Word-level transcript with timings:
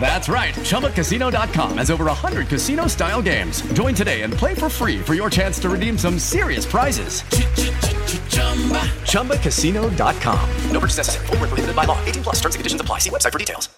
That's 0.00 0.28
right. 0.28 0.54
ChumbaCasino.com 0.54 1.76
has 1.78 1.90
over 1.90 2.06
100 2.06 2.48
casino 2.48 2.86
style 2.86 3.20
games. 3.20 3.60
Join 3.74 3.94
today 3.94 4.22
and 4.22 4.32
play 4.32 4.54
for 4.54 4.70
free 4.70 5.00
for 5.00 5.12
your 5.14 5.28
chance 5.28 5.58
to 5.60 5.68
redeem 5.68 5.98
some 5.98 6.18
serious 6.18 6.64
prizes. 6.64 7.22
ChumbaCasino.com. 9.04 10.50
No 10.70 10.80
purchase 10.80 10.96
necessary. 10.96 11.26
Full 11.26 11.36
prohibited 11.36 11.76
by 11.76 11.84
law. 11.84 12.02
18 12.06 12.22
plus 12.22 12.36
terms 12.36 12.54
and 12.54 12.60
conditions 12.60 12.80
apply. 12.80 12.98
See 12.98 13.10
website 13.10 13.32
for 13.32 13.38
details. 13.38 13.68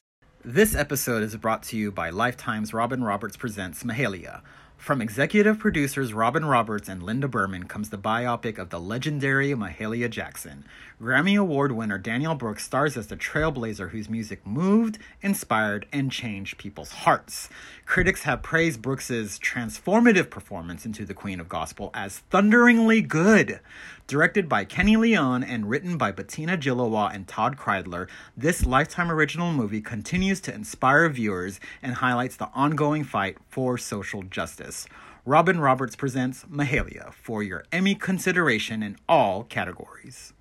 This 0.44 0.74
episode 0.74 1.22
is 1.22 1.36
brought 1.36 1.62
to 1.64 1.76
you 1.76 1.92
by 1.92 2.10
Lifetime's 2.10 2.74
Robin 2.74 3.04
Roberts 3.04 3.36
Presents 3.36 3.84
Mahalia. 3.84 4.40
From 4.82 5.00
executive 5.00 5.60
producers 5.60 6.12
Robin 6.12 6.44
Roberts 6.44 6.88
and 6.88 7.04
Linda 7.04 7.28
Berman 7.28 7.68
comes 7.68 7.90
the 7.90 7.96
biopic 7.96 8.58
of 8.58 8.70
the 8.70 8.80
legendary 8.80 9.50
Mahalia 9.50 10.10
Jackson. 10.10 10.64
Grammy 11.00 11.38
Award 11.38 11.70
winner 11.70 11.98
Danielle 11.98 12.34
Brooks 12.34 12.64
stars 12.64 12.96
as 12.96 13.06
the 13.06 13.16
trailblazer 13.16 13.90
whose 13.90 14.10
music 14.10 14.44
moved, 14.44 14.98
inspired, 15.20 15.86
and 15.92 16.10
changed 16.10 16.58
people's 16.58 16.90
hearts. 16.90 17.48
Critics 17.84 18.22
have 18.22 18.42
praised 18.42 18.80
Brooks's 18.80 19.38
transformative 19.38 20.30
performance 20.30 20.86
into 20.86 21.04
the 21.04 21.14
Queen 21.14 21.40
of 21.40 21.48
Gospel 21.48 21.90
as 21.92 22.20
thunderingly 22.30 23.02
good. 23.02 23.60
Directed 24.06 24.48
by 24.48 24.64
Kenny 24.64 24.96
Leon 24.96 25.44
and 25.44 25.68
written 25.68 25.98
by 25.98 26.10
Bettina 26.12 26.56
Gilois 26.56 27.14
and 27.14 27.28
Todd 27.28 27.56
Kreidler, 27.56 28.08
this 28.36 28.64
Lifetime 28.64 29.10
original 29.10 29.52
movie 29.52 29.82
continues 29.82 30.40
to 30.42 30.54
inspire 30.54 31.08
viewers 31.08 31.60
and 31.82 31.96
highlights 31.96 32.36
the 32.36 32.48
ongoing 32.54 33.04
fight 33.04 33.36
for 33.48 33.76
social 33.76 34.22
justice. 34.22 34.86
Robin 35.26 35.60
Roberts 35.60 35.94
presents 35.94 36.44
Mahalia 36.44 37.12
for 37.12 37.42
your 37.42 37.64
Emmy 37.70 37.94
consideration 37.94 38.82
in 38.82 38.96
all 39.08 39.44
categories. 39.44 40.32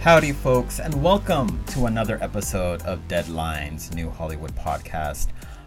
Howdy, 0.00 0.30
folks, 0.30 0.78
and 0.78 1.02
welcome 1.02 1.62
to 1.66 1.86
another 1.86 2.22
episode 2.22 2.82
of 2.82 3.08
Deadline's 3.08 3.92
New 3.92 4.08
Hollywood 4.08 4.54
podcast. 4.54 5.26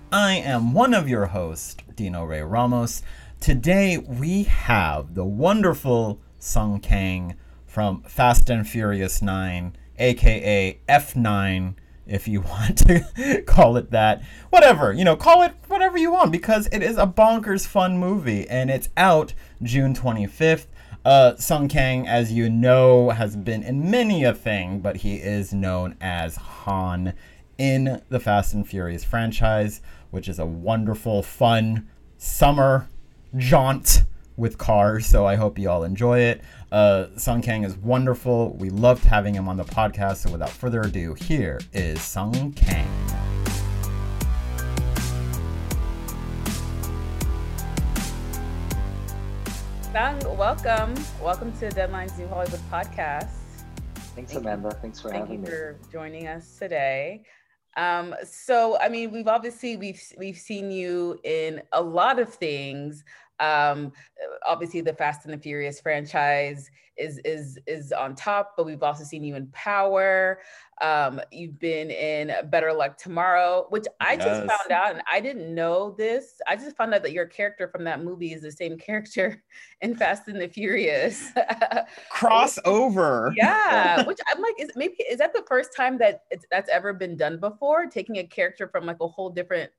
I 0.10 0.36
am 0.36 0.74
one 0.74 0.94
of 0.94 1.10
your 1.10 1.26
hosts, 1.26 1.76
Dino 1.98 2.24
Ray 2.24 2.42
Ramos. 2.42 3.04
Today 3.42 3.98
we 3.98 4.44
have 4.44 5.16
the 5.16 5.26
wonderful 5.26 6.22
Sung 6.40 6.80
Kang 6.80 7.36
from 7.66 8.04
Fast 8.04 8.50
and 8.50 8.68
Furious 8.68 9.22
9, 9.22 9.76
aka 10.00 10.80
F9, 10.88 11.76
if 12.08 12.28
you 12.28 12.42
want 12.50 12.78
to 12.88 13.44
call 13.46 13.76
it 13.76 13.92
that. 13.92 14.24
Whatever, 14.50 14.94
you 14.94 15.04
know, 15.04 15.18
call 15.18 15.44
it 15.44 15.54
whatever 15.68 15.98
you 15.98 16.10
want 16.10 16.32
because 16.32 16.70
it 16.72 16.82
is 16.82 16.98
a 16.98 17.06
bonkers 17.06 17.68
fun 17.68 17.98
movie 17.98 18.48
and 18.50 18.72
it's 18.72 18.90
out 18.96 19.34
June 19.62 19.94
25th. 19.94 20.68
Uh, 21.04 21.36
Sung 21.36 21.68
Kang, 21.68 22.08
as 22.08 22.32
you 22.32 22.50
know, 22.50 23.10
has 23.10 23.36
been 23.36 23.64
in 23.64 23.90
many 23.90 24.24
a 24.24 24.34
thing, 24.34 24.80
but 24.82 24.98
he 24.98 25.16
is 25.16 25.52
known 25.52 25.96
as 26.00 26.36
Han 26.36 27.14
in 27.58 28.02
the 28.10 28.20
Fast 28.20 28.54
and 28.54 28.68
Furious 28.68 29.04
franchise, 29.04 29.82
which 30.12 30.30
is 30.30 30.38
a 30.38 30.46
wonderful, 30.46 31.24
fun 31.24 31.88
summer 32.18 32.88
jaunt 33.36 34.04
with 34.38 34.60
cars. 34.60 35.08
So 35.08 35.26
I 35.26 35.36
hope 35.36 35.58
you 35.58 35.70
all 35.70 35.84
enjoy 35.84 36.20
it. 36.20 36.42
Uh, 36.72 37.08
Sung 37.18 37.42
Kang 37.42 37.64
is 37.64 37.76
wonderful. 37.78 38.54
We 38.54 38.70
loved 38.70 39.04
having 39.04 39.34
him 39.34 39.48
on 39.48 39.58
the 39.58 39.64
podcast. 39.64 40.18
So 40.18 40.32
without 40.32 40.52
further 40.52 40.82
ado, 40.82 41.16
here 41.16 41.60
is 41.74 42.02
Sung 42.02 42.54
Kang. 42.54 43.21
Sung, 49.94 50.38
welcome. 50.38 50.94
Welcome 51.22 51.52
to 51.60 51.70
Deadline's 51.70 52.18
New 52.18 52.26
Hollywood 52.30 52.62
podcast. 52.72 53.28
Thanks, 54.16 54.32
Thank 54.32 54.32
you. 54.32 54.40
Amanda. 54.40 54.72
Thanks 54.82 55.02
for 55.02 55.10
Thank 55.10 55.24
having 55.24 55.42
me. 55.42 55.48
Thank 55.48 55.60
you 55.60 55.76
for 55.84 55.92
joining 55.92 56.28
us 56.30 56.58
today. 56.58 57.24
Um, 57.76 58.16
so, 58.24 58.78
I 58.80 58.88
mean, 58.88 59.12
we've 59.12 59.28
obviously 59.28 59.76
we've 59.76 60.02
we've 60.18 60.38
seen 60.38 60.72
you 60.72 61.20
in 61.26 61.62
a 61.74 61.82
lot 61.82 62.20
of 62.20 62.34
things. 62.34 63.04
Um, 63.42 63.92
obviously, 64.46 64.82
the 64.82 64.94
Fast 64.94 65.26
and 65.26 65.34
the 65.34 65.38
Furious 65.38 65.82
franchise 65.82 66.70
is 66.98 67.20
is 67.26 67.58
is 67.68 67.92
on 67.92 68.16
top, 68.16 68.54
but 68.56 68.66
we've 68.66 68.84
also 68.84 69.04
seen 69.04 69.24
you 69.24 69.36
in 69.36 69.48
Power. 69.48 70.40
Um, 70.82 71.22
you've 71.32 71.60
been 71.60 71.92
in 71.92 72.32
Better 72.50 72.74
Luck 72.74 72.98
Tomorrow, 72.98 73.68
which 73.70 73.86
I 74.00 74.16
just 74.16 74.40
found 74.40 74.72
out, 74.72 74.92
and 74.92 75.02
I 75.12 75.20
didn't 75.20 75.54
know 75.54 75.96
this. 75.98 76.40
I 76.48 76.56
just 76.56 76.76
found 76.76 76.94
out 76.94 77.04
that 77.04 77.12
your 77.12 77.26
character 77.26 77.68
from 77.68 77.84
that 77.86 78.04
movie 78.04 78.34
is 78.34 78.42
the 78.42 78.52
same 78.52 78.78
character 78.78 79.44
in 79.82 79.96
Fast 79.96 80.28
and 80.28 80.40
the 80.40 80.48
Furious. 80.48 81.32
Crossover. 82.14 83.34
Yeah, 83.36 84.04
which 84.08 84.20
I'm 84.28 84.42
like, 84.42 84.56
is 84.60 84.72
maybe 84.76 84.96
is 85.10 85.18
that 85.20 85.34
the 85.34 85.44
first 85.48 85.76
time 85.76 85.98
that 85.98 86.24
it's, 86.30 86.46
that's 86.52 86.70
ever 86.70 86.94
been 86.94 87.18
done 87.18 87.40
before? 87.40 87.88
Taking 87.88 88.18
a 88.18 88.24
character 88.24 88.68
from 88.68 88.86
like 88.86 88.98
a 89.02 89.08
whole 89.08 89.30
different 89.30 89.72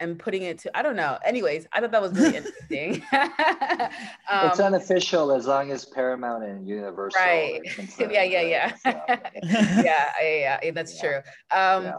and 0.00 0.18
putting 0.18 0.42
it 0.42 0.58
to 0.60 0.76
I 0.76 0.82
don't 0.82 0.96
know. 0.96 1.18
Anyways, 1.24 1.66
I 1.72 1.80
thought 1.80 1.90
that 1.92 2.02
was 2.02 2.12
really 2.12 2.36
interesting. 2.36 3.02
it's 3.12 4.60
Um, 4.60 4.66
unofficial 4.66 5.32
as 5.32 5.46
long 5.46 5.70
as 5.70 5.84
Paramount 5.84 6.44
and 6.44 6.66
Universal. 6.68 7.20
right. 7.20 7.60
yeah, 7.98 8.22
yeah, 8.22 8.42
yeah. 8.42 8.74
So, 8.74 9.00
yeah, 9.82 10.12
yeah, 10.20 10.58
yeah, 10.62 10.70
that's 10.72 10.94
Yeah. 11.02 11.08
true. 11.08 11.16
Um, 11.50 11.84
Yeah. 11.84 11.94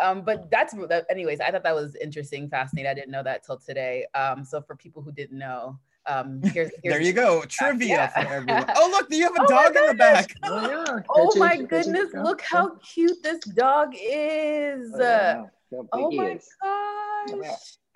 um, 0.00 0.22
but 0.22 0.50
that's 0.50 0.74
that, 0.88 1.06
anyways. 1.10 1.40
I 1.40 1.50
thought 1.50 1.62
that 1.62 1.74
was 1.74 1.96
interesting, 1.96 2.48
fascinating. 2.48 2.90
I 2.90 2.94
didn't 2.94 3.10
know 3.10 3.22
that 3.22 3.44
till 3.44 3.58
today. 3.58 4.06
Um, 4.14 4.44
so 4.44 4.60
for 4.60 4.74
people 4.76 5.02
who 5.02 5.12
didn't 5.12 5.38
know, 5.38 5.78
um, 6.06 6.40
here's, 6.42 6.70
here's 6.82 6.94
There 6.94 7.00
you 7.00 7.12
go. 7.12 7.42
Trivia 7.42 7.88
Yeah. 7.88 8.06
for 8.08 8.20
everyone. 8.32 8.66
Oh, 8.76 8.88
look, 8.90 9.06
you 9.10 9.22
have 9.22 9.36
a 9.36 9.40
Oh 9.40 9.46
dog 9.46 9.76
in 9.76 9.86
the 9.86 9.94
back. 9.94 10.34
Oh, 10.44 10.60
yeah. 10.68 10.98
Oh 11.14 11.34
my 11.36 11.56
goodness! 11.56 12.08
Look 12.14 12.40
how 12.42 12.76
cute 12.76 13.22
this 13.22 13.38
dog 13.40 13.94
is. 13.94 14.92
Oh, 14.94 14.98
yeah. 15.00 15.42
Oh 15.92 16.10
my 16.10 16.32
is. 16.32 16.48
gosh. 16.62 17.13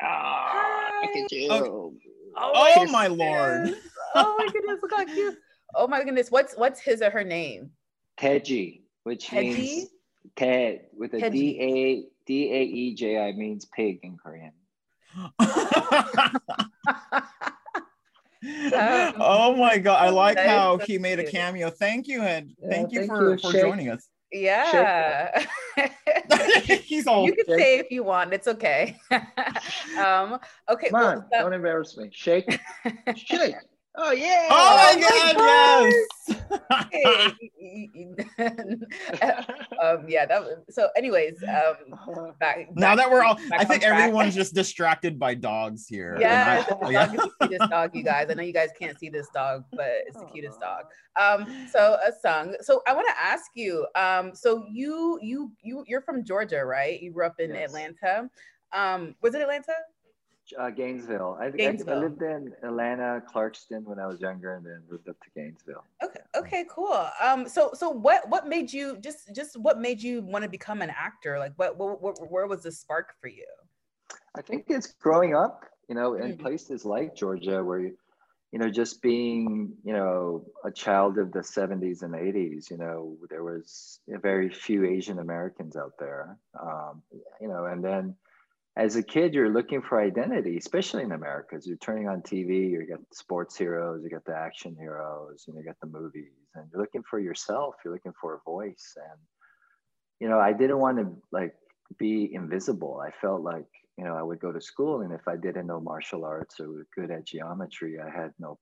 Ah, 0.00 0.90
look 1.02 1.16
at 1.16 1.32
you. 1.32 1.48
Oh, 1.50 1.94
Oh, 2.36 2.86
my 2.86 2.92
my 2.92 3.06
lord. 3.08 3.70
Oh 4.14 4.36
my 4.38 4.48
goodness, 4.52 4.78
look 4.82 4.92
how 4.94 5.04
cute. 5.04 5.34
Oh 5.74 5.86
my 5.86 6.04
goodness. 6.04 6.30
What's 6.30 6.54
what's 6.54 6.80
his 6.80 7.02
or 7.02 7.10
her 7.10 7.24
name? 7.24 7.70
Teji, 8.18 8.82
which 9.04 9.26
Teji? 9.28 9.56
means 9.56 9.88
Ted 10.36 10.86
with 10.96 11.14
a 11.14 11.18
Teji. 11.18 11.32
D 11.32 11.58
A 11.60 12.04
D 12.26 12.52
A 12.52 12.62
E 12.62 12.94
J 12.94 13.18
I 13.18 13.32
means 13.32 13.64
pig 13.66 14.00
in 14.02 14.16
Korean. 14.16 14.52
oh 19.20 19.54
my 19.56 19.78
god! 19.78 20.04
I 20.04 20.10
like 20.10 20.38
how 20.38 20.78
so 20.78 20.84
he 20.84 20.98
made 20.98 21.18
a 21.18 21.24
cameo. 21.24 21.70
Thank 21.70 22.06
you, 22.06 22.22
and 22.22 22.54
Yeah, 22.62 22.70
thank 22.70 22.92
you 22.92 23.00
thank 23.00 23.10
for, 23.10 23.32
you. 23.32 23.38
for 23.38 23.52
Shake. 23.52 23.62
joining 23.62 23.88
us. 23.90 24.08
Yeah. 24.32 25.44
He's 26.84 27.06
all 27.06 27.24
you 27.26 27.34
can 27.34 27.44
Shake. 27.46 27.58
say 27.58 27.78
if 27.78 27.90
you 27.90 28.04
want. 28.04 28.32
It's 28.32 28.48
okay. 28.48 28.96
um, 29.98 30.38
okay. 30.68 30.90
Come 30.90 31.00
well, 31.00 31.06
on, 31.08 31.16
so- 31.32 31.42
don't 31.42 31.52
embarrass 31.52 31.96
me. 31.96 32.08
Shake, 32.12 32.60
shake. 33.16 33.54
Oh 34.00 34.12
yeah. 34.12 34.46
Oh 34.48 34.76
my 34.76 34.94
my 35.00 35.34
god! 35.34 36.88
Hey, 36.92 37.32
um, 39.82 40.04
yeah. 40.08 40.24
That 40.24 40.40
was, 40.40 40.58
so. 40.70 40.88
Anyways, 40.96 41.42
um, 41.42 42.32
back, 42.38 42.68
now 42.76 42.94
back- 42.94 42.96
that 42.98 43.10
we're 43.10 43.24
all, 43.24 43.36
I 43.52 43.64
think 43.64 43.82
track. 43.82 43.98
everyone's 43.98 44.36
just 44.36 44.54
distracted 44.54 45.18
by 45.18 45.34
dogs 45.34 45.86
here. 45.88 46.16
I- 46.20 46.86
the 46.86 46.92
yeah. 46.92 47.06
the 47.06 47.30
cutest 47.40 47.70
dog, 47.70 47.90
you 47.94 48.04
guys. 48.04 48.28
I 48.30 48.34
know 48.34 48.44
you 48.44 48.52
guys 48.52 48.68
can't 48.78 48.96
see 48.98 49.08
this 49.08 49.26
dog, 49.34 49.64
but 49.72 49.88
it's 50.06 50.16
the 50.18 50.26
cutest 50.26 50.60
dog. 50.60 50.84
Um, 51.20 51.66
so 51.72 51.96
a 52.06 52.12
song. 52.22 52.54
So 52.60 52.82
I 52.86 52.94
want 52.94 53.08
to 53.08 53.20
ask 53.20 53.46
you. 53.54 53.84
Um, 53.96 54.32
so 54.34 54.64
you 54.70 55.18
you 55.20 55.50
you 55.62 55.82
you're 55.88 56.02
from 56.02 56.24
Georgia, 56.24 56.64
right? 56.64 57.00
You 57.02 57.10
grew 57.12 57.26
up 57.26 57.40
in 57.40 57.50
Yes. 57.52 57.70
Atlanta. 57.70 58.30
Um, 58.72 59.16
was 59.22 59.34
it 59.34 59.40
Atlanta? 59.42 59.72
Uh, 60.56 60.70
Gainesville. 60.70 61.36
I, 61.40 61.46
I- 61.46 61.78
I 61.88 61.94
lived 61.94 62.22
in 62.22 62.52
Atlanta, 62.62 63.22
Clarkston 63.32 63.84
when 63.84 63.98
I 63.98 64.06
was 64.06 64.20
younger, 64.20 64.54
and 64.54 64.64
then 64.64 64.82
moved 64.90 65.08
up 65.08 65.16
to 65.20 65.30
Gainesville. 65.34 65.84
Okay. 66.02 66.20
Okay. 66.36 66.64
Cool. 66.70 67.06
Um. 67.20 67.48
So 67.48 67.72
so 67.74 67.90
what 67.90 68.28
what 68.28 68.46
made 68.46 68.72
you 68.72 68.98
just 69.00 69.34
just 69.34 69.58
what 69.58 69.80
made 69.80 70.00
you 70.02 70.22
want 70.22 70.44
to 70.44 70.48
become 70.48 70.80
an 70.80 70.90
actor? 70.90 71.38
Like 71.38 71.52
what, 71.56 71.76
what, 71.76 72.00
what 72.00 72.30
where 72.30 72.46
was 72.46 72.62
the 72.62 72.72
spark 72.72 73.14
for 73.20 73.28
you? 73.28 73.46
I 74.36 74.42
think 74.42 74.66
it's 74.68 74.92
growing 74.92 75.34
up, 75.34 75.64
you 75.88 75.94
know, 75.96 76.14
in 76.14 76.36
Mhm. 76.36 76.40
places 76.40 76.84
like 76.84 77.16
Georgia 77.16 77.64
where 77.64 77.80
you, 77.80 77.98
you 78.52 78.58
know, 78.58 78.68
just 78.70 79.02
being, 79.02 79.72
you 79.82 79.92
know, 79.92 80.44
a 80.64 80.70
child 80.70 81.18
of 81.18 81.32
the 81.32 81.40
70s 81.40 82.02
and 82.02 82.14
80s, 82.14 82.70
you 82.70 82.76
know, 82.78 83.16
there 83.28 83.42
was 83.42 83.98
very 84.06 84.48
few 84.48 84.84
Asian 84.86 85.18
Americans 85.18 85.76
out 85.76 85.94
there, 85.98 86.38
um, 86.60 87.02
you 87.40 87.48
know, 87.48 87.64
and 87.66 87.82
then 87.84 88.14
as 88.78 88.94
a 88.94 89.02
kid, 89.02 89.34
you're 89.34 89.52
looking 89.52 89.82
for 89.82 90.00
identity, 90.00 90.56
especially 90.56 91.02
in 91.02 91.10
America. 91.12 91.56
As 91.56 91.66
you're 91.66 91.76
turning 91.78 92.08
on 92.08 92.22
TV, 92.22 92.70
you 92.70 92.86
got 92.88 93.00
sports 93.12 93.56
heroes, 93.56 94.02
you 94.04 94.10
got 94.10 94.24
the 94.24 94.36
action 94.36 94.76
heroes, 94.78 95.44
and 95.48 95.56
you 95.56 95.64
got 95.64 95.74
the 95.82 95.88
movies, 95.88 96.30
and 96.54 96.64
you're 96.72 96.80
looking 96.80 97.02
for 97.10 97.18
yourself. 97.18 97.74
You're 97.84 97.92
looking 97.92 98.14
for 98.20 98.34
a 98.36 98.50
voice, 98.50 98.94
and 98.96 99.20
you 100.20 100.28
know, 100.28 100.38
I 100.38 100.52
didn't 100.52 100.78
want 100.78 100.98
to 100.98 101.12
like 101.32 101.54
be 101.98 102.32
invisible. 102.32 103.02
I 103.04 103.10
felt 103.20 103.42
like 103.42 103.66
you 103.96 104.04
know 104.04 104.14
I 104.14 104.22
would 104.22 104.38
go 104.38 104.52
to 104.52 104.60
school, 104.60 105.00
and 105.00 105.12
if 105.12 105.26
I 105.26 105.36
didn't 105.36 105.66
know 105.66 105.80
martial 105.80 106.24
arts 106.24 106.60
or 106.60 106.68
was 106.68 106.86
good 106.96 107.10
at 107.10 107.26
geometry, 107.26 107.98
I 107.98 108.08
had 108.08 108.30
no 108.38 108.58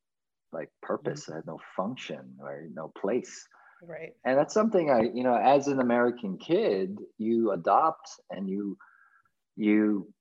like 0.50 0.70
purpose. 0.82 1.26
Mm. 1.26 1.32
I 1.32 1.36
had 1.36 1.46
no 1.46 1.58
function 1.76 2.36
or 2.40 2.66
no 2.72 2.90
place 2.98 3.46
Right. 3.82 4.14
and 4.24 4.38
that's 4.38 4.54
something 4.54 4.90
i 4.90 5.02
you 5.02 5.22
know 5.22 5.36
as 5.36 5.68
an 5.68 5.80
american 5.80 6.38
kid 6.38 6.98
you 7.18 7.52
adopt 7.52 8.08
and 8.30 8.48
you 8.48 8.76
you 9.56 10.12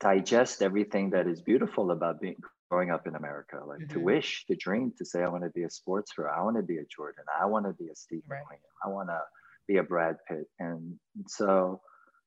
digest 0.00 0.62
everything 0.62 1.10
that 1.10 1.26
is 1.26 1.40
beautiful 1.42 1.90
about 1.90 2.20
being 2.20 2.36
growing 2.70 2.90
up 2.90 3.06
in 3.06 3.14
america 3.14 3.60
like 3.66 3.86
to 3.88 3.98
Mhm. 3.98 4.02
wish 4.02 4.46
to 4.46 4.54
dream 4.56 4.92
to 4.98 5.04
say 5.04 5.22
i 5.22 5.28
want 5.28 5.44
to 5.44 5.50
be 5.50 5.64
a 5.64 5.70
sports 5.70 6.12
hero 6.16 6.30
i 6.34 6.42
want 6.42 6.56
to 6.56 6.62
be 6.62 6.78
a 6.78 6.84
jordan 6.86 7.24
i 7.40 7.44
want 7.44 7.66
to 7.66 7.72
be 7.74 7.88
a 7.90 7.94
steve 7.94 8.22
Right. 8.26 8.40
McQueen. 8.40 8.58
i 8.84 8.88
want 8.88 9.08
to 9.10 9.20
be 9.68 9.76
a 9.76 9.82
brad 9.82 10.16
pitt 10.26 10.48
and 10.58 10.98
so 11.26 11.80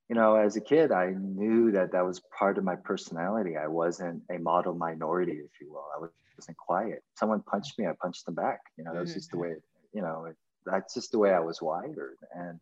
you 0.10 0.16
know 0.16 0.36
as 0.36 0.56
a 0.56 0.62
kid 0.62 0.92
i 0.92 1.08
knew 1.42 1.72
that 1.72 1.92
that 1.94 2.06
was 2.06 2.20
part 2.40 2.58
of 2.60 2.64
my 2.64 2.76
personality 2.76 3.58
i 3.58 3.68
wasn't 3.68 4.22
a 4.30 4.38
model 4.38 4.76
minority 4.76 5.38
if 5.48 5.54
you 5.60 5.72
will 5.72 5.88
i 5.96 6.08
wasn't 6.38 6.58
quiet 6.58 7.04
someone 7.16 7.42
punched 7.42 7.80
me 7.80 7.88
i 7.88 7.94
punched 8.00 8.26
them 8.28 8.36
back 8.36 8.60
you 8.78 8.84
know 8.84 8.94
that 8.94 9.02
was 9.02 9.14
just 9.16 9.32
the 9.32 9.38
way 9.38 9.56
you 9.94 10.02
know 10.02 10.26
it, 10.26 10.36
that's 10.66 10.94
just 10.96 11.12
the 11.12 11.20
way 11.20 11.32
I 11.32 11.40
was 11.40 11.62
wired. 11.62 12.18
And 12.34 12.60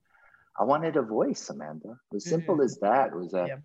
I 0.59 0.63
wanted 0.63 0.95
a 0.97 1.01
voice, 1.01 1.49
Amanda. 1.49 1.99
As 2.13 2.25
simple 2.25 2.57
Mhm. 2.57 2.65
as 2.65 2.77
that 2.79 3.15
was 3.15 3.31
that 3.31 3.47
Yeah. 3.49 3.59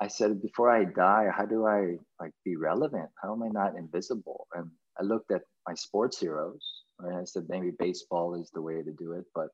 I 0.00 0.08
said, 0.08 0.40
before 0.40 0.70
I 0.70 0.84
die, 0.84 1.28
how 1.30 1.44
do 1.44 1.66
I 1.66 1.98
like 2.20 2.32
be 2.44 2.56
relevant? 2.56 3.10
How 3.20 3.32
am 3.32 3.42
I 3.42 3.48
not 3.48 3.76
invisible? 3.76 4.46
And 4.54 4.70
I 4.98 5.02
looked 5.02 5.30
at 5.30 5.42
my 5.68 5.74
sports 5.74 6.18
heroes, 6.18 6.84
right? 6.98 7.14
I 7.14 7.24
said, 7.24 7.48
maybe 7.48 7.70
baseball 7.72 8.34
is 8.34 8.50
the 8.50 8.62
way 8.62 8.82
to 8.82 8.92
do 8.92 9.12
it. 9.12 9.26
But, 9.34 9.48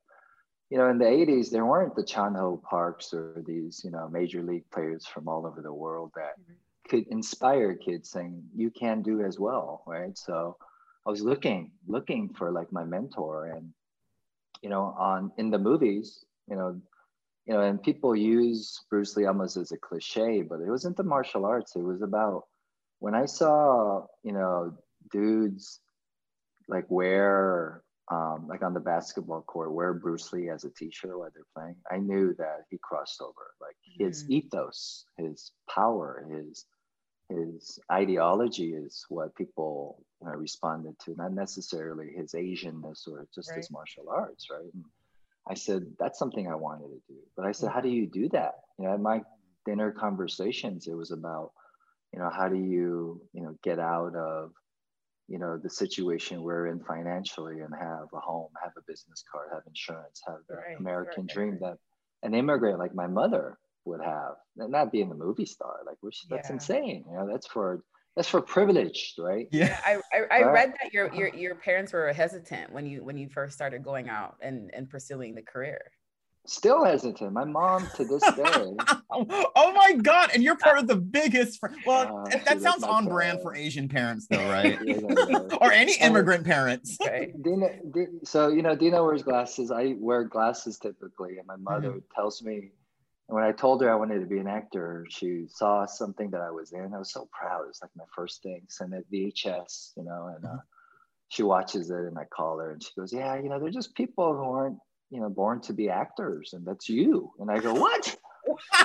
you 0.71 0.79
know, 0.79 0.89
in 0.89 0.99
the 0.99 1.07
80s, 1.07 1.51
there 1.51 1.67
weren't 1.67 1.97
the 1.97 2.05
Chan 2.05 2.35
Ho 2.35 2.59
Parks 2.59 3.13
or 3.13 3.43
these, 3.45 3.83
you 3.85 3.91
know, 3.91 4.09
major 4.09 4.43
league 4.43 4.71
players 4.71 5.07
from 5.07 5.27
all 5.29 5.47
over 5.47 5.61
the 5.63 5.73
world 5.73 6.13
that 6.15 6.35
could 6.89 7.07
inspire 7.09 7.75
kids 7.75 8.11
saying, 8.11 8.49
you 8.55 8.71
can 8.71 9.03
do 9.03 9.23
as 9.23 9.41
well, 9.41 9.83
right? 9.87 10.17
So 10.17 10.57
I 11.05 11.11
was 11.11 11.23
looking, 11.23 11.73
looking 11.89 12.33
for 12.35 12.53
like 12.53 12.71
my 12.73 12.85
mentor 12.85 13.47
and, 13.47 13.73
you 14.63 14.69
know, 14.69 14.95
on 14.99 15.33
in 15.39 15.51
the 15.51 15.59
movies, 15.59 16.25
you 16.49 16.57
know, 16.57 16.81
you 17.47 17.55
know, 17.55 17.61
and 17.61 17.83
people 17.83 18.15
use 18.17 18.81
Bruce 18.91 19.17
Lee 19.17 19.27
almost 19.27 19.57
as 19.57 19.73
a 19.73 19.77
cliche, 19.77 20.43
but 20.43 20.61
it 20.61 20.69
wasn't 20.69 20.97
the 20.97 21.05
martial 21.05 21.45
arts. 21.47 21.77
It 21.77 21.83
was 21.83 22.03
about 22.03 22.45
when 22.99 23.15
I 23.15 23.27
saw, 23.27 24.07
you 24.23 24.33
know, 24.33 24.77
dudes 25.11 25.81
like 26.69 26.87
wear, 26.89 27.83
um, 28.11 28.47
like 28.49 28.63
on 28.63 28.75
the 28.75 28.81
basketball 28.81 29.43
court, 29.43 29.73
wear 29.73 29.95
Bruce 29.95 30.33
Lee 30.33 30.49
as 30.51 30.65
a 30.65 30.71
t-shirt 30.71 31.17
while 31.19 31.31
they're 31.33 31.45
playing. 31.55 31.77
I 31.91 31.99
knew 31.99 32.35
that 32.39 32.65
he 32.71 32.79
crossed 32.83 33.21
over. 33.21 33.55
Like 33.61 33.77
his 33.99 34.25
Mhm. 34.25 34.31
ethos, 34.31 35.07
his 35.17 35.53
power, 35.69 36.27
his 36.31 36.67
his 37.29 37.81
ideology 37.91 38.73
is 38.73 39.05
what 39.09 39.35
people 39.35 40.05
you 40.21 40.29
know, 40.29 40.35
responded 40.35 40.97
to, 41.01 41.13
not 41.17 41.33
necessarily 41.33 42.13
his 42.13 42.35
Asianness 42.35 43.09
or 43.09 43.27
just 43.35 43.53
his 43.53 43.69
martial 43.69 44.09
arts, 44.09 44.49
right? 44.49 44.73
And 44.73 44.85
I 45.49 45.55
said 45.55 45.87
that's 45.99 46.19
something 46.19 46.49
I 46.49 46.55
wanted 46.55 46.89
to 46.89 47.01
do, 47.09 47.19
but 47.37 47.47
I 47.47 47.53
said, 47.53 47.71
how 47.71 47.81
do 47.81 47.89
mm-hmm. 47.89 47.97
you 47.97 48.07
do 48.07 48.29
that? 48.31 48.55
You 48.79 48.87
know, 48.87 48.95
at 48.95 49.01
my 49.01 49.23
dinner 49.65 49.93
conversations, 49.93 50.87
it 50.87 50.95
was 50.95 51.11
about, 51.13 51.53
you 52.13 52.19
know, 52.19 52.31
how 52.31 52.49
do 52.49 52.57
you, 52.57 53.21
you 53.33 53.43
know, 53.43 53.57
get 53.63 53.79
out 53.79 54.15
of, 54.17 54.53
you 55.29 55.39
know, 55.39 55.59
the 55.59 55.71
situation 55.71 56.43
we're 56.43 56.69
in 56.69 56.81
financially 56.81 57.61
and 57.61 57.75
have 57.75 58.07
a 58.13 58.21
home, 58.21 58.51
have 58.63 58.73
a 58.77 58.83
business 58.87 59.25
card, 59.31 59.49
have 59.53 59.63
insurance, 59.67 60.21
have 60.27 60.39
the 60.49 60.57
Right, 60.57 60.79
American 60.79 61.25
right, 61.25 61.35
dream 61.35 61.51
right. 61.53 61.61
that 61.61 61.79
an 62.23 62.35
immigrant 62.35 62.79
like 62.79 62.95
my 62.95 63.07
mother 63.07 63.59
would 63.85 64.01
have, 64.01 64.35
and 64.57 64.71
not 64.73 64.93
being 64.93 65.11
a 65.11 65.15
movie 65.15 65.47
star. 65.47 65.79
Like, 65.87 65.99
which 66.01 66.27
that's 66.29 66.49
Yeah. 66.49 66.55
insane. 66.55 67.05
You 67.09 67.17
know, 67.19 67.27
that's 67.27 67.47
for 67.47 67.85
that's 68.17 68.29
for 68.29 68.41
privileged, 68.41 69.19
right? 69.19 69.47
Yeah. 69.53 69.79
I, 69.85 69.97
I, 70.13 70.19
I 70.31 70.43
Right. 70.43 70.53
read 70.53 70.75
that 70.83 70.93
your, 70.93 71.13
your 71.15 71.29
your 71.29 71.55
parents 71.55 71.93
were 71.93 72.11
hesitant 72.13 72.73
when 72.73 72.87
you 72.87 73.05
when 73.05 73.17
you 73.19 73.29
first 73.29 73.55
started 73.55 73.85
going 73.85 74.09
out 74.09 74.37
and, 74.41 74.71
and 74.75 74.89
pursuing 74.89 75.35
the 75.35 75.43
career. 75.43 75.81
Still 76.49 76.85
hesitant. 76.85 77.33
My 77.33 77.45
mom 77.45 77.89
to 77.97 78.05
this 78.05 78.23
day. 78.37 78.73
oh 79.11 79.73
my 79.75 79.93
god! 80.01 80.31
And 80.33 80.43
you're 80.43 80.57
part 80.57 80.79
of 80.79 80.87
the 80.87 80.97
biggest. 80.97 81.59
Fr- 81.59 81.67
well, 81.85 82.25
Uh, 82.33 82.39
that 82.47 82.61
sounds 82.63 82.83
not 82.83 82.91
on 82.91 83.07
brand 83.07 83.41
for 83.43 83.55
Asian 83.55 83.89
parents, 83.89 84.27
though, 84.31 84.49
right? 84.49 84.79
Yeah, 84.85 84.95
yeah, 85.09 85.25
yeah. 85.29 85.57
or 85.61 85.73
any 85.73 85.97
And- 85.99 86.13
immigrant 86.15 86.45
parents. 86.47 86.97
Okay. 87.03 87.33
Dino, 87.43 87.69
so 88.25 88.49
you 88.49 88.63
know, 88.63 88.75
Dino 88.77 89.05
wears 89.05 89.23
glasses. 89.25 89.71
I 89.71 89.97
wear 89.99 90.25
glasses 90.25 90.79
typically, 90.79 91.39
and 91.39 91.47
my 91.47 91.57
mother 91.57 92.01
tells 92.15 92.43
me. 92.43 92.71
And 93.29 93.35
when 93.35 93.45
I 93.45 93.53
told 93.53 93.83
her 93.83 93.91
I 93.91 93.97
wanted 93.97 94.21
to 94.21 94.27
be 94.27 94.39
an 94.39 94.47
actor, 94.47 95.05
she 95.09 95.47
saw 95.49 95.85
something 95.85 96.31
that 96.31 96.41
I 96.41 96.51
was 96.51 96.73
in. 96.73 96.95
I 96.95 96.99
was 96.99 97.13
so 97.13 97.29
proud. 97.33 97.63
It 97.63 97.69
was 97.69 97.81
like 97.83 97.91
my 97.97 98.05
first 98.15 98.43
thing. 98.43 98.63
Sent 98.69 98.95
it 98.95 99.05
VHS, 99.13 99.93
you 99.97 100.05
know, 100.05 100.33
and 100.35 100.45
uh, 100.45 100.59
she 101.29 101.43
watches 101.43 101.91
it, 101.91 101.97
and 101.97 102.17
I 102.19 102.25
call 102.25 102.59
her, 102.59 102.71
and 102.71 102.83
she 102.83 102.91
goes, 102.97 103.13
"Yeah, 103.13 103.37
you 103.37 103.49
know, 103.49 103.59
they're 103.59 103.71
just 103.71 103.95
people 103.97 104.37
who 104.37 104.45
aren't, 104.45 104.79
you 105.11 105.21
know, 105.21 105.29
born 105.29 105.61
to 105.63 105.73
be 105.73 105.89
actors, 105.89 106.51
and 106.53 106.65
that's 106.65 106.89
you." 106.89 107.33
And 107.41 107.51
I 107.51 107.59
go, 107.59 107.75
"What? 107.75 108.17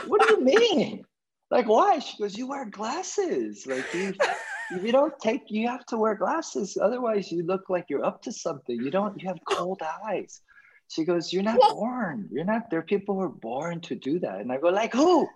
what 0.08 0.28
do 0.28 0.36
you 0.36 0.44
mean? 0.60 1.06
Like, 1.52 1.68
why?" 1.68 2.00
She 2.00 2.18
goes, 2.18 2.36
"You 2.36 2.48
wear 2.48 2.66
glasses. 2.66 3.68
Like 3.68 3.94
you." 3.94 4.14
if 4.74 4.84
you 4.84 4.92
don't 4.92 5.20
take 5.20 5.42
you 5.50 5.68
have 5.68 5.86
to 5.86 5.98
wear 5.98 6.16
glasses 6.16 6.78
otherwise 6.82 7.30
you 7.30 7.44
look 7.44 7.70
like 7.70 7.86
you're 7.90 8.06
up 8.06 8.22
to 8.22 8.32
something 8.32 8.78
you 8.78 8.90
don't 8.90 9.22
you 9.22 9.28
have 9.28 9.38
cold 9.50 9.82
eyes 10.08 10.42
she 10.94 11.06
goes 11.06 11.32
you're 11.32 11.44
not 11.44 11.60
born. 11.74 12.28
You're 12.32 12.46
not 12.46 12.70
there 12.70 12.80
are 12.80 12.84
people 12.84 13.16
who 13.16 13.22
are 13.22 13.30
born 13.30 13.80
to 13.82 13.96
do 13.96 14.20
that. 14.20 14.40
And 14.42 14.52
i 14.52 14.58
go 14.58 14.70
like 14.70 14.94
who? 14.94 15.28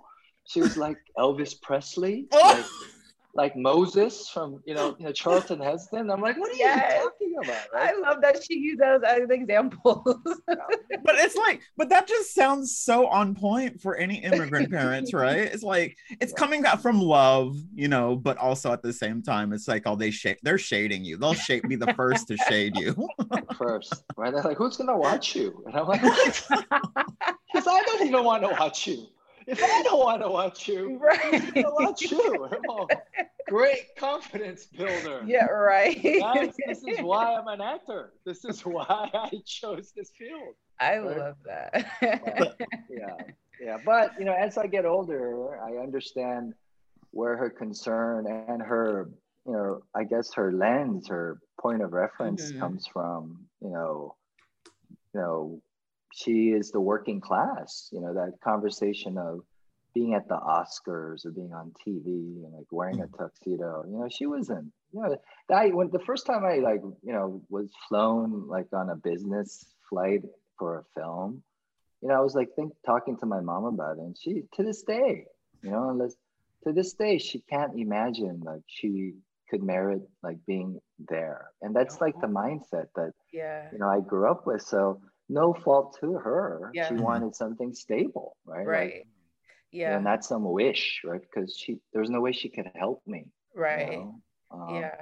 She 0.46 0.62
was 0.62 0.76
like 0.78 0.98
elvis 1.18 1.54
presley 1.62 2.28
like, 2.34 2.66
like 3.34 3.56
moses 3.56 4.30
from 4.30 4.62
you 4.66 4.76
know, 4.76 4.96
you 5.00 5.06
know 5.06 5.12
charlton 5.12 5.60
heston. 5.62 6.10
I'm 6.12 6.22
like 6.22 6.38
what 6.38 6.52
are 6.52 6.56
Yes. 6.58 7.04
you 7.22 7.25
talking 7.36 7.50
about 7.50 7.66
right? 7.74 7.94
I 7.94 8.00
love 8.00 8.22
that 8.22 8.44
she 8.44 8.58
used 8.58 8.82
that 8.82 9.04
as 9.04 9.24
an 9.24 9.32
example. 9.32 10.04
But 11.04 11.16
it's 11.16 11.36
like, 11.36 11.62
but 11.78 11.90
that 11.90 12.08
just 12.08 12.34
sounds 12.34 12.76
so 12.76 13.08
on 13.08 13.36
point 13.36 13.80
for 13.80 13.96
any 13.96 14.24
immigrant 14.24 14.72
parents, 14.72 15.14
right? 15.14 15.38
It's 15.38 15.62
like 15.62 15.98
it's 16.20 16.34
coming 16.34 16.66
out 16.66 16.82
from 16.82 17.00
love, 17.00 17.58
you 17.76 17.88
know, 17.88 18.16
but 18.16 18.38
also 18.38 18.72
at 18.72 18.82
the 18.82 18.92
same 18.92 19.22
time, 19.22 19.54
it's 19.54 19.68
like, 19.68 19.84
oh, 19.86 19.96
they 19.96 20.10
shade, 20.10 20.38
they're 20.42 20.58
shading 20.58 21.06
you. 21.06 21.18
They'll 21.18 21.34
shade, 21.34 21.62
be 21.68 21.76
the 21.76 21.94
first 21.94 22.28
to 22.30 22.38
shade 22.38 22.76
you. 22.76 23.08
first 23.58 24.04
right 24.18 24.34
they're 24.34 24.44
like 24.44 24.58
who's 24.58 24.78
gonna 24.78 24.98
watch 24.98 25.36
you 25.36 25.64
and 25.66 25.76
i'm 25.76 25.88
like 25.88 26.02
what 26.04 26.50
because 26.50 27.68
i 27.68 27.82
don't 27.86 28.08
even 28.08 28.24
want 28.24 28.44
to 28.44 28.50
watch 28.50 28.88
you 28.88 29.08
if 29.48 29.62
i 29.64 29.82
don't 29.84 30.00
want 30.00 30.22
to 30.22 30.30
watch 30.30 30.68
you 30.68 30.98
right. 31.02 31.54
gonna 31.54 31.74
watch 31.74 32.02
you 32.02 32.50
oh, 32.70 32.88
great 33.48 33.96
confidence 33.98 34.66
builder 34.66 35.24
Yeah, 35.28 35.46
right. 35.46 36.02
Guys, 36.20 36.56
this 36.68 36.84
is 36.84 37.00
why 37.00 37.36
i'm 37.36 37.48
an 37.48 37.62
actor 37.62 38.14
this 38.26 38.44
is 38.46 38.66
why 38.66 39.10
i 39.14 39.30
chose 39.46 39.92
this 39.96 40.12
field 40.18 40.56
I 40.80 40.98
right? 40.98 41.18
love 41.18 41.36
that. 41.46 41.86
yeah 42.90 43.16
yeah 43.60 43.78
but 43.86 44.12
you 44.20 44.26
know 44.26 44.34
as 44.34 44.58
i 44.58 44.68
get 44.68 44.86
older 44.86 45.58
i 45.64 45.78
understand 45.82 46.54
where 47.12 47.38
her 47.38 47.50
concern 47.50 48.28
and 48.28 48.62
her 48.62 49.10
you 49.46 49.54
know 49.54 49.82
i 49.96 50.04
guess 50.04 50.34
her 50.34 50.52
lens 50.52 51.08
her 51.08 51.40
point 51.62 51.82
of 51.82 51.94
reference 51.94 52.52
Mhm. 52.52 52.60
comes 52.60 52.88
from 52.92 53.46
you 53.62 53.70
know 53.70 54.16
you 55.14 55.20
know 55.22 55.62
she 56.16 56.50
is 56.50 56.72
the 56.72 56.80
working 56.80 57.20
class 57.22 57.90
you 57.92 58.02
know 58.02 58.14
that 58.14 58.34
conversation 58.44 59.18
of 59.18 59.42
being 59.94 60.14
at 60.14 60.28
the 60.28 60.36
oscars 60.36 61.26
or 61.26 61.32
being 61.32 61.54
on 61.54 61.72
tv 61.86 62.06
and 62.44 62.54
like 62.54 62.66
wearing 62.72 63.02
a 63.02 63.08
mm. 63.08 63.18
tuxedo. 63.18 63.86
You 63.88 64.00
know 64.00 64.10
she 64.10 64.26
wasn't 64.26 64.72
you 64.94 65.02
know 65.02 65.18
that 65.50 65.74
when 65.74 65.90
the 65.92 66.00
first 66.00 66.26
time 66.26 66.44
i 66.44 66.56
like 66.58 66.82
you 66.82 67.14
know 67.14 67.42
was 67.50 67.70
flown 67.88 68.48
like 68.48 68.68
on 68.74 68.90
a 68.90 68.96
business 68.96 69.66
flight 69.90 70.24
for 70.58 70.80
a 70.80 71.00
film 71.00 71.44
you 72.06 72.10
know, 72.10 72.18
I 72.18 72.22
was 72.22 72.36
like 72.36 72.50
think 72.56 72.72
talking 72.86 73.18
to 73.18 73.26
my 73.26 73.42
mom 73.42 73.66
about 73.66 73.98
it, 73.98 74.02
and 74.02 74.16
she 74.16 74.44
to 74.54 74.64
this 74.64 74.84
day, 74.84 75.26
you 75.64 75.72
know, 75.72 75.90
unless 75.90 76.16
to 76.64 76.72
this 76.72 76.94
day 76.94 77.18
she 77.18 77.40
can't 77.40 77.80
imagine 77.80 78.42
like 78.46 78.62
she 78.68 79.14
could 79.50 79.64
merit 79.64 80.02
like 80.22 80.38
being 80.46 80.80
there. 81.00 81.50
And 81.64 81.76
that's 81.76 82.02
like 82.02 82.14
the 82.22 82.28
oh. 82.28 82.30
mindset 82.30 82.88
that 82.96 83.14
Yeah. 83.34 83.70
you 83.72 83.80
know 83.80 83.90
i 83.90 84.02
grew 84.02 84.30
up 84.30 84.46
with. 84.46 84.62
So 84.62 85.02
no 85.30 85.54
fault 85.54 85.98
to 86.00 86.14
her 86.14 86.72
Yeah. 86.74 86.88
she 86.90 86.96
wanted 86.96 87.36
something 87.36 87.74
stable 87.74 88.38
right 88.46 88.68
Right. 88.68 88.94
you 89.72 89.82
Yeah. 89.82 89.98
And 89.98 90.06
that's 90.06 90.28
some 90.30 90.44
wish 90.44 91.02
right 91.04 91.22
because 91.22 91.56
she 91.58 91.80
there's 91.94 92.10
no 92.10 92.22
way 92.22 92.32
she 92.32 92.50
could 92.50 92.70
help 92.76 93.02
me 93.08 93.26
you 93.56 93.62
Right. 93.62 93.92
know? 94.00 94.22
Um, 94.52 94.76
Yeah. 94.76 94.96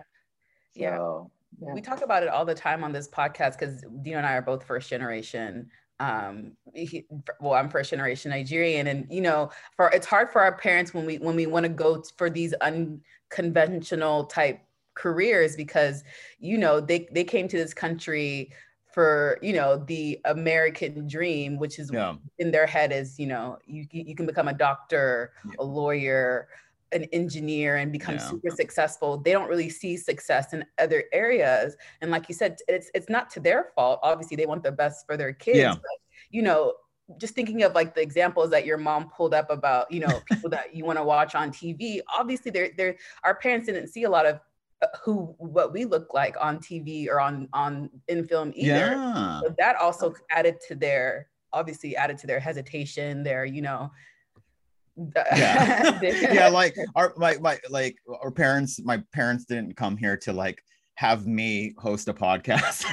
Yeah. 0.76 0.98
so, 0.98 1.32
yeah. 1.62 1.74
We 1.74 1.82
talk 1.82 2.02
about 2.02 2.24
it 2.24 2.30
all 2.30 2.46
the 2.46 2.56
time 2.56 2.84
on 2.84 2.92
this 2.92 3.08
podcast 3.08 3.60
because 3.60 3.84
Dino 4.02 4.18
and 4.18 4.26
I 4.26 4.34
are 4.34 4.42
both 4.42 4.64
first 4.64 4.90
generation. 4.90 5.70
Um, 6.00 6.58
he- 6.74 7.06
well, 7.40 7.54
I'm 7.54 7.70
first 7.70 7.92
generation 7.92 8.32
Nigerian, 8.32 8.88
and 8.88 9.06
you 9.12 9.22
know, 9.22 9.52
for 9.78 9.90
it's 9.92 10.08
hard 10.08 10.32
for 10.32 10.42
our 10.42 10.58
parents 10.58 10.94
when 10.94 11.06
we 11.06 11.18
when 11.20 11.36
we 11.36 11.46
want 11.46 11.66
to 11.66 11.70
go 11.70 12.02
for 12.18 12.30
these 12.32 12.54
unconventional 13.30 14.26
type 14.26 14.60
careers 14.96 15.56
because 15.56 16.04
you 16.40 16.58
know 16.58 16.80
they 16.80 17.08
they 17.12 17.24
came 17.24 17.48
to 17.48 17.58
this 17.58 17.74
country 17.74 18.52
for 18.94 19.40
you 19.42 19.54
know 19.54 19.78
the 19.78 20.20
American 20.26 21.08
dream, 21.08 21.58
which 21.58 21.80
is 21.80 21.90
Yeah. 21.92 22.16
in 22.38 22.52
their 22.52 22.68
head 22.68 22.92
is 22.92 23.20
you 23.20 23.28
know 23.28 23.58
you 23.66 23.86
you 23.92 24.16
can 24.16 24.26
become 24.26 24.48
a 24.48 24.54
doctor, 24.54 25.34
Yeah. 25.46 25.56
a 25.60 25.64
lawyer, 25.64 26.48
an 26.92 27.06
engineer, 27.06 27.78
and 27.78 27.92
become 27.92 28.16
Yeah. 28.16 28.30
super 28.30 28.52
successful. 28.52 29.18
They 29.18 29.32
don't 29.32 29.50
really 29.50 29.70
see 29.70 29.98
success 29.98 30.54
in 30.54 30.64
other 30.78 31.06
areas, 31.12 31.76
and 32.02 32.12
like 32.12 32.30
you 32.30 32.36
said, 32.36 32.60
it's 32.68 32.92
it's 32.94 33.10
not 33.10 33.30
to 33.32 33.40
their 33.40 33.72
fault. 33.76 34.00
Obviously, 34.04 34.38
they 34.38 34.46
want 34.46 34.64
the 34.64 34.72
best 34.72 35.06
for 35.08 35.18
their 35.18 35.34
kids. 35.34 35.58
Yeah. 35.58 35.74
But, 35.74 35.98
you 36.30 36.44
know, 36.44 36.74
just 37.18 37.34
thinking 37.36 37.64
of 37.64 37.74
like 37.74 37.96
the 37.96 38.02
examples 38.02 38.50
that 38.52 38.66
your 38.66 38.78
mom 38.78 39.10
pulled 39.10 39.34
up 39.34 39.50
about 39.50 39.92
you 39.92 40.00
know 40.00 40.22
people 40.32 40.50
that 40.52 40.74
you 40.76 40.86
want 40.86 41.00
to 41.00 41.04
watch 41.04 41.34
on 41.36 41.52
TV. 41.52 42.00
Obviously, 42.08 42.52
they're 42.52 42.70
they're 42.78 42.96
our 43.24 43.36
parents 43.36 43.66
didn't 43.66 43.88
see 43.88 44.04
a 44.04 44.10
lot 44.10 44.26
of 44.28 44.40
who 45.04 45.36
what 45.38 45.74
we 45.74 45.86
look 45.86 46.14
like 46.14 46.36
on 46.40 46.60
TV 46.60 47.08
or 47.08 47.20
on 47.20 47.48
on 47.54 47.90
in 48.08 48.26
film 48.26 48.52
either. 48.56 48.92
Yeah. 48.92 49.42
So 49.42 49.56
that 49.60 49.76
also 49.78 50.14
added 50.32 50.58
to 50.68 50.76
their 50.76 51.30
obviously 51.52 51.96
added 51.96 52.18
to 52.18 52.28
their 52.28 52.40
hesitation, 52.40 53.24
their, 53.24 53.46
you 53.46 53.62
know, 53.62 53.92
yeah 55.36 56.00
yeah 56.02 56.48
like 56.48 56.76
our 56.96 57.14
my, 57.18 57.36
my 57.38 57.60
like 57.70 57.98
our 58.22 58.32
parents 58.32 58.80
my 58.84 59.02
parents 59.12 59.46
didn't 59.46 59.76
come 59.76 59.98
here 59.98 60.16
to 60.18 60.32
like 60.32 60.64
have 60.96 61.26
me 61.26 61.74
host 61.78 62.08
a 62.08 62.14
podcast 62.14 62.86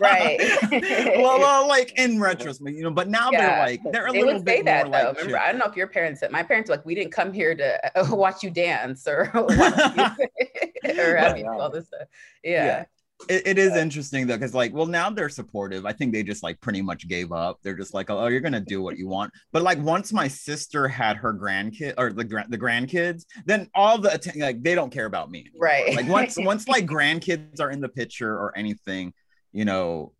Right. 0.00 0.38
well, 1.16 1.38
well 1.38 1.66
like 1.66 1.98
in 1.98 2.20
retrospect 2.20 2.76
you 2.76 2.82
know 2.82 2.90
but 2.90 3.08
now 3.08 3.30
they're 3.30 3.58
like 3.58 3.80
they're 3.90 4.06
a 4.06 4.12
they 4.12 4.18
little 4.22 4.34
would 4.34 4.46
say 4.46 4.56
bit 4.56 4.66
that 4.66 4.88
more 4.88 4.98
though. 4.98 5.08
like 5.08 5.16
Remember. 5.16 5.38
I 5.38 5.50
don't 5.50 5.58
know 5.58 5.66
if 5.66 5.76
your 5.76 5.86
parents 5.86 6.20
said 6.20 6.30
my 6.30 6.42
parents 6.42 6.68
were 6.68 6.76
like, 6.76 6.84
we 6.84 6.94
didn't 6.94 7.12
come 7.12 7.32
here 7.32 7.54
to 7.54 7.98
uh, 7.98 8.14
watch 8.14 8.42
you 8.42 8.50
dance 8.50 9.08
or 9.08 9.30
watch 9.34 9.96
you, 10.18 10.26
or 10.98 11.16
have 11.16 11.36
you 11.36 11.44
do 11.44 11.50
all 11.50 11.62
um, 11.62 11.72
this 11.72 11.86
stuff. 11.86 12.08
Yeah. 12.42 12.64
Yeah. 12.64 12.84
it, 13.28 13.46
it 13.46 13.58
is 13.58 13.74
interesting 13.76 14.26
though 14.26 14.36
because 14.36 14.54
like 14.54 14.72
well 14.72 14.86
now 14.86 15.10
they're 15.10 15.28
supportive 15.28 15.84
i 15.84 15.92
think 15.92 16.12
they 16.12 16.22
just 16.22 16.44
like 16.44 16.60
pretty 16.60 16.80
much 16.80 17.08
gave 17.08 17.32
up 17.32 17.58
they're 17.64 17.74
just 17.74 17.92
like 17.92 18.10
oh 18.10 18.28
you're 18.28 18.40
gonna 18.40 18.60
do 18.60 18.80
what 18.80 18.96
you 18.96 19.08
want 19.08 19.32
but 19.50 19.62
like 19.62 19.78
once 19.80 20.12
my 20.12 20.28
sister 20.28 20.86
had 20.86 21.16
her 21.16 21.34
grandkid 21.34 21.94
or 21.98 22.12
the, 22.12 22.22
the 22.48 22.56
grandkids 22.56 23.24
then 23.44 23.68
all 23.74 23.98
the 23.98 24.14
atten- 24.14 24.40
like 24.40 24.62
they 24.62 24.76
don't 24.76 24.92
care 24.92 25.06
about 25.06 25.32
me 25.32 25.40
anymore. 25.40 25.60
Right. 25.60 25.96
like 25.96 26.06
once 26.06 26.36
once 26.38 26.68
like 26.68 26.86
grandkids 26.86 27.60
are 27.60 27.72
in 27.72 27.80
the 27.80 27.88
picture 27.88 28.32
or 28.32 28.56
anything 28.56 29.12
you 29.52 29.64
know 29.64 30.12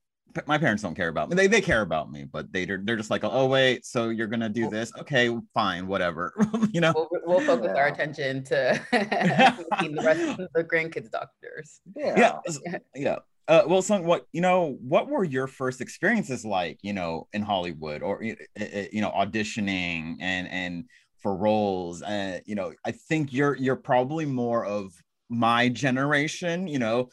my 0.46 0.58
parents 0.58 0.82
don't 0.82 0.94
care 0.94 1.08
about 1.08 1.28
me. 1.30 1.36
They, 1.36 1.46
they 1.46 1.60
care 1.60 1.80
about 1.82 2.10
me 2.10 2.24
but 2.30 2.52
they 2.52 2.64
they're 2.64 2.96
just 2.96 3.10
like 3.10 3.24
oh 3.24 3.46
wait 3.46 3.84
so 3.84 4.08
you're 4.08 4.26
gonna 4.26 4.48
do 4.48 4.68
this? 4.68 4.92
Okay 4.98 5.34
fine 5.54 5.86
whatever 5.86 6.32
you 6.72 6.80
know? 6.80 6.92
We'll, 6.94 7.08
we'll 7.26 7.40
focus 7.40 7.72
our 7.76 7.88
attention 7.88 8.44
to 8.44 8.80
the 8.92 10.02
rest 10.04 10.38
of 10.40 10.48
the 10.54 10.64
grandkids 10.64 11.10
doctors. 11.10 11.80
yeah. 11.96 12.38
S- 12.46 12.60
yeah. 12.94 13.16
Uh, 13.48 13.62
well 13.66 13.80
son 13.80 14.04
what 14.04 14.26
you 14.32 14.42
know 14.42 14.76
what 14.80 15.08
were 15.08 15.24
your 15.24 15.46
first 15.46 15.80
experiences 15.80 16.44
like 16.44 16.78
you 16.82 16.92
know 16.92 17.26
in 17.32 17.40
hollywood 17.40 18.02
or 18.02 18.20
y- 18.22 18.36
uh, 18.60 18.64
uh, 18.64 18.84
you 18.92 19.00
know 19.00 19.10
auditioning 19.10 20.16
and 20.20 20.46
and 20.48 20.84
for 21.22 21.34
roles? 21.34 22.02
And 22.02 22.42
you 22.44 22.54
know 22.54 22.74
i 22.84 22.90
think 22.92 23.32
you're 23.32 23.56
you're 23.56 23.76
probably 23.76 24.26
more 24.26 24.64
of 24.66 24.92
my 25.28 25.68
generation 25.68 26.66
you 26.66 26.78
know 26.78 27.08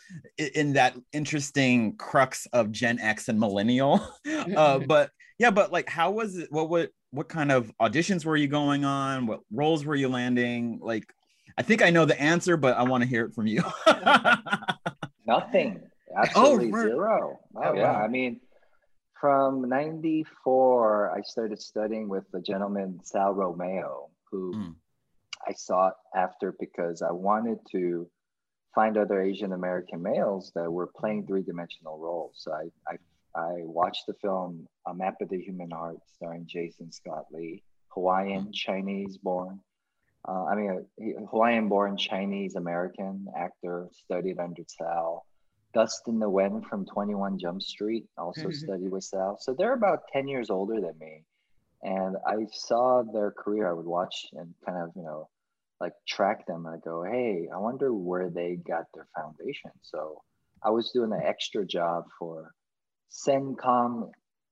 in 0.55 0.73
that 0.73 0.95
interesting 1.11 1.95
crux 1.97 2.45
of 2.53 2.71
gen 2.71 2.97
x 2.99 3.27
and 3.27 3.39
millennial 3.39 3.99
uh 4.55 4.79
but 4.79 5.09
yeah 5.37 5.51
but 5.51 5.71
like 5.71 5.89
how 5.89 6.11
was 6.11 6.37
it 6.37 6.49
what 6.51 6.69
what 6.69 6.89
what 7.11 7.27
kind 7.27 7.51
of 7.51 7.71
auditions 7.81 8.23
were 8.25 8.37
you 8.37 8.47
going 8.47 8.85
on 8.85 9.27
what 9.27 9.41
roles 9.51 9.85
were 9.85 9.95
you 9.95 10.07
landing 10.07 10.79
like 10.81 11.05
i 11.57 11.61
think 11.61 11.81
i 11.81 11.89
know 11.89 12.05
the 12.05 12.19
answer 12.21 12.55
but 12.55 12.77
i 12.77 12.83
want 12.83 13.03
to 13.03 13.09
hear 13.09 13.25
it 13.25 13.33
from 13.33 13.47
you 13.47 13.61
Nothing. 15.27 15.81
Absolutely 16.15 16.71
right. 16.71 16.83
zero. 16.83 17.39
Oh, 17.55 17.61
Oh, 17.63 17.73
yeah. 17.73 17.91
wow. 17.91 18.03
I 18.03 18.07
mean, 18.07 18.39
from 19.19 19.67
94, 19.67 21.17
I 21.17 21.21
started 21.21 21.59
studying 21.61 22.07
with 22.07 22.25
the 22.31 22.39
gentleman 22.41 22.99
Sal 23.03 23.33
Romeo, 23.33 24.09
who 24.31 24.53
Mm. 24.53 24.75
I 25.47 25.53
sought 25.53 25.93
after 26.15 26.55
because 26.59 27.01
I 27.01 27.11
wanted 27.11 27.57
to 27.71 28.09
find 28.73 28.97
other 28.97 29.21
Asian 29.21 29.53
American 29.53 30.01
males 30.01 30.51
that 30.55 30.69
were 30.71 30.87
playing 30.99 31.25
three 31.27 31.43
dimensional 31.43 31.97
roles. 31.97 32.33
So 32.35 32.51
I, 32.51 32.91
I, 32.91 33.39
I 33.39 33.53
watched 33.63 34.03
the 34.07 34.13
film 34.21 34.67
A 34.87 34.93
Map 34.93 35.15
of 35.21 35.29
the 35.29 35.41
Human 35.41 35.71
Heart 35.71 35.97
starring 36.15 36.45
Jason 36.47 36.91
Scott 36.91 37.25
Lee, 37.31 37.63
Hawaiian, 37.89 38.51
Chinese 38.51 39.17
born. 39.17 39.59
Uh, 40.27 40.45
I 40.45 40.55
mean, 40.55 40.85
Hawaiian 41.29 41.69
born 41.69 41.97
Chinese 41.97 42.55
American 42.55 43.27
actor, 43.37 43.87
studied 43.91 44.39
under 44.39 44.63
Sal. 44.67 45.25
Dustin 45.73 46.19
Nguyen 46.19 46.65
from 46.67 46.85
21 46.85 47.37
Jump 47.37 47.61
Street 47.61 48.05
also 48.17 48.47
Mhm. 48.47 48.53
studied 48.55 48.89
with 48.91 49.03
Sal. 49.03 49.37
So 49.39 49.53
they're 49.53 49.73
about 49.73 50.07
10 50.11 50.27
years 50.27 50.49
older 50.49 50.79
than 50.81 50.97
me. 50.97 51.23
And 51.83 52.17
I 52.25 52.45
saw 52.51 53.03
their 53.03 53.31
career. 53.31 53.69
I 53.69 53.73
would 53.73 53.85
watch 53.85 54.25
and 54.33 54.55
kind 54.65 54.77
of, 54.81 54.95
you 54.95 55.03
know, 55.03 55.29
like 55.81 55.93
track 56.07 56.45
them. 56.47 56.65
And 56.65 56.75
I 56.75 56.77
go, 56.83 57.03
hey, 57.03 57.47
I 57.53 57.57
wonder 57.57 57.93
where 57.93 58.29
they 58.29 58.55
got 58.55 58.85
their 58.93 59.07
foundation. 59.15 59.71
So 59.81 60.21
I 60.63 60.69
was 60.69 60.91
doing 60.91 61.11
an 61.13 61.21
extra 61.23 61.65
job 61.65 62.05
for 62.17 62.53
CENTCOM 63.11 64.11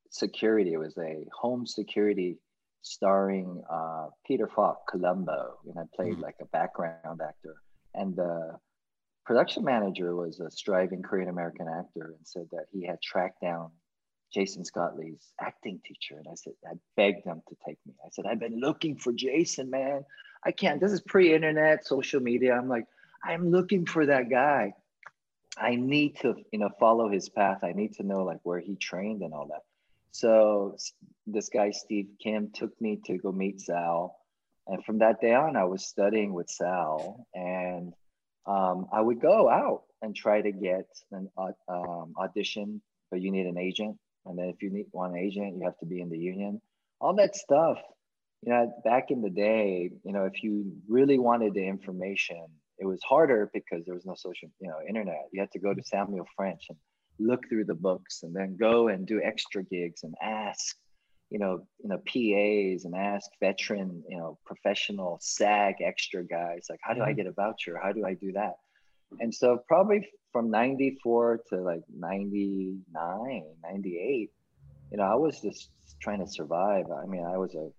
Security. 0.10 0.74
It 0.74 0.78
was 0.78 0.98
a 0.98 1.26
home 1.36 1.66
security 1.66 2.38
starring 2.82 3.64
uh, 3.72 4.08
Peter 4.28 4.48
Falk 4.48 4.88
Columbo. 4.90 5.58
And 5.68 5.80
I 5.80 5.84
played 5.96 6.18
Mhm. 6.18 6.22
like 6.22 6.36
a 6.42 6.46
background 6.46 7.22
actor. 7.22 7.56
And 7.96 8.16
the 8.16 8.60
production 9.26 9.64
manager 9.64 10.16
was 10.16 10.40
a 10.40 10.52
striving 10.52 11.02
Korean 11.02 11.30
American 11.30 11.68
actor 11.68 12.14
and 12.18 12.28
said 12.28 12.48
that 12.52 12.66
he 12.72 12.86
had 12.86 13.02
tracked 13.02 13.42
down 13.42 13.72
Jason 14.34 14.66
Scott 14.66 14.98
Lee's 14.98 15.32
acting 15.40 15.80
teacher. 15.86 16.18
And 16.18 16.28
I 16.30 16.36
said, 16.36 16.54
I 16.70 16.74
begged 16.96 17.26
them 17.26 17.42
to 17.48 17.56
take 17.66 17.78
me. 17.86 17.94
I 18.06 18.10
said, 18.12 18.26
I've 18.26 18.40
been 18.40 18.60
looking 18.60 18.98
for 18.98 19.14
Jason, 19.14 19.70
man. 19.70 20.04
I 20.46 20.52
can't. 20.52 20.80
This 20.80 20.92
is 20.92 21.02
pre 21.02 21.34
internet, 21.34 21.86
social 21.86 22.20
media. 22.20 22.54
I'm 22.54 22.68
like, 22.68 22.86
I'm 23.24 23.50
looking 23.52 23.86
for 23.86 24.06
that 24.06 24.30
guy. 24.30 24.74
I 25.58 25.76
need 25.76 26.18
to, 26.22 26.36
you 26.52 26.60
know, 26.60 26.70
follow 26.80 27.10
his 27.10 27.30
path. 27.30 27.60
I 27.64 27.74
need 27.74 27.94
to 27.96 28.04
know 28.04 28.24
like 28.24 28.40
where 28.44 28.60
he 28.60 28.76
trained 28.76 29.22
and 29.22 29.34
all 29.34 29.48
that. 29.48 29.62
So 30.12 30.76
this 31.26 31.50
guy, 31.50 31.72
Steve 31.72 32.08
Kim, 32.22 32.52
took 32.54 32.80
me 32.82 33.00
to 33.06 33.18
go 33.18 33.32
meet 33.32 33.62
Sal. 33.62 34.16
And 34.68 34.84
from 34.84 35.00
that 35.00 35.22
day 35.22 35.34
on, 35.34 35.56
I 35.56 35.66
was 35.66 35.86
studying 35.86 36.34
with 36.34 36.50
Sal. 36.50 37.28
And 37.34 37.94
um, 38.46 38.88
I 38.92 39.02
would 39.02 39.22
go 39.22 39.50
out 39.50 39.84
and 40.02 40.16
try 40.16 40.42
to 40.42 40.52
get 40.52 40.88
an 41.12 41.30
um, 41.38 42.14
audition, 42.18 42.82
but 43.10 43.22
you 43.22 43.32
need 43.32 43.46
an 43.46 43.58
agent. 43.58 43.98
And 44.26 44.38
then 44.38 44.46
if 44.46 44.62
you 44.62 44.70
need 44.70 44.88
one 44.92 45.16
agent, 45.16 45.56
you 45.58 45.64
have 45.64 45.78
to 45.80 45.86
be 45.86 46.02
in 46.02 46.10
the 46.10 46.18
union. 46.18 46.62
All 47.00 47.16
that 47.16 47.36
stuff, 47.36 47.78
you 48.46 48.52
know, 48.52 48.74
back 48.84 49.10
in 49.10 49.22
the 49.22 49.30
day, 49.30 49.90
you 50.04 50.12
know, 50.12 50.26
if 50.26 50.44
you 50.44 50.72
really 50.88 51.18
wanted 51.18 51.54
the 51.54 51.66
information, 51.66 52.46
it 52.80 52.86
was 52.86 53.02
harder 53.04 53.50
because 53.54 53.86
there 53.86 53.96
was 53.96 54.06
no 54.06 54.16
social, 54.16 54.50
you 54.60 54.68
know, 54.68 54.80
internet. 54.88 55.30
You 55.32 55.40
had 55.40 55.52
to 55.52 55.60
go 55.60 55.74
to 55.74 55.84
Samuel 55.84 56.26
French 56.36 56.64
and 56.70 56.78
look 57.20 57.48
through 57.48 57.66
the 57.66 57.76
books, 57.76 58.24
and 58.24 58.36
then 58.36 58.58
go 58.60 58.88
and 58.88 59.06
do 59.06 59.22
extra 59.24 59.64
gigs 59.64 60.04
and 60.04 60.16
ask, 60.22 60.76
you 61.30 61.40
know, 61.40 61.66
you 61.82 61.90
know, 61.90 61.98
PAs 61.98 62.86
and 62.86 62.96
ask 62.96 63.30
veteran, 63.40 64.04
you 64.10 64.18
know, 64.18 64.38
professional 64.46 65.20
SAG 65.22 65.76
extra 65.84 66.26
guys, 66.26 66.66
like, 66.70 66.80
how 66.82 66.94
do 66.94 67.02
I 67.02 67.10
mm-hmm. 67.10 67.18
get 67.18 67.28
a 67.28 67.32
voucher? 67.32 67.80
How 67.82 67.92
do 67.92 68.06
I 68.06 68.16
do 68.16 68.32
that? 68.34 68.56
And 69.20 69.34
so 69.34 69.60
probably 69.68 70.10
from 70.32 70.50
94 70.50 71.42
to 71.50 71.62
like 71.62 71.84
99, 71.96 73.44
98, 73.64 74.32
you 74.92 74.98
know, 74.98 75.04
I 75.04 75.16
was 75.16 75.40
just 75.40 75.70
trying 76.02 76.20
to 76.20 76.28
survive. 76.28 76.86
I 76.92 77.06
mean, 77.06 77.24
I 77.24 77.38
was 77.38 77.54
a 77.56 77.70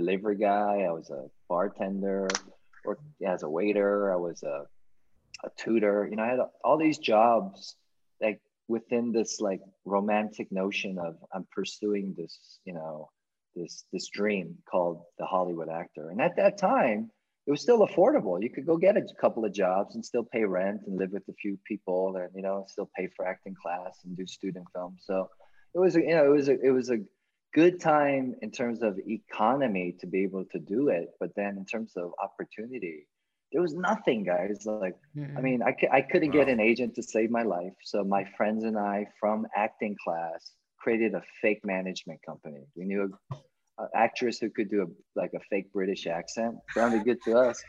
delivery 0.00 0.36
guy, 0.36 0.86
I 0.88 0.92
was 0.92 1.10
a 1.10 1.26
bartender, 1.48 2.28
worked 2.84 3.02
as 3.26 3.42
a 3.42 3.48
waiter, 3.48 4.12
I 4.12 4.16
was 4.16 4.42
a, 4.42 4.64
a 5.44 5.50
tutor, 5.58 6.08
you 6.10 6.16
know, 6.16 6.22
I 6.22 6.28
had 6.28 6.40
all 6.64 6.78
these 6.78 6.98
jobs 6.98 7.76
like 8.20 8.40
within 8.68 9.12
this 9.12 9.40
like 9.40 9.60
romantic 9.84 10.50
notion 10.50 10.98
of 10.98 11.16
I'm 11.34 11.46
pursuing 11.52 12.14
this, 12.16 12.60
you 12.64 12.74
know, 12.74 13.10
this 13.54 13.84
this 13.92 14.08
dream 14.08 14.56
called 14.70 15.02
the 15.18 15.26
Hollywood 15.26 15.68
actor. 15.68 16.10
And 16.10 16.20
at 16.20 16.36
that 16.36 16.56
time, 16.58 17.10
it 17.46 17.50
was 17.50 17.62
still 17.62 17.86
affordable. 17.86 18.42
You 18.42 18.50
could 18.50 18.66
go 18.66 18.76
get 18.76 18.96
a 18.96 19.02
couple 19.20 19.44
of 19.44 19.52
jobs 19.52 19.96
and 19.96 20.04
still 20.04 20.24
pay 20.24 20.44
rent 20.44 20.82
and 20.86 20.98
live 20.98 21.10
with 21.10 21.28
a 21.28 21.34
few 21.34 21.58
people, 21.66 22.16
and 22.16 22.30
you 22.34 22.42
know, 22.42 22.64
still 22.68 22.88
pay 22.96 23.08
for 23.16 23.26
acting 23.26 23.56
class 23.60 23.98
and 24.04 24.16
do 24.16 24.26
student 24.26 24.66
film. 24.74 24.96
So 25.00 25.28
it 25.74 25.78
was, 25.78 25.94
you 25.94 26.14
know, 26.14 26.24
it 26.24 26.34
was 26.38 26.48
a, 26.48 26.60
it 26.60 26.70
was 26.70 26.90
a 26.90 26.98
good 27.54 27.80
time 27.80 28.34
in 28.42 28.50
terms 28.50 28.82
of 28.82 28.98
economy 28.98 29.94
to 30.00 30.06
be 30.06 30.22
able 30.22 30.44
to 30.52 30.58
do 30.58 30.88
it. 30.88 31.10
But 31.18 31.30
then 31.36 31.56
in 31.56 31.64
terms 31.64 31.92
of 31.96 32.12
opportunity, 32.22 33.06
there 33.52 33.62
was 33.62 33.74
nothing, 33.74 34.24
guys. 34.24 34.62
Like, 34.64 34.94
mm-hmm. 35.16 35.36
I 35.36 35.40
mean, 35.40 35.62
I, 35.62 35.74
I 35.92 36.02
couldn't 36.02 36.30
get 36.30 36.48
an 36.48 36.60
agent 36.60 36.94
to 36.96 37.02
save 37.02 37.30
my 37.30 37.42
life. 37.42 37.72
So 37.82 38.04
my 38.04 38.24
friends 38.36 38.64
and 38.64 38.78
I 38.78 39.06
from 39.18 39.46
acting 39.56 39.96
class 40.02 40.52
created 40.78 41.14
a 41.14 41.22
fake 41.42 41.64
management 41.64 42.20
company. 42.24 42.64
We 42.76 42.84
knew 42.84 43.12
an 43.78 43.88
actress 43.94 44.38
who 44.38 44.50
could 44.50 44.70
do 44.70 44.82
a 44.82 45.18
like 45.18 45.32
a 45.34 45.40
fake 45.50 45.72
British 45.72 46.06
accent. 46.06 46.56
Sounded 46.74 47.04
good 47.04 47.18
to 47.24 47.36
us. 47.36 47.62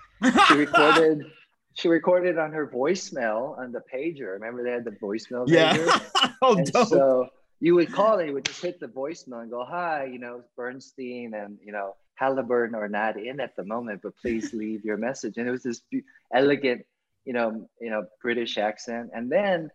She 0.48 0.54
recorded 0.54 1.24
she 1.74 1.88
recorded 1.88 2.38
on 2.38 2.52
her 2.52 2.68
voicemail 2.68 3.58
on 3.58 3.72
the 3.72 3.82
pager. 3.94 4.34
Remember 4.34 4.64
they 4.64 4.72
had 4.72 4.86
the 4.86 4.92
voicemail 4.92 5.46
yeah. 5.48 6.00
oh, 6.42 6.58
and 6.58 6.72
dope. 6.72 6.88
so 6.88 7.28
you 7.62 7.76
would 7.76 7.94
call 7.94 8.18
and 8.20 8.28
you 8.28 8.34
would 8.34 8.46
just 8.46 8.62
hit 8.62 8.80
the 8.80 8.88
voicemail 8.88 9.42
and 9.42 9.50
go, 9.50 9.64
"Hi, 9.64 10.06
you 10.06 10.20
know 10.20 10.42
Bernstein, 10.58 11.34
and 11.34 11.58
you 11.64 11.72
know 11.72 11.96
Halliburton 12.16 12.76
are 12.76 12.90
not 12.90 13.18
in 13.18 13.40
at 13.40 13.56
the 13.56 13.64
moment, 13.64 14.02
but 14.04 14.18
please 14.18 14.54
leave 14.64 14.84
your 14.84 14.98
message." 14.98 15.38
And 15.38 15.48
it 15.48 15.52
was 15.52 15.64
this 15.64 15.82
elegant, 16.34 16.86
you 17.24 17.34
know, 17.34 17.70
you 17.80 17.90
know 17.90 18.08
British 18.22 18.58
accent, 18.58 19.12
and 19.14 19.32
then 19.32 19.70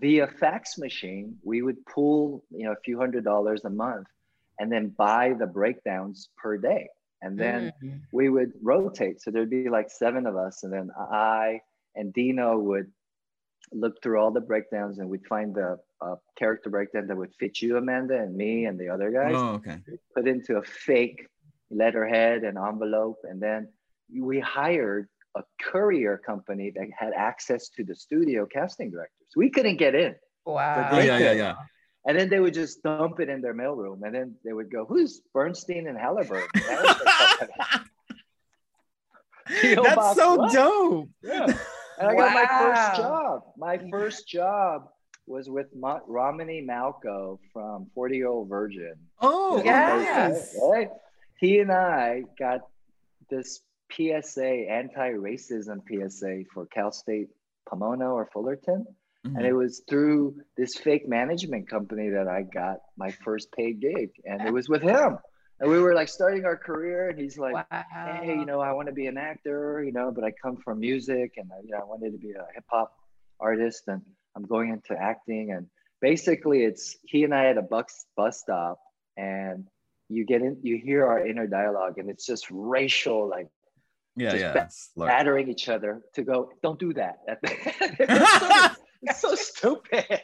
via 0.00 0.26
fax 0.26 0.78
machine, 0.78 1.36
we 1.42 1.62
would 1.62 1.84
pull, 1.86 2.44
you 2.50 2.64
know, 2.64 2.72
a 2.72 2.80
few 2.84 2.98
hundred 2.98 3.24
dollars 3.24 3.64
a 3.64 3.70
month 3.70 4.06
and 4.58 4.70
then 4.70 4.88
buy 4.88 5.34
the 5.38 5.46
breakdowns 5.46 6.28
per 6.36 6.56
day. 6.56 6.88
And 7.20 7.38
then 7.38 7.72
mm-hmm. 7.82 7.96
we 8.12 8.28
would 8.28 8.52
rotate. 8.62 9.20
So 9.20 9.30
there'd 9.30 9.50
be 9.50 9.68
like 9.68 9.90
seven 9.90 10.26
of 10.26 10.36
us. 10.36 10.62
And 10.62 10.72
then 10.72 10.90
I 10.96 11.60
and 11.96 12.12
Dino 12.12 12.58
would 12.58 12.92
look 13.72 14.02
through 14.02 14.18
all 14.18 14.30
the 14.30 14.40
breakdowns 14.40 14.98
and 14.98 15.08
we'd 15.08 15.26
find 15.26 15.54
the 15.54 15.78
uh, 16.00 16.16
character 16.36 16.70
breakdown 16.70 17.06
that 17.06 17.16
would 17.16 17.34
fit 17.38 17.60
you, 17.60 17.76
Amanda, 17.76 18.18
and 18.18 18.36
me 18.36 18.66
and 18.66 18.78
the 18.78 18.88
other 18.88 19.10
guys. 19.10 19.34
Oh, 19.36 19.54
okay. 19.54 19.78
Put 20.14 20.28
into 20.28 20.56
a 20.56 20.62
fake 20.62 21.26
letterhead 21.70 22.44
and 22.44 22.56
envelope. 22.58 23.18
And 23.24 23.40
then 23.40 23.68
we 24.14 24.40
hired 24.40 25.08
a 25.36 25.42
courier 25.60 26.18
company 26.18 26.72
that 26.74 26.88
had 26.96 27.12
access 27.14 27.68
to 27.70 27.84
the 27.84 27.94
studio 27.94 28.46
casting 28.46 28.90
directors. 28.90 29.28
We 29.36 29.50
couldn't 29.50 29.76
get 29.76 29.94
in. 29.94 30.14
Wow. 30.46 30.88
Oh, 30.92 30.98
yeah, 30.98 31.18
yeah, 31.18 31.32
yeah. 31.32 31.54
And 32.06 32.18
then 32.18 32.30
they 32.30 32.40
would 32.40 32.54
just 32.54 32.82
dump 32.82 33.20
it 33.20 33.28
in 33.28 33.42
their 33.42 33.54
mailroom, 33.54 34.02
and 34.02 34.14
then 34.14 34.36
they 34.42 34.54
would 34.54 34.70
go, 34.70 34.86
"Who's 34.86 35.20
Bernstein 35.34 35.88
and 35.88 35.98
Halliburton?" 35.98 36.48
That 39.48 39.82
That's 39.84 40.16
so 40.16 40.34
what? 40.36 40.52
dope. 40.52 41.08
Yeah. 41.22 41.46
And 41.98 42.08
I 42.08 42.14
wow. 42.14 42.24
got 42.26 42.34
my 42.34 42.46
first 42.46 42.96
job. 42.96 43.42
My 43.56 43.78
first 43.90 44.28
job 44.28 44.88
was 45.26 45.48
with 45.48 45.66
Ma- 45.74 46.00
Romany 46.06 46.64
Malco 46.68 47.38
from 47.52 47.86
40 47.94 48.16
Year 48.16 48.28
Old 48.28 48.48
Virgin. 48.48 48.94
Oh, 49.20 49.60
yes. 49.64 50.56
Right? 50.62 50.88
He 51.38 51.58
and 51.58 51.70
I 51.70 52.22
got 52.38 52.60
this 53.30 53.60
PSA, 53.92 54.70
anti-racism 54.70 55.82
PSA 55.86 56.44
for 56.52 56.66
Cal 56.66 56.92
State 56.92 57.28
Pomona 57.68 58.10
or 58.10 58.28
Fullerton. 58.32 58.86
Mm-hmm. 59.26 59.36
And 59.36 59.46
it 59.46 59.52
was 59.52 59.82
through 59.88 60.36
this 60.56 60.76
fake 60.76 61.08
management 61.08 61.68
company 61.68 62.10
that 62.10 62.28
I 62.28 62.42
got 62.42 62.78
my 62.96 63.10
first 63.10 63.52
paid 63.52 63.80
gig. 63.80 64.10
And 64.24 64.42
it 64.42 64.52
was 64.52 64.68
with 64.68 64.82
him. 64.82 65.18
And 65.60 65.70
we 65.70 65.80
were 65.80 65.94
like 65.94 66.08
starting 66.08 66.44
our 66.44 66.56
career. 66.56 67.10
And 67.10 67.18
he's 67.18 67.38
like, 67.38 67.54
wow. 67.54 67.84
hey, 68.22 68.36
you 68.36 68.46
know, 68.46 68.60
I 68.60 68.72
want 68.72 68.88
to 68.88 68.94
be 68.94 69.06
an 69.06 69.18
actor, 69.18 69.82
you 69.84 69.92
know, 69.92 70.12
but 70.14 70.24
I 70.24 70.30
come 70.30 70.56
from 70.56 70.80
music 70.80 71.34
and 71.36 71.50
I, 71.52 71.60
you 71.64 71.70
know, 71.70 71.78
I 71.78 71.84
wanted 71.84 72.12
to 72.12 72.18
be 72.18 72.32
a 72.32 72.46
hip 72.54 72.64
hop 72.68 72.92
artist 73.40 73.84
and 73.88 74.02
I'm 74.36 74.44
going 74.44 74.70
into 74.70 75.00
acting. 75.00 75.52
And 75.52 75.66
basically 76.00 76.64
it's 76.64 76.96
he 77.02 77.24
and 77.24 77.34
I 77.34 77.46
at 77.46 77.58
a 77.58 77.62
bus, 77.62 78.06
bus 78.16 78.40
stop 78.40 78.78
and 79.16 79.66
you 80.08 80.24
get 80.24 80.42
in, 80.42 80.58
you 80.62 80.78
hear 80.78 81.06
our 81.06 81.26
inner 81.26 81.46
dialogue 81.46 81.98
and 81.98 82.08
it's 82.08 82.24
just 82.24 82.46
racial, 82.50 83.28
like 83.28 83.48
yeah, 84.16 84.30
just 84.32 84.90
yeah. 84.96 85.06
battering 85.06 85.48
each 85.48 85.68
other 85.68 86.02
to 86.14 86.22
go, 86.22 86.50
don't 86.62 86.78
do 86.78 86.92
that. 86.94 87.18
it's 89.02 89.20
so 89.20 89.34
stupid. 89.34 90.20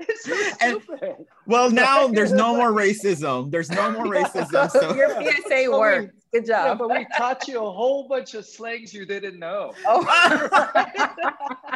It's 0.00 0.24
so 0.24 0.34
stupid. 0.34 1.02
And, 1.02 1.26
well, 1.46 1.70
now 1.70 2.08
there's 2.08 2.32
no 2.32 2.56
more 2.56 2.72
racism. 2.72 3.50
There's 3.50 3.70
no 3.70 3.90
more 3.90 4.04
racism. 4.20 4.70
So 4.70 4.94
your 4.94 5.10
PSA 5.10 5.70
worked. 5.78 6.14
Good 6.32 6.46
job. 6.46 6.66
Yeah, 6.66 6.74
but 6.74 6.90
we 6.90 7.06
taught 7.16 7.48
you 7.48 7.58
a 7.58 7.70
whole 7.70 8.06
bunch 8.06 8.34
of 8.34 8.46
slangs 8.46 8.94
you 8.94 9.04
didn't 9.04 9.38
know. 9.38 9.72
Oh, 9.84 10.04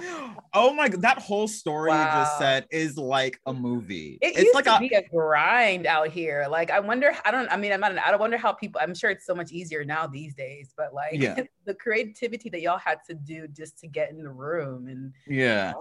oh 0.54 0.72
my 0.72 0.88
god, 0.88 1.02
that 1.02 1.18
whole 1.18 1.48
story 1.48 1.90
wow. 1.90 2.04
you 2.04 2.24
just 2.24 2.38
said 2.38 2.66
is 2.70 2.96
like 2.96 3.40
a 3.46 3.52
movie. 3.52 4.18
It 4.20 4.28
it's 4.28 4.42
used 4.44 4.54
like 4.54 4.64
to 4.64 4.76
a, 4.76 4.80
be 4.80 4.88
a 4.94 5.02
grind 5.08 5.86
out 5.86 6.08
here. 6.08 6.46
Like 6.50 6.70
I 6.70 6.80
wonder, 6.80 7.12
I 7.24 7.30
don't, 7.30 7.50
I 7.50 7.56
mean, 7.56 7.72
I'm 7.72 7.80
not, 7.80 7.98
I 7.98 8.10
don't 8.10 8.20
wonder 8.20 8.36
how 8.36 8.52
people. 8.52 8.80
I'm 8.82 8.94
sure 8.94 9.10
it's 9.10 9.26
so 9.26 9.34
much 9.34 9.52
easier 9.52 9.84
now 9.84 10.06
these 10.06 10.34
days, 10.34 10.72
but 10.76 10.94
like 10.94 11.20
yeah. 11.20 11.42
the 11.64 11.74
creativity 11.74 12.48
that 12.50 12.60
y'all 12.60 12.78
had 12.78 12.98
to 13.08 13.14
do 13.14 13.46
just 13.48 13.78
to 13.78 13.86
get 13.86 14.10
in 14.10 14.22
the 14.22 14.30
room 14.30 14.88
and 14.88 15.12
yeah, 15.26 15.72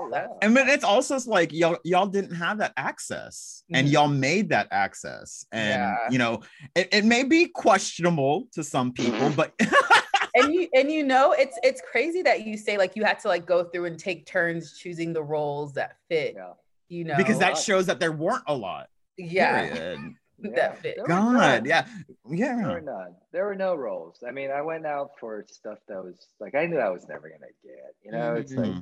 and 0.41 0.53
but 0.53 0.67
it's 0.67 0.83
also 0.83 1.17
like 1.27 1.51
y'all 1.51 1.77
y'all 1.83 2.07
didn't 2.07 2.35
have 2.35 2.57
that 2.59 2.73
access, 2.77 3.63
mm-hmm. 3.65 3.75
and 3.75 3.89
y'all 3.89 4.07
made 4.07 4.49
that 4.49 4.67
access, 4.71 5.45
and 5.51 5.69
yeah. 5.69 5.97
you 6.09 6.17
know, 6.17 6.41
it, 6.75 6.89
it 6.91 7.05
may 7.05 7.23
be 7.23 7.47
questionable 7.47 8.47
to 8.53 8.63
some 8.63 8.91
people, 8.91 9.29
but 9.35 9.53
and 10.35 10.53
you 10.53 10.67
and 10.73 10.91
you 10.91 11.03
know 11.03 11.33
it's 11.33 11.57
it's 11.63 11.81
crazy 11.81 12.21
that 12.21 12.45
you 12.45 12.57
say 12.57 12.77
like 12.77 12.95
you 12.95 13.03
had 13.03 13.19
to 13.19 13.27
like 13.27 13.45
go 13.45 13.63
through 13.63 13.85
and 13.85 13.99
take 13.99 14.25
turns 14.25 14.77
choosing 14.77 15.13
the 15.13 15.23
roles 15.23 15.73
that 15.73 15.97
fit. 16.07 16.33
Yeah. 16.35 16.53
You 16.87 17.03
know, 17.03 17.17
because 17.17 17.37
that 17.39 17.57
shows 17.57 17.85
that 17.85 17.99
there 17.99 18.11
weren't 18.11 18.43
a 18.47 18.55
lot. 18.55 18.89
Yeah. 19.17 19.95
that 20.55 20.81
fit. 20.81 20.97
God, 21.05 21.65
yeah, 21.67 21.85
yeah. 22.29 22.55
There 22.55 22.73
were 22.73 22.81
none. 22.81 23.15
There 23.31 23.45
were 23.45 23.55
no 23.55 23.75
roles. 23.75 24.23
I 24.27 24.31
mean, 24.31 24.51
I 24.51 24.61
went 24.61 24.85
out 24.85 25.11
for 25.19 25.45
stuff 25.47 25.79
that 25.87 26.03
was 26.03 26.27
like 26.39 26.55
I 26.55 26.65
knew 26.65 26.77
I 26.77 26.89
was 26.89 27.07
never 27.07 27.29
gonna 27.29 27.51
get. 27.63 27.95
You 28.03 28.11
know, 28.11 28.17
mm-hmm. 28.17 28.41
it's 28.41 28.53
like 28.53 28.69
mm-hmm. 28.69 28.79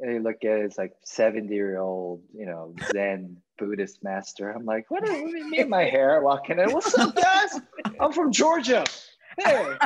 and 0.00 0.12
you 0.12 0.20
look 0.20 0.36
at 0.44 0.58
it, 0.58 0.64
it's 0.64 0.78
like 0.78 0.92
70 1.04 1.52
year 1.52 1.78
old, 1.78 2.22
you 2.34 2.46
know, 2.46 2.74
Zen 2.92 3.36
Buddhist 3.58 4.02
master. 4.02 4.50
I'm 4.50 4.64
like, 4.64 4.90
what 4.90 5.08
are 5.08 5.26
me 5.26 5.58
and 5.58 5.70
my 5.70 5.84
hair 5.84 6.20
walking 6.22 6.58
in? 6.58 6.72
What's 6.72 6.96
up, 6.96 7.14
guys? 7.14 7.60
I'm 8.00 8.12
from 8.12 8.32
Georgia. 8.32 8.84
Hey. 9.38 9.76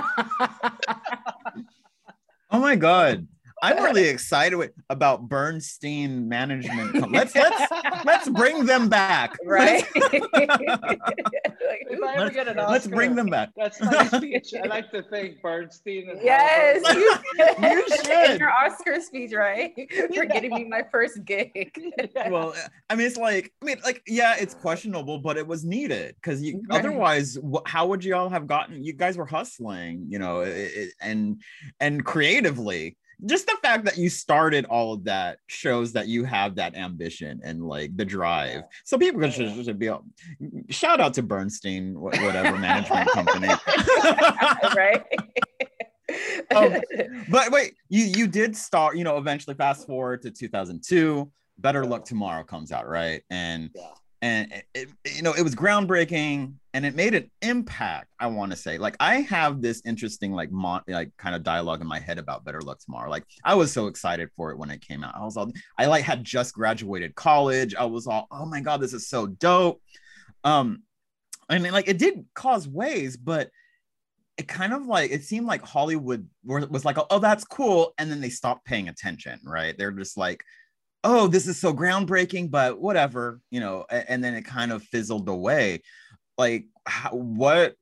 oh 2.50 2.60
my 2.60 2.76
god. 2.76 3.26
I'm 3.62 3.82
really 3.82 4.08
excited 4.08 4.56
with, 4.56 4.72
about 4.90 5.28
Bernstein 5.28 6.28
Management. 6.28 7.10
Let's 7.10 7.34
let's 7.34 7.72
let's 8.04 8.28
bring 8.28 8.66
them 8.66 8.88
back. 8.88 9.36
Right. 9.44 9.84
let's, 9.94 10.56
Oscar, 12.02 12.54
let's, 12.68 12.86
bring 12.86 13.14
them 13.14 13.26
back. 13.26 13.50
That's 13.56 13.80
my 13.80 14.06
speech. 14.06 14.52
I 14.62 14.66
like 14.66 14.90
to 14.92 15.02
thank 15.04 15.40
Bernstein. 15.40 16.10
And 16.10 16.20
yes, 16.22 16.82
you, 16.94 17.16
you 17.68 17.88
should. 18.04 18.38
your 18.38 18.50
Oscar 18.50 19.00
speech, 19.00 19.32
right? 19.32 19.72
For 20.14 20.24
getting 20.26 20.54
me 20.54 20.64
my 20.64 20.84
first 20.90 21.24
gig. 21.24 21.72
well, 22.28 22.54
I 22.90 22.94
mean, 22.94 23.06
it's 23.06 23.16
like 23.16 23.52
I 23.62 23.64
mean, 23.64 23.78
like 23.84 24.02
yeah, 24.06 24.36
it's 24.38 24.54
questionable, 24.54 25.18
but 25.18 25.36
it 25.36 25.46
was 25.46 25.64
needed 25.64 26.14
because 26.16 26.42
right. 26.42 26.54
otherwise, 26.70 27.38
how 27.64 27.86
would 27.86 28.04
you 28.04 28.14
all 28.14 28.28
have 28.28 28.46
gotten? 28.46 28.84
You 28.84 28.92
guys 28.92 29.16
were 29.16 29.26
hustling, 29.26 30.06
you 30.08 30.18
know, 30.18 30.40
it, 30.40 30.50
it, 30.50 30.92
and 31.00 31.40
and 31.80 32.04
creatively 32.04 32.96
just 33.24 33.46
the 33.46 33.56
fact 33.62 33.84
that 33.84 33.96
you 33.96 34.10
started 34.10 34.66
all 34.66 34.92
of 34.92 35.04
that 35.04 35.38
shows 35.46 35.92
that 35.94 36.08
you 36.08 36.24
have 36.24 36.54
that 36.56 36.74
ambition 36.76 37.40
and 37.42 37.64
like 37.64 37.96
the 37.96 38.04
drive. 38.04 38.62
So 38.84 38.98
people 38.98 39.28
should, 39.30 39.64
should 39.64 39.78
be 39.78 39.90
shout 40.68 41.00
out 41.00 41.14
to 41.14 41.22
Bernstein, 41.22 41.98
whatever 41.98 42.58
management 42.58 43.10
company, 43.10 43.48
right? 44.76 45.04
um, 46.54 46.80
but 47.30 47.50
wait, 47.50 47.74
you 47.88 48.04
you 48.04 48.26
did 48.26 48.54
start. 48.56 48.96
You 48.96 49.04
know, 49.04 49.16
eventually, 49.16 49.56
fast 49.56 49.86
forward 49.86 50.22
to 50.22 50.30
2002. 50.30 51.30
Better 51.58 51.86
Luck 51.86 52.04
Tomorrow 52.04 52.44
comes 52.44 52.70
out, 52.70 52.86
right? 52.86 53.22
And 53.30 53.70
yeah 53.74 53.88
and 54.22 54.62
it, 54.74 54.88
you 55.14 55.22
know 55.22 55.32
it 55.32 55.42
was 55.42 55.54
groundbreaking 55.54 56.54
and 56.72 56.86
it 56.86 56.94
made 56.94 57.14
an 57.14 57.30
impact 57.42 58.08
i 58.18 58.26
want 58.26 58.50
to 58.50 58.56
say. 58.56 58.78
Like 58.78 58.96
i 59.00 59.16
have 59.22 59.60
this 59.60 59.82
interesting 59.84 60.32
like 60.32 60.50
mon- 60.50 60.82
like 60.88 61.10
kind 61.16 61.34
of 61.34 61.42
dialogue 61.42 61.80
in 61.80 61.86
my 61.86 61.98
head 61.98 62.18
about 62.18 62.44
better 62.44 62.60
luck 62.60 62.78
tomorrow. 62.78 63.10
Like 63.10 63.24
i 63.44 63.54
was 63.54 63.72
so 63.72 63.86
excited 63.86 64.30
for 64.36 64.50
it 64.50 64.58
when 64.58 64.70
it 64.70 64.80
came 64.80 65.04
out. 65.04 65.14
I 65.16 65.24
was 65.24 65.36
all 65.36 65.52
i 65.78 65.86
like 65.86 66.04
had 66.04 66.24
just 66.24 66.54
graduated 66.54 67.14
college. 67.14 67.74
I 67.74 67.84
was 67.84 68.06
all 68.06 68.26
oh 68.30 68.46
my 68.46 68.60
god 68.60 68.80
this 68.80 68.92
is 68.92 69.08
so 69.08 69.26
dope. 69.26 69.80
Um 70.44 70.82
i 71.48 71.58
mean 71.58 71.72
like 71.72 71.88
it 71.88 71.98
did 71.98 72.24
cause 72.34 72.66
waves 72.66 73.16
but 73.16 73.50
it 74.38 74.48
kind 74.48 74.72
of 74.72 74.86
like 74.86 75.10
it 75.10 75.24
seemed 75.24 75.46
like 75.46 75.62
hollywood 75.62 76.28
was 76.44 76.84
like 76.84 76.96
oh 77.10 77.18
that's 77.18 77.44
cool. 77.44 77.92
And 77.98 78.10
then 78.10 78.20
they 78.20 78.30
stopped 78.30 78.64
paying 78.64 78.88
attention 78.88 79.40
right? 79.44 79.76
They're 79.76 79.92
just 79.92 80.16
like 80.16 80.42
oh, 81.04 81.26
this 81.26 81.46
is 81.46 81.58
so 81.58 81.72
groundbreaking, 81.72 82.50
but 82.50 82.80
whatever, 82.80 83.40
you 83.50 83.60
know, 83.60 83.86
and, 83.90 84.24
then 84.24 84.34
it 84.34 84.42
kind 84.42 84.72
of 84.72 84.82
fizzled 84.82 85.28
away. 85.28 85.82
Like, 86.36 86.66
how, 86.86 87.10
what 87.10 87.74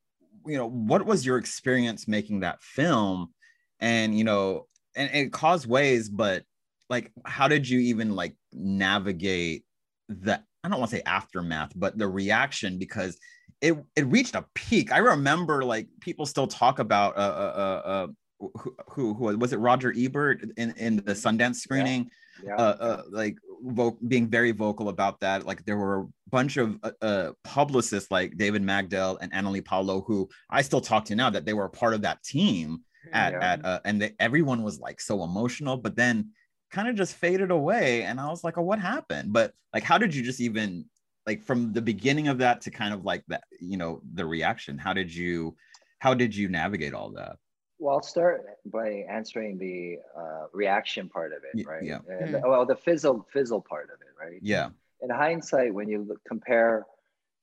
you 0.47 0.59
know, 0.59 0.69
what 0.69 1.07
was 1.07 1.25
your 1.25 1.39
experience 1.39 2.07
making 2.07 2.41
that 2.41 2.63
film? 2.63 3.33
And 3.81 4.17
you 4.17 4.25
know, 4.25 4.67
and, 4.95 5.09
and 5.11 5.27
it 5.27 5.33
caused 5.33 5.67
waves, 5.67 6.09
but 6.09 6.45
like, 6.91 7.13
how 7.25 7.49
did 7.49 7.69
you 7.69 7.81
even 7.81 8.15
like 8.15 8.37
navigate 8.53 9.65
the 10.09 10.41
I 10.63 10.69
don't 10.69 10.79
want 10.79 10.91
to 10.91 10.97
say 10.97 11.03
aftermath, 11.05 11.73
but 11.77 11.99
the 11.99 12.09
reaction 12.09 12.79
because 12.79 13.19
it 13.61 13.77
it 13.97 14.07
reached 14.07 14.35
a 14.35 14.45
peak. 14.55 14.93
I 14.93 14.99
remember 14.99 15.65
like 15.65 15.89
people 16.01 16.27
still 16.27 16.47
talk 16.47 16.79
about 16.79 17.17
uh 17.17 17.21
uh 17.21 17.53
uh, 17.57 17.89
uh 17.89 18.07
who, 18.39 18.77
who, 18.89 19.15
who 19.15 19.39
was 19.39 19.53
it 19.53 19.59
Roger 19.59 19.95
Ebert 19.97 20.45
in 20.57 20.73
in 20.77 20.97
the 20.97 21.13
Sundance 21.13 21.57
screening, 21.57 22.05
yeah. 22.05 22.11
Yeah. 22.43 22.57
Uh, 22.57 22.77
uh, 22.81 23.03
like 23.11 23.39
vo- 23.63 23.99
being 24.09 24.29
very 24.29 24.53
vocal 24.53 24.89
about 24.89 25.21
that. 25.21 25.47
Like 25.47 25.65
there 25.65 25.77
were 25.77 26.01
a 26.01 26.07
bunch 26.31 26.57
of 26.57 26.79
uh, 26.83 26.91
uh 27.03 27.33
publicists 27.45 28.11
like 28.11 28.37
David 28.37 28.63
Magdael 28.63 29.19
and 29.21 29.33
Annalie 29.33 29.65
Paulo 29.65 30.03
who 30.07 30.29
I 30.51 30.63
still 30.63 30.81
talk 30.81 31.05
to 31.07 31.17
now 31.17 31.31
that 31.31 31.45
they 31.45 31.55
were 31.55 31.67
a 31.67 31.71
part 31.71 31.95
of 31.95 32.03
that 32.03 32.23
team 32.23 32.81
at 33.13 33.33
yeah. 33.33 33.53
at 33.53 33.65
uh, 33.65 33.81
and 33.85 34.03
they, 34.03 34.15
everyone 34.19 34.63
was 34.63 34.81
like 34.81 35.01
so 35.01 35.23
emotional, 35.23 35.77
but 35.77 35.97
then 35.97 36.31
kind 36.71 36.89
of 36.89 36.97
just 36.97 37.15
faded 37.15 37.51
away 37.51 38.03
and 38.03 38.21
I 38.21 38.29
was 38.29 38.43
like, 38.43 38.59
oh, 38.59 38.63
what 38.63 38.81
happened? 38.81 39.33
But 39.33 39.53
like, 39.73 39.85
how 39.85 39.99
did 39.99 40.15
you 40.15 40.23
just 40.23 40.41
even 40.41 40.87
like 41.27 41.43
from 41.43 41.73
the 41.73 41.83
beginning 41.83 42.29
of 42.29 42.39
that 42.39 42.61
to 42.63 42.71
kind 42.71 42.93
of 42.93 43.05
like 43.05 43.23
that, 43.29 43.45
you 43.61 43.77
know, 43.77 44.01
the 44.15 44.27
reaction? 44.27 44.79
How 44.79 44.93
did 44.93 45.15
you 45.15 45.57
how 45.99 46.15
did 46.15 46.35
you 46.35 46.49
navigate 46.49 46.95
all 46.95 47.11
that? 47.13 47.37
Well, 47.79 47.97
I'll 47.97 48.03
start 48.03 48.45
by 48.67 49.05
answering 49.09 49.59
the 49.59 49.99
uh, 50.17 50.47
reaction 50.53 51.09
part 51.09 51.33
of 51.33 51.43
it, 51.53 51.67
right? 51.67 51.83
Yeah. 51.83 51.99
And, 52.09 52.35
mm-hmm. 52.35 52.49
Well, 52.49 52.65
the 52.67 52.77
fizzle 52.77 53.27
fizzle 53.33 53.61
part 53.61 53.91
of 53.93 54.01
it, 54.01 54.15
right? 54.23 54.39
Yeah. 54.43 54.69
In 55.01 55.11
hindsight, 55.11 55.75
when 55.75 55.89
you 55.89 56.03
look, 56.03 56.21
compare, 56.27 56.87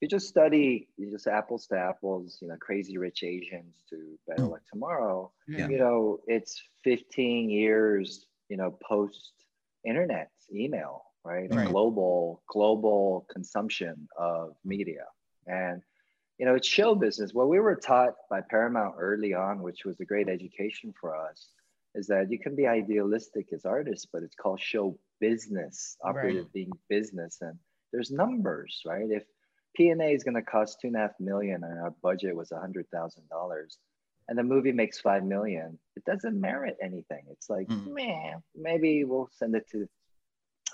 you 0.00 0.08
just 0.08 0.28
study, 0.28 0.88
you 0.96 1.10
just 1.10 1.26
apples 1.26 1.66
to 1.68 1.78
apples, 1.78 2.38
you 2.40 2.48
know, 2.48 2.56
crazy 2.56 2.98
rich 2.98 3.22
Asians 3.22 3.74
to 3.90 4.18
Better 4.26 4.46
Luck 4.46 4.62
Tomorrow. 4.70 5.30
Yeah. 5.46 5.68
You 5.68 5.78
know, 5.78 6.20
it's 6.26 6.60
15 6.82 7.50
years, 7.50 8.26
you 8.48 8.56
know, 8.56 8.76
post 8.82 9.32
internet, 9.84 10.30
email, 10.52 11.04
right? 11.24 11.52
right. 11.54 11.68
Global 11.68 12.42
global 12.48 13.26
consumption 13.30 14.08
of 14.18 14.56
media, 14.64 15.04
and 15.46 15.82
you 16.42 16.48
know, 16.48 16.56
it's 16.56 16.66
show 16.66 16.96
business. 16.96 17.32
What 17.32 17.48
we 17.48 17.60
were 17.60 17.76
taught 17.76 18.14
by 18.28 18.40
Paramount 18.40 18.96
early 18.98 19.32
on, 19.32 19.62
which 19.62 19.84
was 19.84 20.00
a 20.00 20.04
great 20.04 20.28
education 20.28 20.92
for 21.00 21.14
us, 21.14 21.50
is 21.94 22.08
that 22.08 22.32
you 22.32 22.38
can 22.40 22.56
be 22.56 22.66
idealistic 22.66 23.52
as 23.52 23.64
artists, 23.64 24.08
but 24.12 24.24
it's 24.24 24.34
called 24.34 24.58
show 24.60 24.98
business, 25.20 25.96
operated 26.02 26.42
right. 26.42 26.52
being 26.52 26.72
business. 26.88 27.38
And 27.42 27.56
there's 27.92 28.10
numbers, 28.10 28.82
right? 28.84 29.08
If 29.08 29.22
P&A 29.76 30.12
is 30.12 30.24
going 30.24 30.34
to 30.34 30.42
cost 30.42 30.80
two 30.80 30.88
and 30.88 30.96
a 30.96 30.98
half 30.98 31.12
million 31.20 31.62
and 31.62 31.78
our 31.78 31.94
budget 32.02 32.34
was 32.34 32.50
a 32.50 32.58
hundred 32.58 32.90
thousand 32.90 33.28
dollars 33.28 33.78
and 34.26 34.36
the 34.36 34.42
movie 34.42 34.72
makes 34.72 34.98
five 34.98 35.22
million, 35.22 35.78
it 35.94 36.04
doesn't 36.04 36.40
merit 36.40 36.76
anything. 36.82 37.22
It's 37.30 37.48
like, 37.50 37.68
mm. 37.68 37.94
man, 37.94 38.42
maybe 38.56 39.04
we'll 39.04 39.30
send 39.32 39.54
it 39.54 39.70
to 39.70 39.88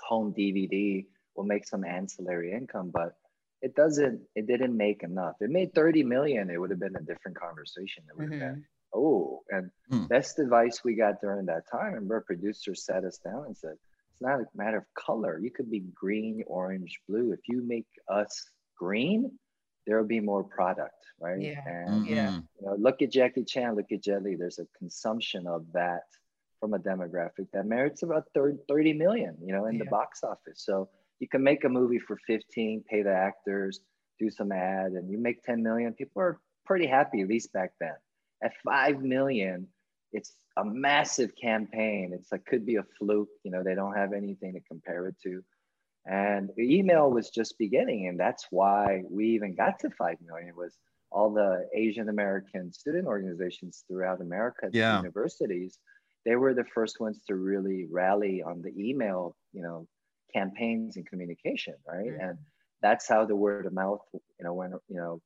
home 0.03 0.33
DVD, 0.33 1.05
we'll 1.35 1.45
make 1.45 1.67
some 1.67 1.85
ancillary 1.85 2.53
income, 2.53 2.89
but 2.91 3.13
it 3.61 3.75
doesn't 3.75 4.21
it 4.35 4.47
didn't 4.47 4.75
make 4.75 5.03
enough. 5.03 5.35
It 5.41 5.49
made 5.49 5.73
30 5.73 6.03
million 6.03 6.49
it 6.49 6.59
would 6.59 6.69
have 6.69 6.79
been 6.79 6.95
a 6.95 7.01
different 7.01 7.39
conversation 7.39 8.03
it 8.09 8.17
would 8.17 8.31
have 8.31 8.41
mm-hmm. 8.41 8.53
been 8.53 8.65
oh 8.93 9.41
and 9.49 9.69
mm. 9.91 10.07
best 10.07 10.39
advice 10.39 10.83
we 10.83 10.95
got 10.95 11.21
during 11.21 11.45
that 11.45 11.69
time 11.71 11.93
remember 11.93 12.17
a 12.17 12.21
producer 12.21 12.73
sat 12.73 13.03
us 13.03 13.19
down 13.19 13.45
and 13.45 13.57
said 13.57 13.75
it's 14.11 14.21
not 14.21 14.39
a 14.39 14.45
matter 14.55 14.77
of 14.77 14.85
color. 14.95 15.39
You 15.39 15.51
could 15.51 15.69
be 15.69 15.83
green 15.93 16.43
orange 16.47 16.99
blue. 17.07 17.31
If 17.31 17.41
you 17.47 17.61
make 17.65 17.87
us 18.07 18.49
green 18.77 19.31
there 19.85 19.97
will 19.97 20.07
be 20.07 20.19
more 20.19 20.43
product 20.43 20.95
right? 21.19 21.41
Yeah. 21.41 21.61
And 21.65 22.05
mm-hmm. 22.05 22.13
yeah. 22.13 22.39
you 22.59 22.65
know 22.65 22.75
look 22.79 23.01
at 23.01 23.11
jackie 23.11 23.43
chan 23.43 23.75
look 23.75 23.91
at 23.91 24.03
jet 24.03 24.23
li. 24.23 24.35
There's 24.35 24.59
a 24.59 24.67
consumption 24.77 25.47
of 25.47 25.65
that 25.73 26.03
from 26.59 26.73
a 26.73 26.79
demographic 26.79 27.47
that 27.53 27.65
merits 27.65 28.03
about 28.03 28.25
30, 28.33 28.57
30 28.67 28.93
million 28.93 29.35
you 29.43 29.53
know 29.53 29.65
in 29.65 29.75
yeah. 29.75 29.83
the 29.83 29.89
box 29.89 30.23
office. 30.23 30.63
So 30.63 30.89
you 31.19 31.27
can 31.27 31.43
make 31.43 31.63
a 31.63 31.69
movie 31.69 31.99
for 31.99 32.17
15, 32.27 32.83
pay 32.89 33.01
the 33.03 33.13
actors, 33.13 33.81
do 34.19 34.29
some 34.29 34.51
ad, 34.51 34.93
and 34.93 35.09
you 35.09 35.17
make 35.17 35.43
10 35.43 35.61
million. 35.61 35.93
People 35.93 36.21
are 36.21 36.39
pretty 36.65 36.87
happy, 36.87 37.21
at 37.21 37.27
least 37.27 37.53
back 37.53 37.71
then. 37.79 37.95
At 38.43 38.53
5 38.63 39.01
million, 39.01 39.67
it's 40.11 40.33
a 40.57 40.65
massive 40.65 41.31
campaign. 41.41 42.11
It's 42.13 42.31
like 42.31 42.45
could 42.45 42.65
be 42.65 42.75
a 42.75 42.83
fluke, 42.97 43.29
you 43.43 43.51
know, 43.51 43.63
they 43.63 43.75
don't 43.75 43.95
have 43.95 44.13
anything 44.13 44.53
to 44.53 44.61
compare 44.61 45.07
it 45.07 45.15
to. 45.23 45.43
And 46.05 46.49
the 46.55 46.77
email 46.77 47.11
was 47.11 47.29
just 47.29 47.57
beginning, 47.57 48.07
and 48.07 48.19
that's 48.19 48.47
why 48.49 49.03
we 49.09 49.27
even 49.31 49.55
got 49.55 49.79
to 49.79 49.89
5 49.89 50.15
million 50.25 50.55
was 50.55 50.77
all 51.11 51.33
the 51.33 51.67
Asian 51.75 52.09
American 52.09 52.71
student 52.71 53.07
organizations 53.07 53.83
throughout 53.87 54.21
America, 54.21 54.69
yeah. 54.71 54.97
universities, 54.97 55.79
they 56.25 56.35
were 56.35 56.53
the 56.53 56.65
first 56.73 56.99
ones 56.99 57.21
to 57.27 57.35
really 57.35 57.87
rally 57.89 58.43
on 58.43 58.61
the 58.61 58.71
email, 58.77 59.35
you 59.53 59.61
know, 59.61 59.87
campaigns 60.33 60.95
and 60.95 61.07
communication, 61.07 61.75
right? 61.87 62.07
Mm-hmm. 62.07 62.29
And 62.29 62.37
that's 62.81 63.07
how 63.07 63.25
the 63.25 63.35
word 63.35 63.65
of 63.65 63.73
mouth, 63.73 64.01
you 64.13 64.21
know, 64.41 64.53
when 64.53 64.71
you 64.87 64.97
know, 64.97 65.21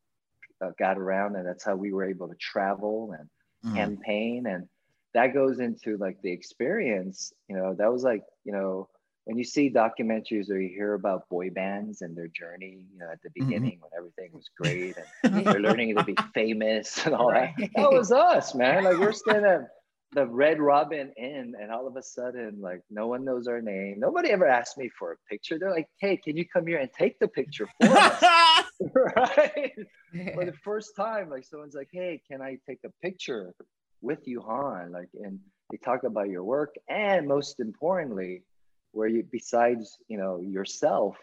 uh, 0.63 0.71
got 0.79 0.97
around, 0.97 1.35
and 1.35 1.47
that's 1.47 1.63
how 1.63 1.75
we 1.75 1.91
were 1.91 2.05
able 2.05 2.27
to 2.27 2.35
travel 2.35 3.15
and 3.17 3.29
mm-hmm. 3.65 3.75
campaign, 3.75 4.47
and 4.47 4.67
that 5.13 5.33
goes 5.33 5.59
into 5.59 5.97
like 5.97 6.21
the 6.21 6.31
experience. 6.31 7.33
You 7.47 7.57
know, 7.57 7.75
that 7.75 7.91
was 7.91 8.03
like 8.03 8.23
you 8.43 8.53
know 8.53 8.89
when 9.25 9.37
you 9.37 9.43
see 9.43 9.69
documentaries 9.69 10.49
or 10.49 10.59
you 10.59 10.69
hear 10.69 10.93
about 10.93 11.29
boy 11.29 11.49
bands 11.49 12.01
and 12.01 12.15
their 12.15 12.27
journey, 12.27 12.85
you 12.91 12.99
know, 12.99 13.09
at 13.11 13.21
the 13.21 13.29
mm-hmm. 13.29 13.47
beginning 13.47 13.71
mm-hmm. 13.71 13.81
when 13.81 13.91
everything 13.97 14.31
was 14.33 14.49
great 14.57 14.95
and 15.23 15.45
they're 15.45 15.61
learning 15.61 15.95
to 15.95 16.03
be 16.03 16.15
famous 16.33 17.05
and 17.05 17.15
all 17.15 17.31
that. 17.31 17.53
That 17.75 17.91
was 17.91 18.11
us, 18.11 18.53
man. 18.53 18.83
Like 18.83 18.97
we're 18.97 19.13
standing 19.13 19.45
at 19.45 19.69
the 20.13 20.28
Red 20.28 20.60
Robin 20.60 21.12
Inn, 21.17 21.56
and 21.60 21.71
all 21.71 21.88
of 21.88 21.95
a 21.95 22.04
sudden, 22.04 22.60
like 22.62 22.82
no 22.89 23.08
one 23.08 23.23
knows 23.23 23.47
our 23.47 23.62
name. 23.62 23.99
Nobody 23.99 24.30
ever 24.30 24.47
asked 24.47 24.78
me 24.78 24.89
for 24.97 25.13
a 25.13 25.15
picture. 25.30 25.58
They're 25.60 25.71
like, 25.71 25.89
"Hey, 25.99 26.17
can 26.17 26.38
you 26.38 26.45
come 26.47 26.67
here 26.67 26.80
and 26.80 26.91
take 26.91 27.19
the 27.19 27.28
picture 27.28 27.67
for 27.82 27.89
us?" 27.89 28.23
right? 28.93 29.73
for 30.34 30.45
the 30.45 30.54
first 30.63 30.95
time, 30.95 31.30
like 31.30 31.43
someone's 31.43 31.76
like, 31.76 31.89
"Hey, 31.91 32.21
can 32.30 32.41
I 32.41 32.58
take 32.67 32.80
a 32.86 32.91
picture 33.02 33.54
with 34.02 34.28
you, 34.28 34.41
Han?" 34.41 34.91
Like, 34.91 35.10
and 35.13 35.39
they 35.71 35.78
talk 35.78 36.04
about 36.04 36.30
your 36.30 36.43
work, 36.43 36.76
and 36.89 37.28
most 37.28 37.60
importantly, 37.60 38.43
where 38.91 39.08
you 39.08 39.26
besides 39.32 39.97
you 40.08 40.17
know 40.17 40.39
yourself, 40.41 41.17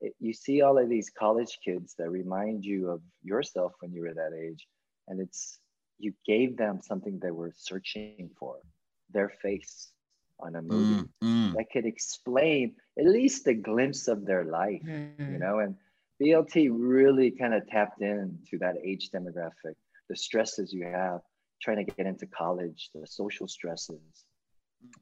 it, 0.00 0.14
you 0.20 0.32
see 0.32 0.62
all 0.62 0.78
of 0.78 0.88
these 0.88 1.10
college 1.10 1.58
kids 1.64 1.94
that 1.98 2.10
remind 2.10 2.64
you 2.64 2.90
of 2.90 3.00
yourself 3.22 3.72
when 3.80 3.92
you 3.92 4.02
were 4.02 4.14
that 4.14 4.32
age, 4.38 4.66
and 5.08 5.20
it's 5.20 5.58
you 6.04 6.12
gave 6.26 6.56
them 6.56 6.80
something 6.82 7.18
they 7.18 7.30
were 7.30 7.52
searching 7.56 8.30
for 8.38 8.56
their 9.10 9.30
face 9.42 9.90
on 10.40 10.56
a 10.56 10.62
movie 10.62 11.02
mm, 11.02 11.08
mm. 11.22 11.54
that 11.54 11.66
could 11.72 11.86
explain 11.86 12.74
at 12.98 13.06
least 13.06 13.46
a 13.46 13.54
glimpse 13.54 14.08
of 14.08 14.26
their 14.26 14.44
life 14.44 14.82
mm. 14.84 15.32
you 15.32 15.38
know 15.38 15.60
and 15.60 15.74
blt 16.20 16.68
really 16.70 17.30
kind 17.30 17.54
of 17.54 17.66
tapped 17.68 18.02
into 18.02 18.58
that 18.58 18.76
age 18.84 19.10
demographic 19.14 19.76
the 20.08 20.16
stresses 20.16 20.72
you 20.72 20.84
have 20.84 21.20
trying 21.62 21.84
to 21.84 21.92
get 21.92 22.06
into 22.06 22.26
college 22.26 22.90
the 22.94 23.06
social 23.06 23.48
stresses 23.48 24.24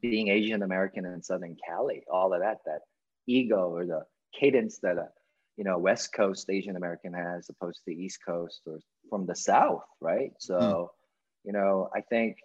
being 0.01 0.29
asian 0.29 0.63
american 0.63 1.05
in 1.05 1.21
southern 1.21 1.55
cali 1.67 2.03
all 2.11 2.33
of 2.33 2.39
that 2.39 2.59
that 2.65 2.81
ego 3.27 3.69
or 3.69 3.85
the 3.85 4.01
cadence 4.39 4.79
that 4.79 4.97
a 4.97 5.07
you 5.57 5.63
know 5.63 5.77
west 5.77 6.13
coast 6.13 6.49
asian 6.49 6.75
american 6.75 7.13
has 7.13 7.49
opposed 7.49 7.77
to 7.77 7.83
the 7.87 8.03
east 8.03 8.19
coast 8.25 8.61
or 8.67 8.79
from 9.13 9.27
the 9.27 9.35
south 9.35 9.85
right 10.01 10.31
so 10.39 10.55
mm. 10.55 10.87
you 11.43 11.53
know 11.53 11.87
i 11.95 12.01
think 12.01 12.35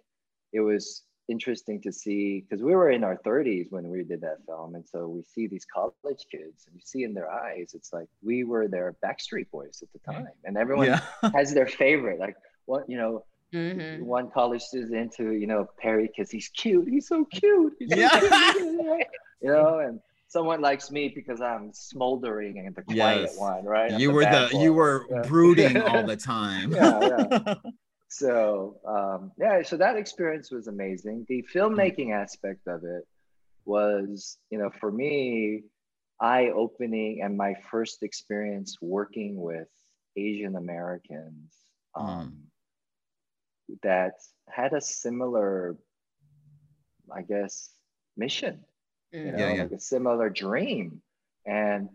it 0.53 0.59
was 0.59 1.01
interesting 1.27 1.81
to 1.81 1.91
see 1.91 2.41
because 2.41 2.61
we 2.63 2.75
were 2.75 2.91
in 2.91 3.03
our 3.03 3.17
30s 3.25 3.71
when 3.71 3.89
we 3.89 4.03
did 4.03 4.21
that 4.21 4.37
film 4.45 4.75
and 4.75 4.87
so 4.87 5.07
we 5.07 5.23
see 5.23 5.47
these 5.47 5.65
college 5.73 6.23
kids 6.31 6.67
and 6.67 6.75
you 6.75 6.81
see 6.83 7.03
in 7.03 7.15
their 7.15 7.27
eyes 7.27 7.71
it's 7.73 7.91
like 7.91 8.07
we 8.21 8.43
were 8.43 8.67
their 8.67 8.95
backstreet 9.03 9.49
boys 9.49 9.81
at 9.81 9.89
the 9.93 10.11
time 10.11 10.27
and 10.43 10.57
everyone 10.57 10.85
yeah. 10.85 11.01
has 11.33 11.55
their 11.55 11.65
favorite 11.65 12.19
like 12.19 12.35
what 12.65 12.87
you 12.87 12.97
know 12.97 13.23
Mm-hmm. 13.51 14.05
One 14.05 14.29
college 14.29 14.61
student 14.61 14.93
into 14.93 15.33
you 15.33 15.47
know 15.47 15.67
Parry 15.79 16.05
because 16.05 16.29
he's 16.29 16.49
cute. 16.49 16.87
He's 16.87 17.07
so 17.07 17.25
cute. 17.25 17.73
He's 17.79 17.89
yeah. 17.97 18.19
cute. 18.19 18.27
you 19.41 19.49
know, 19.49 19.79
and 19.79 19.99
someone 20.29 20.61
likes 20.61 20.91
me 20.91 21.11
because 21.13 21.41
I'm 21.41 21.73
smoldering 21.73 22.59
and 22.59 22.75
the 22.75 22.83
quiet 22.83 23.21
yes. 23.21 23.37
one, 23.37 23.65
right? 23.65 23.91
I'm 23.91 23.99
you 23.99 24.09
the 24.09 24.13
were 24.13 24.25
the 24.25 24.49
one. 24.53 24.63
you 24.63 24.73
were 24.73 25.05
yeah. 25.09 25.21
brooding 25.23 25.81
all 25.81 26.05
the 26.05 26.15
time. 26.35 26.71
yeah, 26.71 26.99
yeah. 27.45 27.53
So 28.11 28.77
um, 28.87 29.31
yeah, 29.37 29.61
so 29.61 29.77
that 29.77 29.95
experience 29.95 30.49
was 30.49 30.67
amazing. 30.67 31.27
The 31.29 31.45
filmmaking 31.53 32.11
aspect 32.11 32.67
of 32.67 32.83
it 32.83 33.07
was, 33.65 34.39
you 34.49 34.57
know, 34.57 34.71
for 34.79 34.91
me, 34.91 35.65
eye 36.19 36.47
opening 36.47 37.21
and 37.21 37.37
my 37.37 37.53
first 37.69 38.01
experience 38.01 38.77
working 38.81 39.39
with 39.39 39.67
Asian 40.17 40.55
Americans 40.55 41.53
um, 41.93 42.33
mm. 43.69 43.77
that 43.83 44.13
had 44.49 44.73
a 44.73 44.81
similar, 44.81 45.77
I 47.15 47.21
guess, 47.21 47.69
mission 48.17 48.65
you 49.11 49.31
know, 49.31 49.37
yeah, 49.37 49.53
yeah. 49.53 49.61
like 49.63 49.71
a 49.71 49.79
similar 49.79 50.29
dream. 50.29 51.01
And 51.45 51.89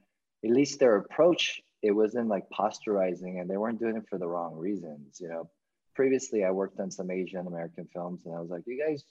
at 0.44 0.50
least 0.50 0.80
their 0.80 0.96
approach, 0.96 1.60
it 1.82 1.92
wasn't 1.92 2.28
like 2.28 2.44
posturizing 2.50 3.40
and 3.40 3.48
they 3.48 3.56
weren't 3.56 3.78
doing 3.80 3.96
it 3.96 4.08
for 4.08 4.18
the 4.18 4.26
wrong 4.26 4.56
reasons. 4.56 5.18
You 5.20 5.28
know, 5.28 5.50
previously 5.94 6.44
I 6.44 6.50
worked 6.50 6.80
on 6.80 6.90
some 6.90 7.10
Asian 7.10 7.46
American 7.46 7.86
films, 7.92 8.22
and 8.24 8.34
I 8.34 8.40
was 8.40 8.50
like, 8.50 8.62
you 8.66 8.82
guys 8.84 9.04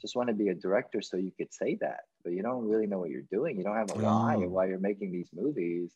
just 0.00 0.16
want 0.16 0.28
to 0.28 0.34
be 0.34 0.48
a 0.48 0.54
director 0.54 1.02
so 1.02 1.16
you 1.16 1.32
could 1.36 1.52
say 1.52 1.76
that, 1.80 2.00
but 2.24 2.32
you 2.32 2.42
don't 2.42 2.66
really 2.66 2.86
know 2.86 2.98
what 2.98 3.10
you're 3.10 3.22
doing. 3.30 3.58
You 3.58 3.64
don't 3.64 3.76
have 3.76 3.90
a 3.90 3.94
why 3.94 4.36
Oh. 4.36 4.48
why 4.48 4.66
you're 4.66 4.78
making 4.78 5.12
these 5.12 5.28
movies, 5.34 5.92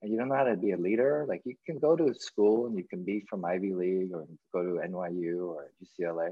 and 0.00 0.10
you 0.10 0.18
don't 0.18 0.28
know 0.28 0.34
how 0.36 0.44
to 0.44 0.56
be 0.56 0.72
a 0.72 0.76
leader. 0.78 1.26
Like 1.28 1.42
you 1.44 1.54
can 1.66 1.78
go 1.78 1.96
to 1.96 2.14
school 2.14 2.66
and 2.66 2.76
you 2.76 2.84
can 2.84 3.04
be 3.04 3.24
from 3.28 3.44
Ivy 3.44 3.74
League 3.74 4.12
or 4.14 4.26
go 4.52 4.62
to 4.62 4.80
NYU 4.88 5.48
or 5.48 5.70
UCLA, 5.82 6.30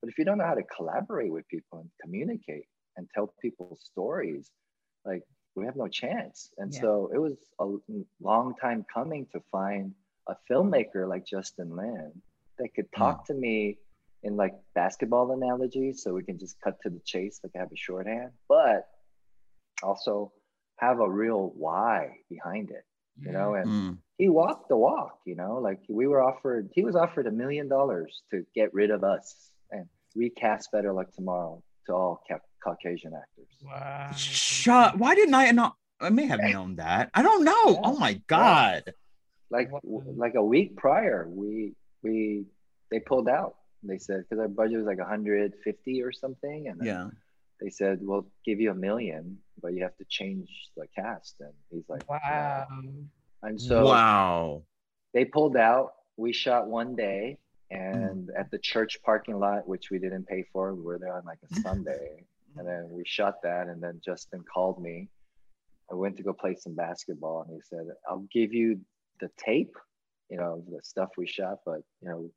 but 0.00 0.08
if 0.10 0.18
you 0.18 0.24
don't 0.24 0.38
know 0.38 0.46
how 0.46 0.54
to 0.54 0.62
collaborate 0.64 1.32
with 1.32 1.46
people 1.48 1.80
and 1.80 1.90
communicate 2.02 2.66
and 2.98 3.08
tell 3.14 3.32
people 3.40 3.78
stories, 3.80 4.50
like 5.06 5.22
we 5.54 5.64
have 5.64 5.76
no 5.76 5.88
chance. 5.88 6.50
And 6.58 6.74
Yeah. 6.74 6.80
so 6.82 7.10
it 7.14 7.18
was 7.18 7.36
a 7.60 7.66
long 8.20 8.54
time 8.60 8.84
coming 8.92 9.26
to 9.32 9.40
find 9.50 9.94
a 10.28 10.36
filmmaker 10.50 11.08
like 11.08 11.24
Justin 11.24 11.74
Lin 11.74 12.12
that 12.58 12.74
could 12.74 12.90
talk 12.92 13.24
to 13.28 13.34
me 13.34 13.78
in 14.24 14.36
like 14.36 14.54
basketball 14.74 15.32
analogies 15.32 16.02
so 16.02 16.12
we 16.12 16.24
can 16.24 16.38
just 16.38 16.60
cut 16.60 16.76
to 16.82 16.90
the 16.90 17.00
chase 17.06 17.40
like 17.42 17.52
I 17.54 17.60
have 17.60 17.72
a 17.72 17.76
shorthand, 17.76 18.32
but 18.48 18.88
also 19.82 20.32
have 20.76 21.00
a 21.00 21.08
real 21.10 21.52
why 21.56 22.18
behind 22.28 22.70
it, 22.70 22.84
you 23.20 23.32
know, 23.32 23.54
and 23.54 23.70
Mm. 23.70 23.98
he 24.18 24.28
walked 24.28 24.68
the 24.68 24.76
walk, 24.76 25.20
you 25.24 25.36
know, 25.36 25.58
like 25.58 25.80
we 25.88 26.06
were 26.08 26.22
offered, 26.22 26.68
he 26.74 26.84
was 26.84 26.96
offered 26.96 27.26
a 27.28 27.30
million 27.30 27.68
dollars 27.68 28.22
to 28.30 28.44
get 28.54 28.74
rid 28.74 28.90
of 28.90 29.04
us 29.04 29.50
and 29.70 29.86
recast 30.16 30.72
Better 30.72 30.92
Luck 30.92 31.12
Tomorrow 31.12 31.62
to 31.86 31.92
all 31.94 32.22
ca- 32.28 32.47
Caucasian 32.62 33.12
actors. 33.14 33.46
Wow. 33.64 34.10
Shut. 34.16 34.98
Why 34.98 35.14
didn't 35.14 35.34
I 35.34 35.50
not? 35.52 35.76
I 36.00 36.10
may 36.10 36.26
have 36.26 36.40
known 36.40 36.76
that. 36.76 37.10
I 37.14 37.22
don't 37.22 37.44
know. 37.44 37.70
Yeah. 37.70 37.80
Oh 37.84 37.96
my 37.98 38.14
god. 38.26 38.94
Like 39.50 39.70
like 40.16 40.34
a 40.34 40.44
week 40.44 40.76
prior, 40.76 41.26
we 41.28 41.74
we 42.02 42.44
they 42.90 43.00
pulled 43.00 43.28
out. 43.28 43.56
They 43.82 43.98
said 43.98 44.24
because 44.28 44.40
our 44.40 44.48
budget 44.48 44.78
was 44.78 44.86
like 44.86 44.98
150 44.98 46.02
or 46.02 46.12
something, 46.12 46.68
and 46.68 46.84
Yeah. 46.84 47.08
they 47.60 47.70
said 47.70 47.98
we'll 48.02 48.26
give 48.44 48.60
you 48.60 48.70
a 48.70 48.74
million, 48.74 49.38
but 49.62 49.72
you 49.74 49.82
have 49.82 49.96
to 49.98 50.04
change 50.08 50.48
the 50.76 50.86
cast. 50.94 51.36
And 51.40 51.52
he's 51.70 51.88
like, 51.88 52.08
Wow. 52.08 52.66
"No." 52.82 52.90
And 53.42 53.60
so 53.60 53.86
wow. 53.86 54.62
they 55.14 55.24
pulled 55.24 55.56
out. 55.56 55.92
We 56.16 56.32
shot 56.32 56.66
one 56.68 56.94
day, 56.96 57.38
Mm. 57.72 58.10
and 58.10 58.30
at 58.30 58.50
the 58.50 58.58
church 58.58 58.98
parking 59.04 59.38
lot, 59.38 59.68
which 59.68 59.90
we 59.90 59.98
didn't 59.98 60.24
pay 60.26 60.42
for, 60.52 60.74
we 60.74 60.82
were 60.82 60.98
there 60.98 61.12
on 61.14 61.24
like 61.24 61.38
a 61.44 61.54
Mm. 61.54 61.62
Sunday, 61.62 62.24
and 62.56 62.66
then 62.66 62.88
we 62.90 63.04
shot 63.06 63.42
that. 63.42 63.68
And 63.68 63.82
then 63.82 64.00
Justin 64.04 64.44
called 64.52 64.80
me. 64.82 65.08
I 65.90 65.94
went 65.94 66.16
to 66.18 66.22
go 66.22 66.32
play 66.32 66.54
some 66.54 66.74
basketball, 66.74 67.42
and 67.42 67.54
he 67.54 67.60
said, 67.62 67.86
"I'll 68.08 68.26
give 68.32 68.52
you 68.52 68.80
the 69.20 69.30
tape, 69.38 69.74
you 70.28 70.36
know, 70.36 70.62
the 70.68 70.80
stuff 70.82 71.10
we 71.16 71.26
shot, 71.26 71.60
but 71.64 71.80
you 72.02 72.08
know, 72.08 72.30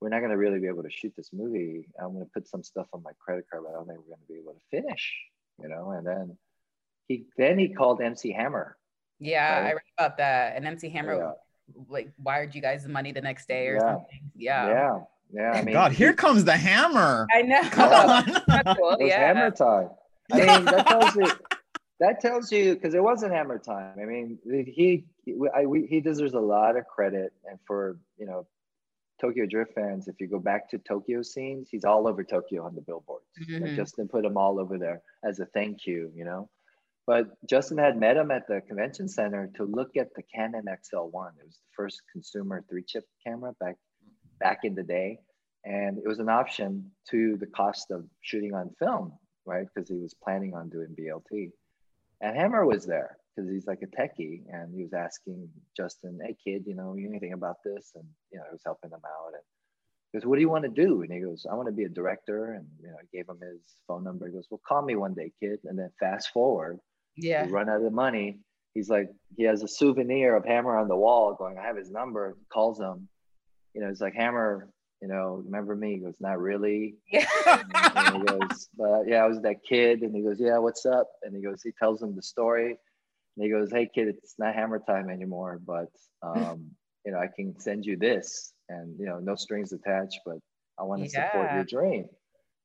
we're 0.00 0.08
not 0.10 0.20
gonna 0.20 0.36
really 0.36 0.60
be 0.60 0.68
able 0.68 0.82
to 0.84 0.90
shoot 0.90 1.12
this 1.16 1.32
movie. 1.32 1.88
I'm 2.00 2.12
gonna 2.12 2.26
put 2.26 2.46
some 2.46 2.62
stuff 2.62 2.86
on 2.92 3.02
my 3.02 3.12
credit 3.18 3.46
card, 3.50 3.64
but 3.64 3.70
I 3.70 3.72
don't 3.74 3.86
think 3.86 3.98
we're 4.00 4.14
gonna 4.14 4.26
be 4.28 4.38
able 4.38 4.54
to 4.54 4.60
finish, 4.70 5.12
you 5.60 5.68
know." 5.68 5.90
And 5.90 6.06
then 6.06 6.38
he 7.08 7.26
then 7.36 7.58
he 7.58 7.74
called 7.74 8.00
MC 8.00 8.32
Hammer. 8.32 8.78
Yeah, 9.18 9.48
I 9.48 9.60
Right. 9.60 9.74
read 9.74 9.82
about 9.98 10.16
that. 10.18 10.56
And 10.56 10.66
MC 10.66 10.88
Hammer 10.90 11.16
Yeah. 11.16 11.32
like 11.88 12.12
wired 12.18 12.54
you 12.54 12.60
guys 12.60 12.82
the 12.82 12.90
money 12.90 13.12
the 13.12 13.20
next 13.22 13.46
day 13.46 13.68
or 13.68 13.76
Yeah. 13.76 13.86
something. 13.94 14.30
Yeah. 14.34 14.68
Yeah, 14.68 15.04
yeah. 15.32 15.52
I 15.52 15.62
mean, 15.62 15.72
God, 15.72 15.92
here 15.92 16.12
comes 16.12 16.44
the 16.44 16.56
hammer. 16.56 17.26
I 17.34 17.42
know. 17.42 17.62
Come 17.70 17.92
on. 17.92 18.24
Cool, 18.76 18.90
It 18.92 19.02
was 19.04 19.08
yeah. 19.08 19.18
hammer 19.26 19.50
time. 19.50 19.90
I 20.32 20.38
mean, 20.38 20.64
that 20.66 20.86
tells 20.86 21.16
you. 21.16 21.26
That 22.00 22.20
tells 22.20 22.50
you 22.52 22.74
because 22.74 22.94
it 22.94 23.02
wasn't 23.02 23.32
hammer 23.32 23.58
time. 23.58 23.96
I 24.00 24.04
mean, 24.04 24.38
he 24.46 25.04
I, 25.54 25.64
we, 25.66 25.86
he 25.86 26.00
deserves 26.00 26.34
a 26.34 26.40
lot 26.40 26.76
of 26.76 26.86
credit, 26.86 27.32
and 27.48 27.58
for 27.66 27.98
you 28.18 28.26
know, 28.26 28.46
Tokyo 29.20 29.46
Drift 29.46 29.74
fans, 29.74 30.08
if 30.08 30.16
you 30.20 30.26
go 30.26 30.38
back 30.40 30.68
to 30.70 30.78
Tokyo 30.78 31.22
scenes, 31.22 31.68
he's 31.70 31.84
all 31.84 32.08
over 32.08 32.24
Tokyo 32.24 32.64
on 32.66 32.74
the 32.74 32.80
billboards. 32.80 33.24
Like 33.48 33.62
Mhm. 33.62 33.76
Justin 33.76 34.08
put 34.08 34.24
him 34.24 34.36
all 34.36 34.58
over 34.58 34.76
there 34.76 35.02
as 35.24 35.38
a 35.40 35.46
thank 35.46 35.86
you, 35.86 36.10
you 36.14 36.24
know. 36.24 36.50
But 37.06 37.26
Justin 37.48 37.78
had 37.78 37.98
met 37.98 38.16
him 38.16 38.30
at 38.30 38.48
the 38.48 38.60
convention 38.62 39.08
center 39.08 39.50
to 39.56 39.64
look 39.64 39.96
at 39.96 40.08
the 40.14 40.22
Canon 40.22 40.64
XL1. 40.68 41.28
It 41.38 41.44
was 41.46 41.56
the 41.56 41.70
first 41.76 42.02
consumer 42.10 42.64
three 42.68 42.82
chip 42.82 43.04
camera 43.24 43.52
back 43.60 43.76
back 44.40 44.60
in 44.64 44.74
the 44.74 44.82
day. 44.82 45.18
And 45.64 45.98
it 45.98 46.06
was 46.06 46.18
an 46.18 46.28
option 46.28 46.90
to 47.10 47.36
the 47.38 47.46
cost 47.46 47.90
of 47.90 48.04
shooting 48.20 48.54
on 48.54 48.70
film, 48.78 49.12
right? 49.46 49.66
Because 49.74 49.88
he 49.88 49.96
was 49.96 50.14
planning 50.22 50.54
on 50.54 50.68
doing 50.68 50.94
BLT. 50.98 51.50
And 52.20 52.36
Hammer 52.36 52.66
was 52.66 52.84
there 52.84 53.16
because 53.34 53.50
he's 53.50 53.66
like 53.66 53.80
a 53.82 53.86
techie 53.86 54.42
and 54.52 54.74
he 54.74 54.82
was 54.82 54.92
asking 54.92 55.48
Justin, 55.76 56.18
hey 56.24 56.36
kid, 56.44 56.64
you 56.66 56.74
know, 56.74 56.94
you 56.94 57.08
anything 57.08 57.32
about 57.32 57.56
this? 57.64 57.92
And 57.94 58.04
you 58.30 58.38
know, 58.38 58.44
I 58.48 58.52
was 58.52 58.62
helping 58.64 58.90
him 58.90 59.00
out. 59.04 59.32
And 59.32 59.42
he 60.12 60.18
goes, 60.18 60.26
What 60.26 60.36
do 60.36 60.42
you 60.42 60.50
want 60.50 60.64
to 60.64 60.70
do? 60.70 61.02
And 61.02 61.12
he 61.12 61.20
goes, 61.20 61.46
I 61.50 61.54
want 61.54 61.68
to 61.68 61.72
be 61.72 61.84
a 61.84 61.88
director. 61.88 62.52
And 62.54 62.66
you 62.80 62.88
know, 62.88 62.96
I 63.00 63.04
gave 63.12 63.28
him 63.28 63.38
his 63.40 63.60
phone 63.88 64.04
number. 64.04 64.26
He 64.26 64.32
goes, 64.32 64.46
Well, 64.50 64.60
call 64.66 64.82
me 64.82 64.96
one 64.96 65.14
day, 65.14 65.32
kid. 65.40 65.60
And 65.64 65.78
then 65.78 65.90
fast 65.98 66.30
forward, 66.32 66.78
Yeah. 67.16 67.46
run 67.48 67.68
out 67.68 67.82
of 67.82 67.92
money. 67.92 68.38
He's 68.74 68.88
like, 68.90 69.08
he 69.36 69.44
has 69.44 69.62
a 69.62 69.68
souvenir 69.68 70.34
of 70.36 70.44
Hammer 70.44 70.76
on 70.76 70.88
the 70.88 70.96
wall 70.96 71.34
going, 71.34 71.58
I 71.58 71.62
have 71.62 71.76
his 71.76 71.90
number, 71.90 72.36
calls 72.52 72.80
him. 72.80 73.08
You 73.74 73.80
know, 73.80 73.88
he's 73.88 74.00
like, 74.00 74.14
Hammer, 74.14 74.68
you 75.02 75.08
know, 75.08 75.42
remember 75.44 75.74
me? 75.76 75.94
He 75.94 75.98
goes, 75.98 76.16
not 76.20 76.40
really. 76.40 76.94
Yeah. 77.10 77.26
And 77.94 78.16
he 78.16 78.22
goes, 78.22 78.68
but 78.76 79.02
yeah, 79.06 79.24
I 79.24 79.26
was 79.26 79.40
that 79.42 79.64
kid. 79.68 80.02
And 80.02 80.14
he 80.14 80.22
goes, 80.22 80.40
yeah, 80.40 80.58
what's 80.58 80.86
up? 80.86 81.08
And 81.22 81.34
he 81.36 81.42
goes, 81.42 81.62
he 81.62 81.72
tells 81.72 82.00
him 82.02 82.14
the 82.14 82.22
story. 82.22 82.78
And 83.36 83.44
he 83.44 83.50
goes, 83.50 83.72
hey 83.72 83.90
kid, 83.92 84.08
it's 84.08 84.36
not 84.38 84.54
Hammer 84.54 84.78
time 84.78 85.10
anymore, 85.10 85.60
but 85.66 85.88
um, 86.22 86.70
you 87.04 87.12
know, 87.12 87.18
I 87.18 87.26
can 87.26 87.58
send 87.58 87.84
you 87.84 87.96
this, 87.96 88.54
and 88.68 88.98
you 88.98 89.06
know, 89.06 89.18
no 89.18 89.34
strings 89.34 89.72
attached, 89.72 90.20
but 90.24 90.38
I 90.78 90.84
want 90.84 91.02
to 91.02 91.10
support 91.10 91.52
your 91.52 91.64
dream. 91.64 92.06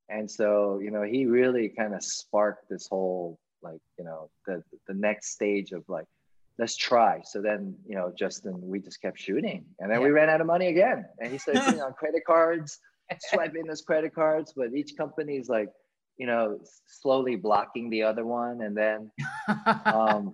And 0.08 0.30
so, 0.30 0.80
you 0.80 0.92
know, 0.92 1.02
he 1.02 1.26
really 1.26 1.70
kind 1.70 1.94
of 1.94 2.04
sparked 2.04 2.70
this 2.70 2.88
whole 2.88 3.40
like, 3.62 3.82
you 3.98 4.06
know, 4.06 4.30
the 4.46 4.64
the 4.88 4.94
next 4.94 5.32
stage 5.32 5.72
of 5.72 5.84
like, 5.90 6.06
let's 6.60 6.76
try. 6.76 7.22
So 7.24 7.42
then, 7.42 7.74
you 7.88 7.96
know, 7.96 8.12
Justin, 8.16 8.60
we 8.62 8.80
just 8.80 9.02
kept 9.02 9.18
shooting, 9.18 9.66
and 9.80 9.90
then 9.90 10.04
we 10.04 10.10
ran 10.10 10.30
out 10.30 10.42
of 10.42 10.48
money 10.48 10.68
again, 10.68 11.06
and 11.20 11.32
he 11.32 11.38
started 11.38 11.64
putting 11.66 11.82
on 11.82 11.94
credit 11.94 12.24
cards, 12.28 12.80
swiping 13.32 13.68
his 13.68 13.82
credit 13.82 14.14
cards, 14.14 14.54
but 14.56 14.74
each 14.76 14.96
company 14.98 15.38
is 15.38 15.48
like, 15.48 15.70
you 16.18 16.28
know, 16.28 16.60
slowly 16.86 17.38
blocking 17.38 17.90
the 17.90 18.04
other 18.04 18.26
one, 18.26 18.62
and 18.62 18.76
then 18.76 19.10
um, 19.86 20.34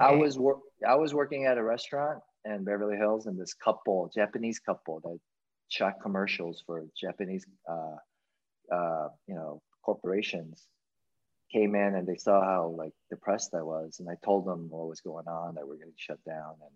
I 0.00 0.12
was 0.12 0.38
work 0.38 0.60
I 0.86 0.94
was 0.94 1.12
working 1.12 1.44
at 1.44 1.58
a 1.58 1.62
restaurant 1.62 2.20
in 2.46 2.64
Beverly 2.64 2.96
Hills, 2.96 3.26
and 3.26 3.38
this 3.38 3.52
couple, 3.52 4.10
Japanese 4.14 4.58
couple, 4.58 5.00
that 5.00 5.18
shot 5.68 6.00
commercials 6.00 6.62
for 6.64 6.86
Japanese, 6.98 7.44
uh, 7.70 8.74
uh, 8.74 9.08
you 9.26 9.34
know, 9.34 9.60
corporations, 9.84 10.66
came 11.50 11.74
in 11.74 11.94
and 11.94 12.06
they 12.06 12.16
saw 12.16 12.42
how 12.42 12.74
like 12.76 12.92
depressed 13.10 13.54
I 13.54 13.62
was, 13.62 14.00
and 14.00 14.08
I 14.08 14.14
told 14.24 14.46
them 14.46 14.68
what 14.70 14.88
was 14.88 15.00
going 15.00 15.26
on, 15.26 15.54
that 15.54 15.66
we're 15.66 15.76
going 15.76 15.92
to 15.92 15.96
shut 15.96 16.22
down, 16.24 16.54
and 16.60 16.70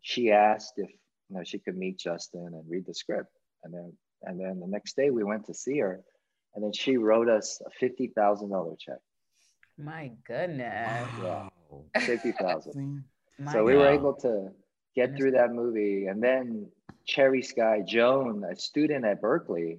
she 0.00 0.32
asked 0.32 0.74
if 0.76 0.90
you 1.28 1.36
know 1.36 1.44
she 1.44 1.58
could 1.58 1.76
meet 1.76 1.98
Justin 1.98 2.46
and 2.46 2.64
read 2.68 2.86
the 2.86 2.94
script, 2.94 3.32
and 3.64 3.72
then 3.72 3.92
and 4.22 4.40
then 4.40 4.60
the 4.60 4.66
next 4.66 4.96
day 4.96 5.10
we 5.10 5.24
went 5.24 5.46
to 5.46 5.54
see 5.54 5.78
her, 5.78 6.02
and 6.54 6.64
then 6.64 6.72
she 6.72 6.96
wrote 6.96 7.28
us 7.28 7.60
a 7.66 7.70
fifty 7.70 8.08
thousand 8.08 8.50
dollar 8.50 8.74
check, 8.78 8.98
My 9.76 10.12
goodness. 10.26 11.08
Yeah. 11.22 11.48
fifty 12.00 12.32
thousand. 12.32 13.04
So 13.52 13.64
we 13.64 13.74
were 13.74 13.88
able 13.88 14.14
to 14.14 14.50
get 14.96 15.14
through 15.14 15.32
that 15.32 15.52
movie 15.52 16.06
and 16.06 16.22
then 16.22 16.66
cherry 17.06 17.42
sky 17.42 17.82
joan 17.86 18.42
a 18.50 18.56
student 18.56 19.04
at 19.04 19.20
berkeley 19.20 19.78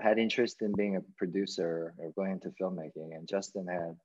had 0.00 0.18
interest 0.18 0.62
in 0.62 0.72
being 0.72 0.96
a 0.96 1.00
producer 1.16 1.94
or 1.98 2.10
going 2.12 2.32
into 2.32 2.50
filmmaking 2.60 3.14
and 3.16 3.28
justin 3.28 3.66
had 3.66 3.96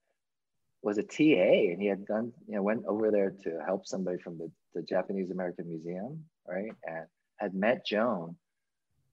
was 0.84 0.98
a 0.98 1.04
ta 1.04 1.72
and 1.72 1.82
he 1.82 1.88
had 1.88 2.06
done 2.06 2.32
you 2.48 2.56
know 2.56 2.64
went 2.64 2.86
over 2.86 3.12
there 3.12 3.34
to 3.44 3.60
help 3.66 3.86
somebody 3.86 4.18
from 4.18 4.38
the, 4.38 4.50
the 4.74 4.82
japanese 4.82 5.30
american 5.30 5.68
museum 5.68 6.24
right 6.48 6.72
and 6.86 7.06
had 7.42 7.56
met 7.56 7.86
joan. 7.86 8.36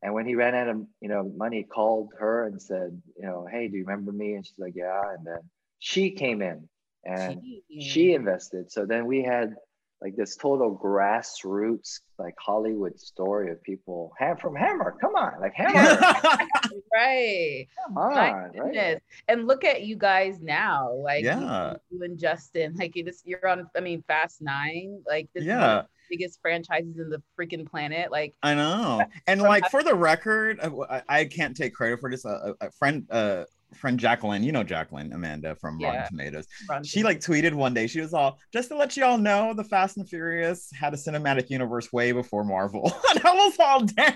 And 0.03 0.15
when 0.15 0.27
he 0.27 0.37
ran 0.37 0.55
out 0.55 0.69
of 0.69 0.77
you 1.01 1.09
know 1.09 1.33
money 1.37 1.65
called 1.65 2.11
her 2.21 2.47
and 2.47 2.61
said 2.61 3.01
you 3.17 3.27
know 3.27 3.49
hey 3.51 3.67
do 3.69 3.77
you 3.77 3.85
remember 3.85 4.13
me? 4.13 4.35
And 4.35 4.47
she's 4.47 4.59
like 4.59 4.75
yeah. 4.77 5.01
And 5.17 5.27
then 5.27 5.41
she 5.79 6.11
came 6.11 6.43
in 6.43 6.69
and 7.05 7.43
she 7.81 8.13
invested. 8.13 8.71
So 8.71 8.85
then 8.85 9.07
we 9.07 9.23
had 9.23 9.55
like 10.01 10.15
this 10.17 10.37
total 10.37 10.79
grassroots, 10.81 12.01
like 12.19 12.35
Hollywood 12.39 12.99
story 13.01 13.51
of 13.51 13.63
people 13.63 14.13
ham 14.19 14.37
from 14.37 14.55
Hammer. 14.55 14.95
Come 15.01 15.15
on, 15.17 15.41
like 15.41 15.55
Hammer. 15.55 15.99
right. 16.95 17.67
Come 17.85 17.95
My 17.95 18.03
on, 18.31 18.33
right? 18.35 18.53
goodness. 18.55 19.01
And 19.29 19.47
look 19.47 19.65
at 19.65 19.83
you 19.83 19.97
guys 19.97 20.41
now. 20.41 20.93
Like 20.93 21.23
you- 21.25 21.31
Yeah. 21.31 21.75
you, 21.91 22.03
and 22.03 22.19
Justin. 22.19 22.75
Like 22.77 22.95
you 22.97 23.05
just 23.05 23.27
you're 23.27 23.47
on 23.49 23.69
I 23.77 23.81
mean 23.81 24.03
Fast 24.07 24.41
Nine. 24.43 25.03
Like 25.07 25.29
this 25.35 25.43
is 25.43 25.49
one 25.49 25.57
of 25.59 25.63
Yeah. 25.63 25.83
the 25.83 26.17
biggest 26.17 26.41
franchises 26.41 26.97
in 26.99 27.11
the 27.11 27.23
freaking 27.39 27.69
planet. 27.69 28.11
Like 28.11 28.35
I 28.43 28.55
know. 28.55 29.03
And 29.27 29.43
like 29.43 29.69
for 29.71 29.83
the 29.83 29.95
record, 29.95 30.59
uh, 30.61 30.71
I, 30.89 31.03
I 31.09 31.25
can't 31.25 31.57
take 31.57 31.75
credit 31.75 32.01
for 32.01 32.11
this. 32.11 32.25
A, 32.25 32.55
a- 32.61 32.67
a 32.67 32.71
friend, 32.73 33.07
uh, 33.11 33.45
friend 33.75 33.99
Jacqueline, 34.01 34.43
you 34.43 34.53
know 34.53 34.63
Jacqueline 34.65 35.13
Amanda 35.13 35.55
from 35.57 35.79
Rotten 35.79 36.05
Tomatoes. 36.09 36.47
Rotten 36.69 36.85
She 36.85 37.03
like 37.03 37.21
tweeted 37.21 37.53
one 37.55 37.75
day. 37.75 37.87
She 37.87 38.01
was 38.01 38.15
all 38.15 38.39
just 38.53 38.69
to 38.71 38.77
let 38.77 38.97
you 38.97 39.05
all 39.05 39.19
know, 39.19 39.53
the 39.55 39.65
Fast 39.65 39.97
and 39.99 40.09
Furious 40.09 40.71
had 40.73 40.95
a 40.95 40.97
cinematic 40.97 41.51
universe 41.51 41.93
way 41.93 42.13
before 42.13 42.45
Marvel, 42.45 42.85
and 43.11 43.21
I 43.25 43.33
was 43.35 43.57
all 43.59 43.85
down. 43.85 44.15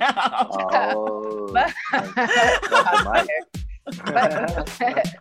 Oh, 0.96 1.48
But- 1.52 1.72
that's. 4.06 4.78
But- 4.78 5.14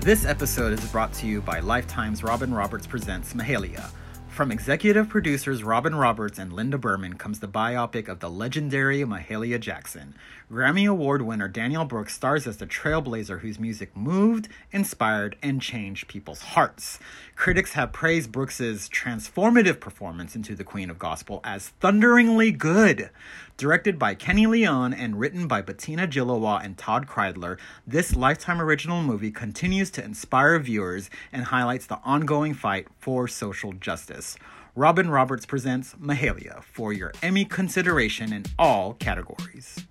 This 0.00 0.24
episode 0.24 0.72
is 0.72 0.84
brought 0.90 1.12
to 1.14 1.26
you 1.26 1.40
by 1.40 1.60
Lifetime's 1.60 2.22
Robin 2.24 2.52
Roberts 2.52 2.86
Presents 2.86 3.34
Mahalia. 3.34 3.88
From 4.32 4.50
executive 4.50 5.10
producers 5.10 5.62
Robin 5.62 5.94
Roberts 5.94 6.38
and 6.38 6.54
Linda 6.54 6.78
Berman 6.78 7.18
comes 7.18 7.40
the 7.40 7.46
biopic 7.46 8.08
of 8.08 8.20
the 8.20 8.30
legendary 8.30 9.00
Mahalia 9.00 9.60
Jackson. 9.60 10.14
Grammy 10.50 10.88
Award 10.88 11.20
winner 11.20 11.48
Danielle 11.48 11.84
Brooks 11.84 12.14
stars 12.14 12.46
as 12.46 12.56
the 12.56 12.66
trailblazer 12.66 13.40
whose 13.40 13.58
music 13.58 13.94
moved, 13.94 14.48
inspired, 14.70 15.36
and 15.42 15.60
changed 15.60 16.08
people's 16.08 16.40
hearts. 16.40 16.98
Critics 17.36 17.74
have 17.74 17.92
praised 17.92 18.32
Brooks's 18.32 18.88
transformative 18.88 19.80
performance 19.80 20.34
into 20.34 20.54
the 20.54 20.64
Queen 20.64 20.88
of 20.88 20.98
Gospel 20.98 21.42
as 21.44 21.68
thunderingly 21.80 22.52
good. 22.52 23.10
Directed 23.62 23.96
by 23.96 24.16
Kenny 24.16 24.48
Leon 24.48 24.92
and 24.92 25.20
written 25.20 25.46
by 25.46 25.62
Bettina 25.62 26.08
Gilois 26.08 26.64
and 26.64 26.76
Todd 26.76 27.06
Kreidler, 27.06 27.60
this 27.86 28.16
Lifetime 28.16 28.60
original 28.60 29.04
movie 29.04 29.30
continues 29.30 29.88
to 29.92 30.04
inspire 30.04 30.58
viewers 30.58 31.08
and 31.32 31.44
highlights 31.44 31.86
the 31.86 32.00
ongoing 32.02 32.54
fight 32.54 32.88
for 32.98 33.28
social 33.28 33.72
justice. 33.72 34.36
Robin 34.74 35.08
Roberts 35.10 35.46
presents 35.46 35.94
Mahalia 35.94 36.64
for 36.64 36.92
your 36.92 37.12
Emmy 37.22 37.44
consideration 37.44 38.32
in 38.32 38.46
all 38.58 38.94
categories. 38.94 39.86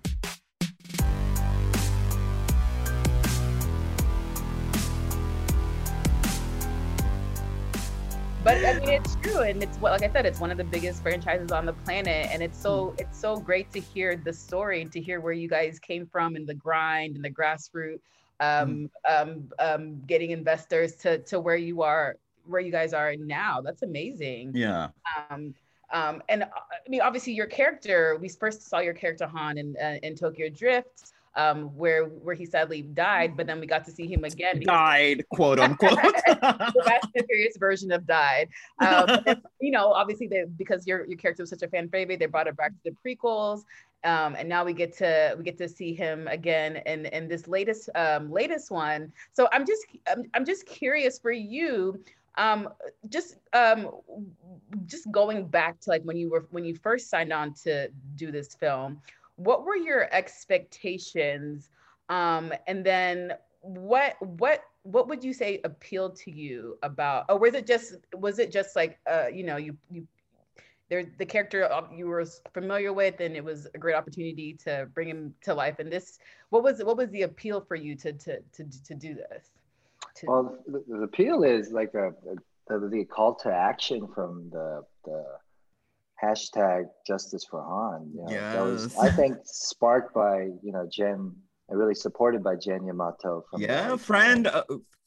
But 8.44 8.56
I 8.64 8.78
mean, 8.80 8.88
it's 8.88 9.16
true, 9.16 9.40
and 9.40 9.62
it's 9.62 9.76
what, 9.78 9.92
like 9.92 10.02
I 10.02 10.12
said, 10.12 10.26
it's 10.26 10.40
one 10.40 10.50
of 10.50 10.58
the 10.58 10.64
biggest 10.64 11.02
franchises 11.02 11.52
on 11.52 11.64
the 11.64 11.72
planet, 11.72 12.28
and 12.30 12.42
it's 12.42 12.58
so 12.58 12.94
it's 12.98 13.18
so 13.18 13.36
great 13.36 13.70
to 13.72 13.80
hear 13.80 14.16
the 14.16 14.32
story 14.32 14.82
and 14.82 14.90
to 14.92 15.00
hear 15.00 15.20
where 15.20 15.32
you 15.32 15.48
guys 15.48 15.78
came 15.78 16.06
from 16.06 16.34
and 16.34 16.46
the 16.46 16.54
grind 16.54 17.14
and 17.14 17.24
the 17.24 17.30
grassroots, 17.30 18.00
um, 18.40 18.90
um, 19.08 19.48
um, 19.58 20.00
getting 20.06 20.30
investors 20.30 20.96
to 20.96 21.18
to 21.18 21.38
where 21.40 21.56
you 21.56 21.82
are, 21.82 22.16
where 22.46 22.60
you 22.60 22.72
guys 22.72 22.92
are 22.92 23.14
now. 23.16 23.60
That's 23.60 23.82
amazing. 23.82 24.52
Yeah. 24.54 24.88
Um, 25.30 25.54
um, 25.92 26.22
and 26.28 26.42
uh, 26.42 26.46
I 26.72 26.88
mean, 26.88 27.00
obviously, 27.00 27.34
your 27.34 27.46
character. 27.46 28.18
We 28.20 28.28
first 28.28 28.68
saw 28.68 28.80
your 28.80 28.94
character 28.94 29.26
Han 29.26 29.58
in 29.58 29.76
uh, 29.80 29.98
in 30.02 30.16
Tokyo 30.16 30.48
Drift, 30.48 31.12
um, 31.34 31.76
where 31.76 32.04
where 32.04 32.34
he 32.34 32.44
sadly 32.44 32.82
died, 32.82 33.36
but 33.36 33.46
then 33.46 33.60
we 33.60 33.66
got 33.66 33.84
to 33.86 33.90
see 33.90 34.06
him 34.06 34.24
again. 34.24 34.60
Died, 34.60 35.24
quote 35.32 35.58
unquote. 35.58 35.98
the 36.26 36.82
Fast 36.84 37.08
and 37.14 37.26
Furious 37.26 37.56
version 37.56 37.90
of 37.92 38.06
Died. 38.06 38.48
Um, 38.80 39.20
and, 39.26 39.42
you 39.60 39.70
know, 39.70 39.92
obviously, 39.92 40.26
they, 40.26 40.44
because 40.56 40.86
your 40.86 41.06
your 41.06 41.16
character 41.16 41.42
was 41.42 41.50
such 41.50 41.62
a 41.62 41.68
fan 41.68 41.88
favorite, 41.88 42.18
they 42.18 42.26
brought 42.26 42.46
it 42.46 42.56
back 42.56 42.72
to 42.72 42.90
the 42.90 42.96
prequels, 43.04 43.62
um, 44.04 44.36
and 44.38 44.48
now 44.48 44.64
we 44.64 44.72
get 44.72 44.96
to 44.98 45.34
we 45.38 45.44
get 45.44 45.56
to 45.58 45.68
see 45.68 45.94
him 45.94 46.28
again 46.28 46.76
in 46.86 47.06
in 47.06 47.28
this 47.28 47.48
latest 47.48 47.88
um, 47.94 48.30
latest 48.30 48.70
one. 48.70 49.12
So 49.32 49.48
I'm 49.52 49.66
just 49.66 49.86
I'm, 50.08 50.24
I'm 50.34 50.44
just 50.44 50.66
curious 50.66 51.18
for 51.18 51.32
you. 51.32 52.02
Um, 52.38 52.70
just 53.10 53.36
um, 53.52 53.90
just 54.86 55.10
going 55.10 55.46
back 55.46 55.78
to 55.80 55.90
like 55.90 56.02
when 56.02 56.16
you 56.16 56.30
were 56.30 56.46
when 56.50 56.64
you 56.64 56.74
first 56.74 57.10
signed 57.10 57.32
on 57.32 57.54
to 57.64 57.88
do 58.16 58.30
this 58.30 58.54
film, 58.54 59.00
what 59.36 59.64
were 59.64 59.76
your 59.76 60.12
expectations? 60.12 61.70
Um, 62.08 62.52
and 62.66 62.84
then 62.84 63.32
what 63.62 64.16
what 64.20 64.64
what 64.82 65.08
would 65.08 65.22
you 65.22 65.32
say 65.32 65.60
appealed 65.64 66.16
to 66.16 66.30
you 66.30 66.76
about 66.82 67.24
or 67.28 67.38
was 67.38 67.54
it 67.54 67.66
just 67.66 67.94
was 68.16 68.40
it 68.40 68.50
just 68.50 68.74
like 68.74 68.98
uh 69.08 69.26
you 69.32 69.44
know 69.44 69.56
you 69.56 69.76
you 69.88 70.06
there 70.88 71.04
the 71.18 71.24
character 71.24 71.68
you 71.94 72.06
were 72.06 72.24
familiar 72.52 72.92
with 72.92 73.20
and 73.20 73.36
it 73.36 73.44
was 73.44 73.68
a 73.74 73.78
great 73.78 73.94
opportunity 73.94 74.52
to 74.52 74.88
bring 74.94 75.08
him 75.08 75.32
to 75.40 75.54
life 75.54 75.78
and 75.78 75.92
this 75.92 76.18
what 76.50 76.64
was 76.64 76.82
what 76.82 76.96
was 76.96 77.08
the 77.10 77.22
appeal 77.22 77.60
for 77.60 77.76
you 77.76 77.94
to 77.94 78.12
to 78.12 78.40
to, 78.52 78.64
to 78.84 78.94
do 78.94 79.14
this 79.14 79.52
to, 80.16 80.26
Well, 80.26 80.58
the, 80.66 80.84
the 80.88 81.02
appeal 81.02 81.44
is 81.44 81.70
like 81.70 81.94
a, 81.94 82.08
a 82.08 82.80
the, 82.80 82.88
the 82.88 83.04
call 83.04 83.34
to 83.36 83.52
action 83.52 84.08
from 84.14 84.50
the 84.50 84.82
the 85.04 85.24
hashtag 86.22 86.84
Justice 87.06 87.44
for 87.50 87.62
Han. 87.62 88.10
You 88.14 88.22
know, 88.24 88.30
that 88.52 88.64
was 88.64 88.94
I 89.00 89.10
think 89.10 89.38
sparked 89.44 90.14
by 90.14 90.42
you 90.62 90.72
know 90.72 90.86
Jen, 90.90 91.32
and 91.68 91.78
really 91.78 91.94
supported 91.94 92.42
by 92.42 92.56
Jen 92.56 92.86
Yamato 92.86 93.44
from 93.50 93.60
yeah, 93.60 93.80
Lifetime. 93.90 93.98
friend. 93.98 94.46
Uh, 94.46 94.62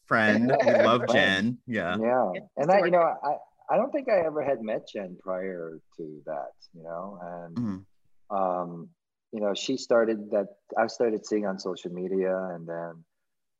friend. 0.05 0.55
We 0.65 0.73
love 0.83 1.01
Friend. 1.09 1.11
Jen. 1.11 1.57
Yeah. 1.67 1.97
Yeah, 1.97 2.31
and 2.57 2.71
I, 2.71 2.79
you 2.85 2.91
know, 2.91 3.01
I 3.01 3.35
I 3.69 3.77
don't 3.77 3.91
think 3.91 4.07
I 4.09 4.19
ever 4.25 4.43
had 4.43 4.61
met 4.61 4.87
Jen 4.87 5.17
prior 5.23 5.79
to 5.97 6.21
that. 6.25 6.51
You 6.73 6.83
know, 6.83 7.19
and 7.21 7.57
Mhm. 7.57 7.85
um, 8.29 8.89
you 9.31 9.41
know, 9.41 9.53
she 9.53 9.77
started 9.77 10.29
that 10.31 10.47
I 10.77 10.87
started 10.87 11.25
seeing 11.25 11.45
on 11.45 11.59
social 11.59 11.91
media, 11.91 12.35
and 12.53 12.67
then, 12.67 13.03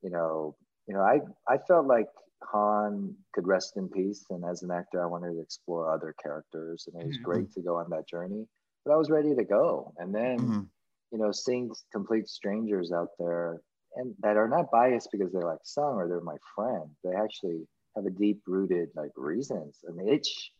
you 0.01 0.09
know, 0.09 0.55
you 0.87 0.93
know, 0.93 1.01
I 1.01 1.19
I 1.47 1.57
felt 1.67 1.87
like 1.87 2.07
Han 2.51 3.15
could 3.33 3.47
rest 3.47 3.77
in 3.77 3.89
peace, 3.89 4.25
and 4.29 4.43
as 4.45 4.63
an 4.63 4.71
actor, 4.71 5.01
I 5.03 5.07
wanted 5.07 5.33
to 5.33 5.41
explore 5.41 5.91
other 5.91 6.13
characters, 6.21 6.87
and 6.87 7.01
it 7.01 7.05
was 7.05 7.17
Mhm. 7.17 7.23
great 7.23 7.51
to 7.53 7.61
go 7.61 7.77
on 7.77 7.89
that 7.89 8.07
journey. 8.07 8.47
But 8.85 8.93
I 8.93 8.97
was 8.97 9.09
ready 9.09 9.35
to 9.35 9.43
go, 9.43 9.93
and 9.97 10.13
then, 10.13 10.39
Mhm. 10.39 10.69
you 11.11 11.17
know, 11.17 11.31
seeing 11.31 11.71
complete 11.91 12.27
strangers 12.27 12.91
out 12.91 13.09
there, 13.17 13.61
and 13.95 14.15
that 14.19 14.37
are 14.37 14.47
not 14.47 14.71
biased 14.71 15.11
because 15.11 15.31
they're 15.31 15.41
like 15.43 15.59
sung 15.63 15.95
or 15.95 16.07
they're 16.07 16.21
my 16.21 16.37
friend. 16.55 16.95
They 17.03 17.13
actually 17.15 17.67
have 17.95 18.05
a 18.05 18.11
deep 18.11 18.41
rooted 18.47 18.89
like 18.95 19.11
reasons, 19.15 19.83
an 19.87 20.07
itch 20.07 20.51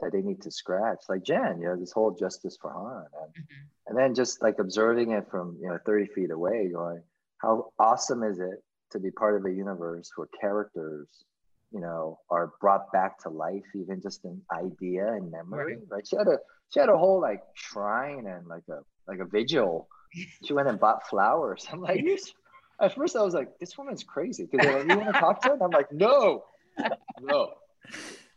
that 0.00 0.12
they 0.12 0.22
need 0.22 0.42
to 0.42 0.50
scratch. 0.50 1.04
Like 1.08 1.22
Jen, 1.22 1.60
you 1.60 1.66
know, 1.68 1.76
this 1.76 1.92
whole 1.92 2.12
justice 2.12 2.56
for 2.60 2.70
Han, 2.72 3.06
and 3.22 3.34
Mhm. 3.34 3.68
and 3.86 3.98
then 3.98 4.14
just 4.14 4.42
like 4.42 4.58
observing 4.58 5.10
it 5.12 5.28
from 5.30 5.58
you 5.60 5.68
know 5.68 5.78
30 5.84 6.06
feet 6.06 6.30
away 6.30 6.68
going 6.72 7.02
how 7.38 7.72
awesome 7.78 8.22
is 8.22 8.38
it 8.38 8.62
to 8.90 8.98
be 8.98 9.10
part 9.10 9.36
of 9.36 9.44
a 9.44 9.52
universe 9.52 10.10
where 10.16 10.28
characters 10.40 11.24
you 11.74 11.80
know 11.80 12.18
are 12.30 12.52
brought 12.60 12.90
back 12.92 13.18
to 13.18 13.28
life 13.28 13.64
even 13.74 14.00
just 14.00 14.24
an 14.24 14.40
idea 14.52 15.06
and 15.14 15.30
memory 15.30 15.76
right, 15.88 16.06
she 16.06 16.16
had 16.16 16.28
a 16.28 16.38
she 16.72 16.80
had 16.80 16.88
a 16.88 16.96
whole 16.96 17.20
like 17.20 17.42
shrine 17.54 18.26
and 18.26 18.46
like 18.46 18.62
a 18.70 18.78
like 19.08 19.18
a 19.18 19.24
vigil 19.26 19.88
she 20.44 20.52
went 20.52 20.68
and 20.68 20.78
bought 20.78 21.06
flowers 21.08 21.66
i'm 21.72 21.80
like 21.80 22.04
at 22.80 22.94
first 22.94 23.16
i 23.16 23.22
was 23.22 23.34
like 23.34 23.58
this 23.58 23.76
woman's 23.76 24.04
crazy 24.04 24.46
because 24.50 24.64
they're 24.64 24.78
like 24.78 24.88
you 24.88 24.98
want 24.98 25.12
to 25.12 25.20
talk 25.20 25.42
to 25.42 25.48
her 25.48 25.54
and 25.54 25.62
i'm 25.62 25.70
like 25.70 25.92
no 25.92 26.44
no 27.20 27.50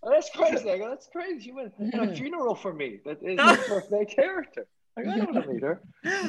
Oh, 0.03 0.11
that's 0.11 0.29
crazy. 0.29 0.69
I 0.69 0.77
go, 0.77 0.89
that's 0.89 1.07
crazy. 1.11 1.45
She 1.45 1.51
went 1.51 1.73
to 1.91 2.01
a 2.01 2.15
funeral 2.15 2.53
for 2.53 2.71
me. 2.71 2.99
That 3.03 3.17
is 3.23 3.39
for 3.65 3.79
a 3.79 4.05
character. 4.15 4.67
Like, 4.95 5.07
I 5.07 5.17
don't 5.17 5.33
want 5.33 5.45
to 5.45 5.51
meet 5.53 5.63
her. 5.63 5.81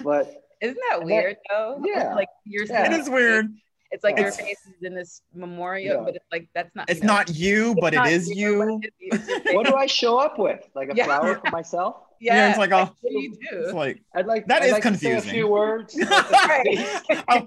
But 0.02 0.42
isn't 0.60 0.78
that 0.90 1.00
and 1.00 1.10
that- 1.10 1.14
weird 1.14 1.36
though 1.50 1.82
yeah. 1.84 2.14
like 2.14 2.28
you're 2.44 2.64
Yeah. 2.64 2.92
It 2.92 3.00
is 3.00 3.08
weird. 3.08 3.46
It's 3.90 4.04
like 4.04 4.18
your 4.18 4.30
face 4.32 4.58
is 4.66 4.82
in 4.82 4.94
this 4.94 5.22
memorial 5.34 5.96
Yeah. 5.98 6.02
but 6.04 6.14
it's 6.16 6.26
like 6.30 6.48
that's 6.54 6.74
not 6.74 6.88
It's 6.90 7.00
you 7.00 7.06
know, 7.06 7.12
not 7.14 7.30
you, 7.34 7.70
it's 7.72 7.80
but 7.80 7.92
it 7.94 7.96
not 7.96 8.08
is 8.08 8.28
you. 8.28 8.80
it 8.82 8.92
is 9.00 9.28
you. 9.28 9.40
What 9.56 9.66
do. 9.66 9.74
I 9.74 9.86
show 9.86 10.18
up 10.18 10.38
with? 10.38 10.60
Like 10.74 10.90
a 10.92 10.96
Yeah. 10.96 11.04
flower 11.06 11.36
for 11.42 11.50
myself? 11.50 11.96
yeah, 12.20 12.34
Yeah, 12.34 12.48
it's 12.50 12.58
like 12.58 12.70
a- 12.72 12.86
what 12.86 12.94
do 13.10 13.18
you 13.20 13.30
do 13.32 13.38
It's 13.64 13.72
like 13.72 14.02
I'd 14.14 14.26
like 14.26 14.46
That 14.46 14.62
I'd 14.62 14.66
is 14.66 14.72
like 14.72 14.82
to 14.82 14.88
say 14.96 15.10
confusing. 15.12 15.30
a 15.30 15.32
few 15.32 15.46
words. 15.48 15.96
I, 16.02 17.46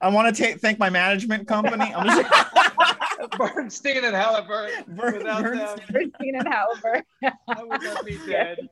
I 0.00 0.08
want 0.08 0.34
to 0.34 0.42
take 0.42 0.60
thank 0.60 0.78
my 0.78 0.88
management 0.90 1.46
company. 1.46 1.92
I'm 1.94 2.06
just 2.06 2.32
Bernstein 3.36 4.04
and 4.04 4.14
Halliburton. 4.16 4.84
Bern- 4.96 5.18
Without 5.18 5.42
them, 5.42 5.52
Bernstein. 5.92 6.12
And 6.36 6.46
Halber. 6.46 7.02
I 7.48 7.62
would 7.64 7.82
not 7.82 8.04
be 8.06 8.18
dead. 8.26 8.68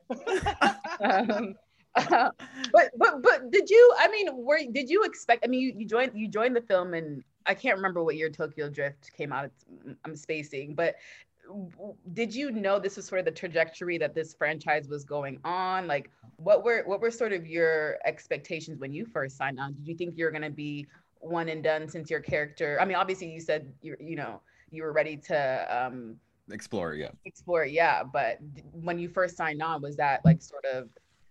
um, 1.01 1.55
uh, 1.95 2.31
but 2.71 2.91
but 2.97 3.21
but 3.21 3.51
did 3.51 3.69
you? 3.69 3.93
I 3.97 4.07
mean, 4.09 4.27
were 4.33 4.59
did 4.71 4.89
you 4.89 5.03
expect? 5.03 5.45
I 5.45 5.47
mean, 5.47 5.61
you, 5.61 5.73
you 5.77 5.85
joined 5.85 6.11
you 6.15 6.27
joined 6.27 6.55
the 6.55 6.61
film, 6.61 6.93
and 6.93 7.23
I 7.45 7.53
can't 7.53 7.75
remember 7.75 8.03
what 8.03 8.15
year 8.15 8.29
Tokyo 8.29 8.69
Drift 8.69 9.11
came 9.15 9.31
out. 9.31 9.45
It's, 9.45 9.65
I'm 10.05 10.15
spacing, 10.15 10.75
but 10.75 10.95
did 12.13 12.33
you 12.33 12.51
know 12.51 12.79
this 12.79 12.95
was 12.95 13.05
sort 13.05 13.19
of 13.19 13.25
the 13.25 13.31
trajectory 13.31 13.97
that 13.97 14.13
this 14.13 14.33
franchise 14.33 14.87
was 14.87 15.03
going 15.03 15.39
on? 15.43 15.87
Like, 15.87 16.09
what 16.37 16.63
were 16.63 16.83
what 16.85 17.01
were 17.01 17.11
sort 17.11 17.33
of 17.33 17.47
your 17.47 17.97
expectations 18.05 18.79
when 18.79 18.93
you 18.93 19.05
first 19.05 19.37
signed 19.37 19.59
on? 19.59 19.73
Did 19.73 19.87
you 19.87 19.95
think 19.95 20.17
you 20.17 20.25
were 20.25 20.31
going 20.31 20.43
to 20.43 20.49
be 20.49 20.87
one 21.21 21.49
and 21.49 21.63
done 21.63 21.87
since 21.87 22.09
your 22.09 22.19
character? 22.19 22.77
I 22.79 22.85
mean, 22.85 22.95
obviously 22.95 23.31
you 23.31 23.39
said 23.39 23.71
you 23.81 23.95
you 23.99 24.15
know 24.15 24.41
you 24.71 24.83
were 24.83 24.93
ready 24.93 25.17
to 25.17 25.85
um, 25.85 26.15
explore. 26.51 26.93
Yeah. 26.93 27.09
explore, 27.25 27.65
yeah. 27.65 28.03
But 28.03 28.39
when 28.71 28.99
you 28.99 29.09
first 29.09 29.35
signed 29.35 29.61
on, 29.61 29.81
was 29.81 29.95
that 29.97 30.23
like 30.25 30.41
sort 30.41 30.65
of 30.65 30.89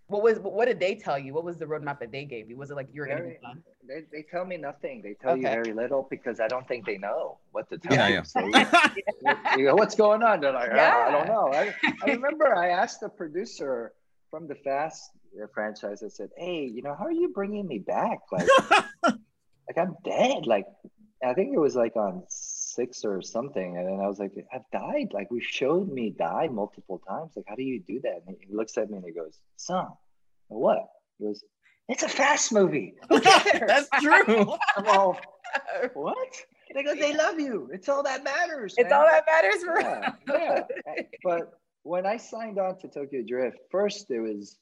What 0.08 0.22
was 0.22 0.38
what 0.38 0.66
did 0.66 0.80
they 0.80 0.94
tell 0.94 1.18
you? 1.18 1.34
What 1.34 1.44
was 1.44 1.58
the 1.58 1.66
roadmap 1.66 2.00
that 2.00 2.10
they 2.10 2.24
gave 2.24 2.48
you? 2.48 2.56
Was 2.56 2.70
it 2.70 2.74
like 2.74 2.88
you 2.92 3.02
were 3.02 3.06
gonna 3.06 3.22
be 3.24 3.38
done? 3.42 3.62
They, 3.86 4.04
they 4.10 4.22
tell 4.30 4.44
me 4.44 4.56
nothing. 4.56 5.02
They 5.02 5.14
tell 5.14 5.36
you 5.36 5.42
very 5.42 5.72
little 5.74 6.06
because 6.10 6.40
I 6.40 6.48
don't 6.48 6.66
think 6.66 6.86
they 6.86 6.98
know 6.98 7.38
what 7.52 7.68
to 7.70 7.78
tell 7.78 7.94
Yeah, 7.94 8.08
you. 8.08 8.14
yeah. 8.14 8.22
So 8.22 8.40
you, 8.46 9.36
you 9.58 9.64
go, 9.66 9.74
what's 9.74 9.94
going 9.94 10.22
on? 10.22 10.40
They're 10.40 10.52
like, 10.52 10.70
"Oh, 10.72 11.04
I 11.08 11.10
don't 11.10 11.26
know. 11.28 11.52
I, 11.52 11.74
I 12.02 12.06
remember 12.16 12.54
I 12.56 12.68
asked 12.70 13.00
the 13.00 13.08
producer 13.10 13.92
from 14.30 14.48
the 14.48 14.54
Fast 14.56 15.10
uh, 15.42 15.46
franchise. 15.54 16.02
I 16.02 16.08
said, 16.08 16.30
hey, 16.36 16.64
you 16.64 16.82
know, 16.82 16.94
how 16.98 17.04
are 17.04 17.12
you 17.12 17.28
bringing 17.34 17.66
me 17.66 17.78
back? 17.78 18.18
Like, 18.32 18.48
like 19.04 19.76
I'm 19.78 19.94
dead. 20.04 20.46
Like, 20.46 20.66
I 21.24 21.34
think 21.34 21.54
it 21.54 21.58
was 21.58 21.74
like 21.76 21.96
on 21.96 22.24
six 22.78 23.04
or 23.04 23.20
something. 23.20 23.76
And 23.76 23.86
then 23.86 24.00
I 24.00 24.06
was 24.06 24.18
like, 24.20 24.32
I've 24.54 24.70
died. 24.72 25.08
Like, 25.12 25.30
we 25.30 25.40
showed 25.40 25.88
me 25.88 26.10
die 26.10 26.48
multiple 26.48 27.02
times. 27.08 27.32
Like, 27.34 27.46
how 27.48 27.56
do 27.56 27.62
you 27.62 27.80
do 27.80 28.00
that? 28.02 28.22
And 28.26 28.36
he 28.40 28.54
looks 28.54 28.78
at 28.78 28.88
me 28.88 28.98
and 28.98 29.04
he 29.04 29.12
goes, 29.12 29.40
son, 29.56 29.88
what? 30.46 30.86
He 31.18 31.24
goes, 31.24 31.42
it's 31.88 32.04
a 32.04 32.08
fast 32.08 32.52
movie. 32.52 32.94
That's 33.10 33.88
true. 34.00 34.54
I'm 34.76 34.86
all, 34.86 35.18
what? 35.94 36.34
They 36.74 36.84
go, 36.84 36.94
they 36.94 37.16
love 37.16 37.40
you. 37.40 37.68
It's 37.72 37.88
all 37.88 38.02
that 38.04 38.22
matters. 38.22 38.74
It's 38.76 38.90
man." 38.90 39.00
all 39.00 39.06
that 39.06 39.24
matters 39.26 39.64
for 39.64 39.80
yeah, 39.80 40.12
yeah. 40.28 41.02
But 41.24 41.58
when 41.82 42.04
I 42.06 42.18
signed 42.18 42.58
on 42.58 42.78
to 42.80 42.88
Tokyo 42.88 43.22
Drift, 43.26 43.58
first 43.70 44.10
it 44.10 44.20
was 44.20 44.58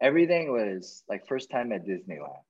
everything 0.00 0.52
was 0.52 1.02
like 1.08 1.26
first 1.26 1.50
time 1.50 1.72
at 1.72 1.84
Disneyland. 1.84 2.44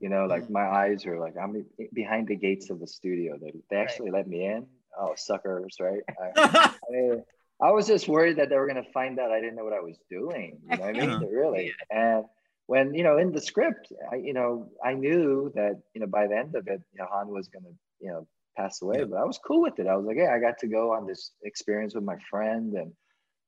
You 0.00 0.08
know, 0.08 0.26
like 0.26 0.50
my 0.50 0.66
eyes 0.66 1.06
are 1.06 1.18
like 1.18 1.34
I'm 1.42 1.64
behind 1.92 2.28
the 2.28 2.36
gates 2.36 2.70
of 2.70 2.80
the 2.80 2.86
studio. 2.86 3.38
They 3.40 3.52
they 3.70 3.76
actually 3.76 4.10
let 4.10 4.26
me 4.28 4.44
in. 4.46 4.66
Oh, 4.98 5.12
suckers, 5.16 5.76
right? 5.80 6.02
I, 6.36 6.70
I, 6.92 7.16
I 7.60 7.70
was 7.70 7.86
just 7.86 8.06
worried 8.08 8.36
that 8.38 8.48
they 8.50 8.56
were 8.56 8.66
gonna 8.66 8.84
find 8.92 9.18
out 9.18 9.30
I 9.32 9.40
didn't 9.40 9.56
know 9.56 9.64
what 9.64 9.72
I 9.72 9.80
was 9.80 9.98
doing. 10.10 10.58
You 10.70 10.76
know 10.76 10.84
what 10.84 10.96
I 10.96 11.00
mean? 11.00 11.10
Uh-huh. 11.10 11.26
Really. 11.26 11.72
And 11.90 12.24
when 12.66 12.94
you 12.94 13.02
know 13.04 13.18
in 13.18 13.32
the 13.32 13.40
script, 13.40 13.92
I 14.12 14.16
you 14.16 14.34
know 14.34 14.70
I 14.84 14.94
knew 14.94 15.52
that 15.54 15.80
you 15.94 16.00
know 16.00 16.06
by 16.06 16.26
the 16.26 16.36
end 16.36 16.54
of 16.54 16.66
it, 16.68 16.80
you 16.92 16.98
know 16.98 17.06
Han 17.10 17.28
was 17.28 17.48
gonna 17.48 17.74
you 18.00 18.10
know 18.10 18.26
pass 18.56 18.82
away, 18.82 18.98
Yeah. 19.00 19.04
but 19.06 19.16
I 19.18 19.24
was 19.24 19.38
cool 19.38 19.62
with 19.62 19.78
it. 19.80 19.86
I 19.86 19.96
was 19.96 20.06
like, 20.06 20.16
yeah, 20.16 20.32
I 20.34 20.38
got 20.38 20.58
to 20.58 20.68
go 20.68 20.92
on 20.92 21.06
this 21.06 21.32
experience 21.42 21.94
with 21.94 22.04
my 22.04 22.16
friend 22.30 22.74
and 22.74 22.92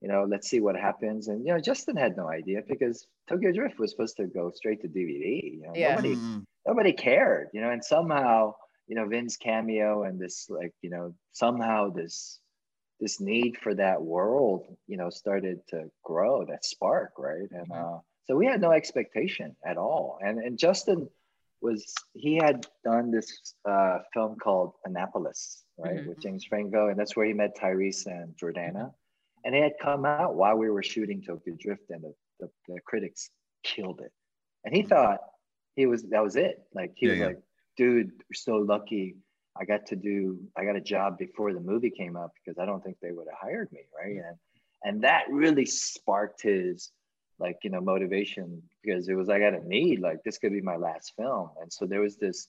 you 0.01 0.09
know, 0.09 0.25
let's 0.29 0.49
see 0.49 0.61
what 0.61 0.77
happens. 0.77 1.29
And 1.29 1.47
you 1.47 1.53
know, 1.53 1.59
Justin 1.61 1.97
had 1.97 2.17
no 2.17 2.29
idea 2.29 2.61
because 2.69 3.07
Tokyo 3.29 3.53
Drift 3.53 3.79
was 3.79 3.91
supposed 3.91 4.17
to 4.19 4.27
go 4.27 4.51
straight 4.51 4.81
to 4.83 4.89
DVD. 4.89 5.53
You 5.55 5.63
know, 5.63 5.73
Yeah. 5.75 5.91
nobody 5.91 6.17
Mm. 6.17 6.45
nobody 6.67 6.93
cared, 6.93 7.49
you 7.55 7.61
know, 7.61 7.71
and 7.71 7.85
somehow, 7.85 8.55
you 8.89 8.95
know, 8.97 9.07
Vin's 9.07 9.37
cameo 9.37 10.03
and 10.05 10.19
this 10.19 10.51
like, 10.51 10.75
you 10.83 10.91
know, 10.91 11.15
somehow 11.33 11.91
this 11.91 12.41
this 12.99 13.21
need 13.21 13.57
for 13.59 13.75
that 13.75 14.01
world, 14.03 14.75
you 14.87 14.97
know, 14.97 15.11
started 15.11 15.61
to 15.69 15.91
grow, 16.03 16.45
that 16.47 16.65
spark, 16.65 17.13
right? 17.19 17.51
And 17.51 17.71
uh 17.73 17.99
so 18.27 18.35
we 18.37 18.47
had 18.47 18.61
no 18.61 18.73
expectation 18.73 19.55
at 19.65 19.77
all. 19.77 20.19
And 20.23 20.39
and 20.39 20.59
Justin 20.59 21.09
was 21.63 21.95
he 22.13 22.35
had 22.37 22.67
done 22.85 23.11
this 23.11 23.55
uh 23.65 23.99
film 24.13 24.37
called 24.37 24.75
Annapolis, 24.85 25.65
right, 25.79 26.01
Mhm. 26.01 26.07
with 26.09 26.19
James 26.21 26.45
Franco, 26.45 26.89
and 26.89 26.99
that's 26.99 27.17
where 27.17 27.27
he 27.27 27.33
met 27.33 27.57
Tyrese 27.57 28.07
and 28.07 28.37
Jordana. 28.37 28.93
And 29.47 29.55
it 29.55 29.63
had 29.63 29.79
come 29.81 30.05
out 30.05 30.35
while 30.35 30.57
we 30.57 30.69
were 30.71 30.83
shooting 30.83 31.23
Tokyo 31.23 31.55
Drift, 31.57 31.91
and 31.91 32.03
the, 32.03 32.13
the, 32.41 32.51
the 32.67 32.81
critics 32.85 33.31
killed 33.63 34.01
it. 34.01 34.11
And 34.65 34.75
he 34.75 34.83
hmm. 34.83 34.89
thought 34.89 35.21
he 35.77 35.87
was 35.87 36.03
that 36.11 36.25
was 36.25 36.35
it. 36.35 36.65
Like 36.75 36.95
he 36.97 37.07
Yeah, 37.07 37.13
was 37.13 37.21
yeah. 37.21 37.27
like, 37.27 37.39
dude, 37.77 38.09
we're 38.09 38.35
so 38.35 38.57
lucky. 38.57 39.15
I 39.59 39.65
got 39.65 39.87
to 39.87 39.97
do 39.97 40.41
I 40.59 40.65
got 40.65 40.75
a 40.75 40.81
job 40.81 41.17
before 41.17 41.53
the 41.53 41.61
movie 41.61 41.91
came 41.91 42.17
out 42.17 42.33
because 42.35 42.59
I 42.59 42.67
don't 42.67 42.83
think 42.83 42.97
they 43.01 43.13
would 43.13 43.29
have 43.31 43.39
hired 43.41 43.71
me, 43.71 43.83
right? 43.97 44.17
Hmm. 44.17 44.29
And 44.29 44.37
and 44.83 45.05
that 45.05 45.31
really 45.31 45.65
sparked 45.65 46.43
his 46.43 46.91
like 47.39 47.59
you 47.63 47.71
know 47.71 47.81
motivation 47.81 48.63
because 48.83 49.09
it 49.09 49.15
was 49.15 49.29
like, 49.29 49.43
I 49.43 49.51
got 49.51 49.63
a 49.63 49.69
need 49.69 50.01
like 50.01 50.25
this 50.25 50.39
could 50.39 50.53
be 50.53 50.61
my 50.61 50.77
last 50.77 51.13
film, 51.17 51.51
and 51.63 51.73
so 51.73 51.87
there 51.87 52.01
was 52.01 52.17
this 52.17 52.49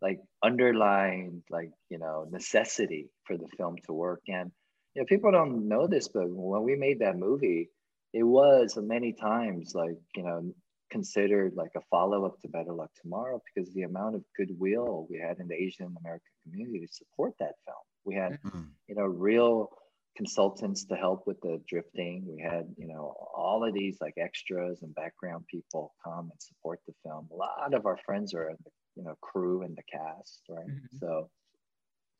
like 0.00 0.20
underlying 0.42 1.42
like 1.50 1.72
you 1.90 1.98
know 1.98 2.26
necessity 2.30 3.10
for 3.24 3.36
the 3.36 3.48
film 3.58 3.76
to 3.84 3.92
work 3.92 4.22
and 4.28 4.50
you 4.98 5.04
know 5.04 5.06
people 5.06 5.30
don't 5.30 5.68
know 5.68 5.86
this 5.86 6.08
but 6.08 6.24
when 6.28 6.62
we 6.64 6.74
made 6.74 6.98
that 6.98 7.16
movie 7.16 7.70
it 8.12 8.24
was 8.24 8.76
many 8.82 9.12
times 9.12 9.72
like 9.74 9.96
you 10.16 10.24
know 10.24 10.52
considered 10.90 11.52
like 11.54 11.70
a 11.76 11.80
follow-up 11.90 12.40
to 12.40 12.48
better 12.48 12.72
luck 12.72 12.90
tomorrow 13.00 13.40
because 13.46 13.72
the 13.74 13.82
amount 13.82 14.16
of 14.16 14.24
goodwill 14.36 15.06
we 15.08 15.16
had 15.18 15.38
in 15.38 15.46
the 15.46 15.54
asian 15.54 15.94
american 16.00 16.32
community 16.42 16.80
to 16.84 16.92
support 16.92 17.32
that 17.38 17.54
film 17.64 17.84
we 18.04 18.14
had 18.16 18.38
Mm. 18.44 18.70
you 18.88 18.94
know 18.96 19.04
real 19.04 19.68
consultants 20.16 20.84
to 20.86 20.96
help 20.96 21.28
with 21.28 21.40
the 21.42 21.60
drifting 21.68 22.24
we 22.26 22.42
had 22.42 22.64
you 22.76 22.88
know 22.88 23.14
all 23.36 23.62
of 23.64 23.72
these 23.72 23.98
like 24.00 24.14
extras 24.18 24.82
and 24.82 24.92
background 24.96 25.44
people 25.48 25.94
come 26.04 26.28
and 26.32 26.40
support 26.42 26.80
the 26.88 26.94
film 27.04 27.28
a 27.32 27.36
lot 27.36 27.72
of 27.72 27.86
our 27.86 27.98
friends 28.04 28.34
are 28.34 28.50
in 28.50 28.56
the 28.64 28.70
you 28.96 29.04
know 29.04 29.14
crew 29.20 29.62
and 29.62 29.76
the 29.76 29.86
cast 29.96 30.40
right 30.48 30.66
Mhm. 30.66 30.98
so 30.98 31.30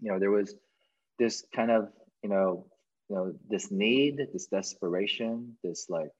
you 0.01 0.13
know 0.13 0.21
there 0.21 0.31
was 0.31 0.55
this 1.19 1.45
kind 1.57 1.73
of 1.73 1.89
you 2.23 2.29
know 2.29 2.67
you 3.09 3.17
know 3.17 3.35
this 3.49 3.71
need 3.71 4.19
this 4.33 4.47
desperation 4.47 5.57
this 5.65 5.87
like 5.89 6.11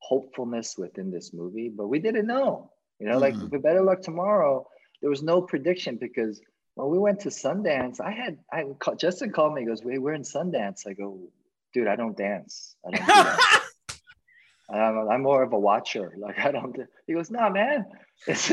hopefulness 0.00 0.76
within 0.78 1.10
this 1.10 1.32
movie 1.32 1.68
but 1.68 1.88
we 1.88 1.98
didn't 1.98 2.26
know 2.26 2.70
you 3.00 3.06
know 3.08 3.18
like 3.18 3.34
Mhm. 3.34 3.50
for 3.50 3.58
better 3.58 3.82
luck 3.82 4.00
tomorrow 4.02 4.66
there 5.00 5.10
was 5.10 5.22
no 5.22 5.42
prediction 5.42 5.96
because 5.96 6.40
when 6.74 6.88
we 6.90 6.98
went 6.98 7.20
to 7.20 7.28
sundance 7.30 8.00
i 8.00 8.10
had 8.10 8.38
i 8.52 8.64
call, 8.78 8.94
justin 8.96 9.30
called 9.32 9.54
me 9.54 9.62
he 9.62 9.66
goes 9.66 9.84
wait 9.84 9.98
we're 10.00 10.14
in 10.14 10.22
sundance. 10.22 10.86
I 10.86 10.92
go 10.92 11.18
dude 11.74 11.88
i 11.88 11.96
don't 11.96 12.16
dance. 12.16 12.74
I 12.86 12.90
don't 12.90 13.06
do 13.06 13.12
that. 13.12 13.64
I'm, 14.70 15.08
I'm 15.08 15.22
more 15.22 15.42
of 15.42 15.52
a 15.52 15.58
watcher. 15.58 16.12
Like 16.18 16.38
i 16.38 16.50
don't 16.52 16.74
do, 16.76 16.84
he 17.06 17.12
goes 17.14 17.30
nah 17.30 17.48
man. 17.50 17.86
It's 18.26 18.52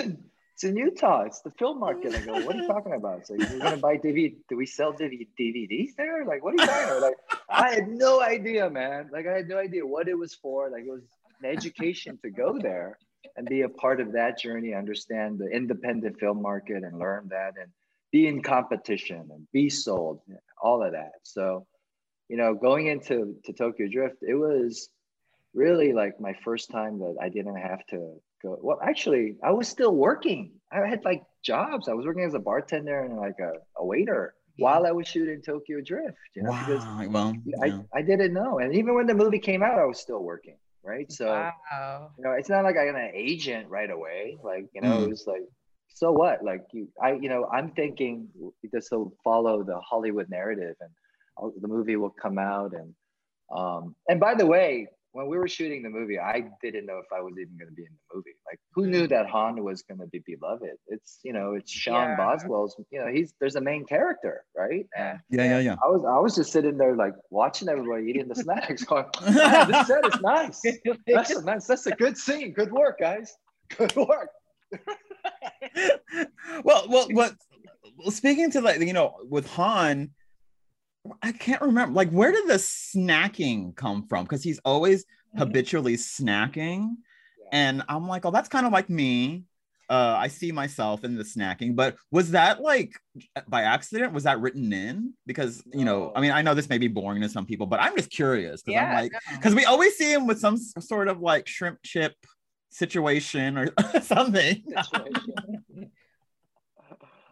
it's 0.55 0.63
in 0.63 0.77
utah 0.77 1.23
it's 1.23 1.41
the 1.41 1.51
film 1.51 1.81
market. 1.81 2.15
I 2.15 2.21
go 2.21 2.33
oh, 2.35 2.45
what 2.45 2.55
are 2.55 2.61
you 2.61 2.67
talking 2.75 2.93
about? 2.93 3.27
So 3.27 3.35
you're 3.35 3.59
gonna 3.59 3.75
buy 3.75 3.97
dvd 3.97 4.37
do 4.47 4.55
we 4.55 4.65
sell 4.65 4.93
DV, 4.93 5.27
dvds 5.37 5.95
there? 5.97 6.25
Like 6.25 6.43
what 6.43 6.53
are 6.53 6.61
you 6.61 6.65
talking 6.65 6.85
about? 6.85 7.01
Like 7.01 7.17
i 7.49 7.73
had 7.73 7.89
no 7.89 8.21
idea 8.21 8.69
man. 8.69 9.09
Like 9.11 9.27
i 9.27 9.33
had 9.33 9.49
no 9.49 9.57
idea 9.57 9.85
what 9.85 10.07
it 10.07 10.17
was 10.17 10.33
for. 10.33 10.69
Like 10.69 10.83
it 10.83 10.91
was 10.91 11.03
an 11.43 11.49
education 11.49 12.17
to 12.23 12.29
go 12.29 12.57
there 12.57 12.97
and 13.35 13.45
be 13.47 13.63
a 13.63 13.69
part 13.69 13.99
of 13.99 14.13
that 14.13 14.39
journey 14.39 14.73
understand 14.73 15.39
the 15.39 15.47
independent 15.47 16.17
film 16.21 16.41
market 16.41 16.83
and 16.83 16.97
learn 16.97 17.27
that 17.31 17.55
and 17.61 17.69
be 18.13 18.25
in 18.25 18.41
competition 18.41 19.27
and 19.33 19.45
be 19.51 19.69
sold 19.69 20.21
all 20.61 20.81
of 20.81 20.93
that. 20.93 21.15
So 21.23 21.67
you 22.29 22.37
know 22.37 22.53
going 22.53 22.87
into 22.87 23.35
to 23.43 23.51
tokyo 23.51 23.89
drift 23.91 24.19
it 24.21 24.35
was 24.35 24.87
really 25.55 25.93
like 25.93 26.19
my 26.21 26.33
first 26.45 26.71
time 26.71 26.99
that 26.99 27.15
i 27.21 27.29
didn't 27.29 27.57
have 27.57 27.85
to 27.87 27.97
go 28.43 28.59
well 28.61 28.79
actually 28.83 29.37
i 29.43 29.51
was 29.51 29.67
still 29.67 29.95
working 29.95 30.51
i 30.71 30.85
had 30.87 31.03
like 31.05 31.23
jobs 31.43 31.89
i 31.89 31.93
was 31.93 32.05
working 32.05 32.23
as 32.25 32.35
a 32.35 32.39
bartender 32.39 33.05
and 33.05 33.17
like 33.17 33.39
a, 33.39 33.53
a 33.77 33.85
waiter 33.85 34.35
while 34.57 34.85
i 34.85 34.91
was 34.91 35.07
shooting 35.07 35.41
tokyo 35.41 35.81
drift 35.81 36.17
you 36.35 36.43
know 36.43 36.53
because 36.59 36.85
Well, 37.13 37.33
I, 37.63 37.67
yeah. 37.67 37.81
I 37.93 38.01
didn't 38.01 38.33
know 38.33 38.59
and 38.59 38.73
even 38.75 38.95
when 38.95 39.07
the 39.07 39.15
movie 39.15 39.39
came 39.39 39.63
out 39.63 39.79
i 39.79 39.85
was 39.85 39.99
still 39.99 40.23
working 40.23 40.57
right 40.83 41.11
so 41.11 41.49
wow. 41.71 42.11
you 42.17 42.23
know 42.25 42.31
it's 42.33 42.49
not 42.49 42.63
like 42.63 42.77
i 42.77 42.85
got 42.85 42.95
an 42.95 43.11
agent 43.13 43.69
right 43.69 43.89
away 43.89 44.37
like 44.43 44.65
you 44.73 44.81
know 44.81 44.99
Mm. 44.99 45.05
it 45.05 45.09
was 45.09 45.25
like 45.27 45.43
so 45.89 46.11
what 46.11 46.43
like 46.43 46.63
you 46.73 46.87
i 47.01 47.13
you 47.13 47.29
know 47.29 47.47
i'm 47.53 47.71
thinking 47.71 48.27
this 48.71 48.89
will 48.91 49.13
follow 49.23 49.63
the 49.63 49.79
hollywood 49.79 50.29
narrative 50.29 50.75
and 50.81 50.91
uh, 51.41 51.49
the 51.61 51.67
movie 51.67 51.95
will 51.95 52.15
come 52.21 52.37
out 52.37 52.73
and 52.73 52.93
um 53.55 53.95
and 54.09 54.19
by 54.19 54.33
the 54.35 54.45
way 54.45 54.87
when 55.15 55.27
we 55.27 55.37
were 55.37 55.47
shooting 55.47 55.81
the 55.81 55.89
movie 55.89 56.19
i 56.19 56.43
didn't 56.61 56.85
know 56.85 56.97
if 56.97 57.11
i 57.17 57.21
was 57.21 57.33
even 57.39 57.57
going 57.57 57.69
to 57.69 57.75
be 57.75 57.83
in 57.83 57.89
the 57.91 58.15
movie 58.15 58.35
like 58.47 58.59
who 58.73 58.83
hmm. 58.83 58.91
knew 58.91 59.07
that 59.07 59.25
han 59.27 59.63
was 59.63 59.81
going 59.83 59.99
to 59.99 60.07
be 60.07 60.19
beloved 60.27 60.77
it's 60.87 61.19
you 61.23 61.33
know 61.33 61.53
it's 61.53 61.71
sean 61.71 62.09
Yeah. 62.09 62.17
boswell's 62.17 62.75
you 62.91 62.99
know 62.99 63.07
he's 63.07 63.33
there's 63.39 63.55
a 63.55 63.61
main 63.61 63.85
character 63.85 64.43
right 64.55 64.87
and 64.95 65.19
yeah, 65.29 65.43
yeah, 65.43 65.59
yeah. 65.59 65.75
I 65.83 65.87
was 65.87 66.03
I 66.05 66.19
was 66.19 66.35
just 66.35 66.51
sitting 66.51 66.77
there 66.77 66.95
like 66.95 67.13
watching 67.29 67.69
everybody 67.69 68.05
eating 68.09 68.27
the 68.27 68.35
snacks, 68.35 68.83
going, 68.91 69.05
"Man, 69.21 69.71
"This 69.71 69.87
set 69.87 70.05
is 70.05 70.21
nice. 70.21 70.61
That's 71.07 71.31
a 71.31 71.43
nice. 71.43 71.65
That's 71.67 71.85
a 71.87 71.91
good 71.91 72.17
scene. 72.17 72.53
Good 72.53 72.71
work, 72.71 72.99
guys. 72.99 73.35
Good 73.77 73.95
work." 73.95 74.29
well, 76.63 76.85
well, 76.89 77.07
what? 77.11 77.35
Well, 77.97 78.11
speaking 78.11 78.51
to 78.51 78.61
like 78.61 78.79
you 78.79 78.93
know 78.93 79.15
with 79.29 79.47
Han, 79.51 80.11
I 81.21 81.31
can't 81.31 81.61
remember 81.61 81.93
like 81.93 82.09
where 82.09 82.31
did 82.31 82.47
the 82.47 82.55
snacking 82.55 83.75
come 83.75 84.07
from? 84.07 84.25
Because 84.25 84.43
he's 84.43 84.59
always 84.65 85.05
habitually 85.37 85.97
snacking, 85.97 86.95
and 87.51 87.83
I'm 87.89 88.07
like, 88.07 88.25
oh, 88.25 88.31
that's 88.31 88.49
kind 88.49 88.65
of 88.65 88.73
like 88.73 88.89
me. 88.89 89.43
Uh, 89.87 90.15
I 90.17 90.29
see 90.29 90.51
myself 90.51 91.03
in 91.03 91.15
the 91.15 91.23
snacking, 91.23 91.75
but 91.75 91.95
was 92.09 92.31
that 92.31 92.59
like 92.61 92.93
by 93.47 93.61
accident? 93.61 94.13
Was 94.13 94.23
that 94.23 94.41
written 94.41 94.73
in? 94.73 95.13
Because 95.27 95.61
you 95.73 95.85
know, 95.85 96.11
I 96.15 96.21
mean, 96.21 96.31
I 96.31 96.41
know 96.41 96.55
this 96.55 96.69
may 96.69 96.79
be 96.79 96.87
boring 96.87 97.21
to 97.21 97.29
some 97.29 97.45
people, 97.45 97.67
but 97.67 97.79
I'm 97.79 97.95
just 97.95 98.09
curious 98.09 98.63
because 98.63 98.81
I'm 98.81 98.89
Yeah, 98.89 98.95
like, 98.95 99.11
no. 99.11 99.19
because 99.33 99.53
we 99.53 99.65
always 99.65 99.95
see 99.95 100.11
him 100.11 100.25
with 100.25 100.39
some 100.39 100.57
sort 100.57 101.07
of 101.07 101.21
like 101.21 101.47
shrimp 101.47 101.79
chip 101.83 102.15
situation 102.69 103.57
or 103.57 103.73
something. 104.01 104.63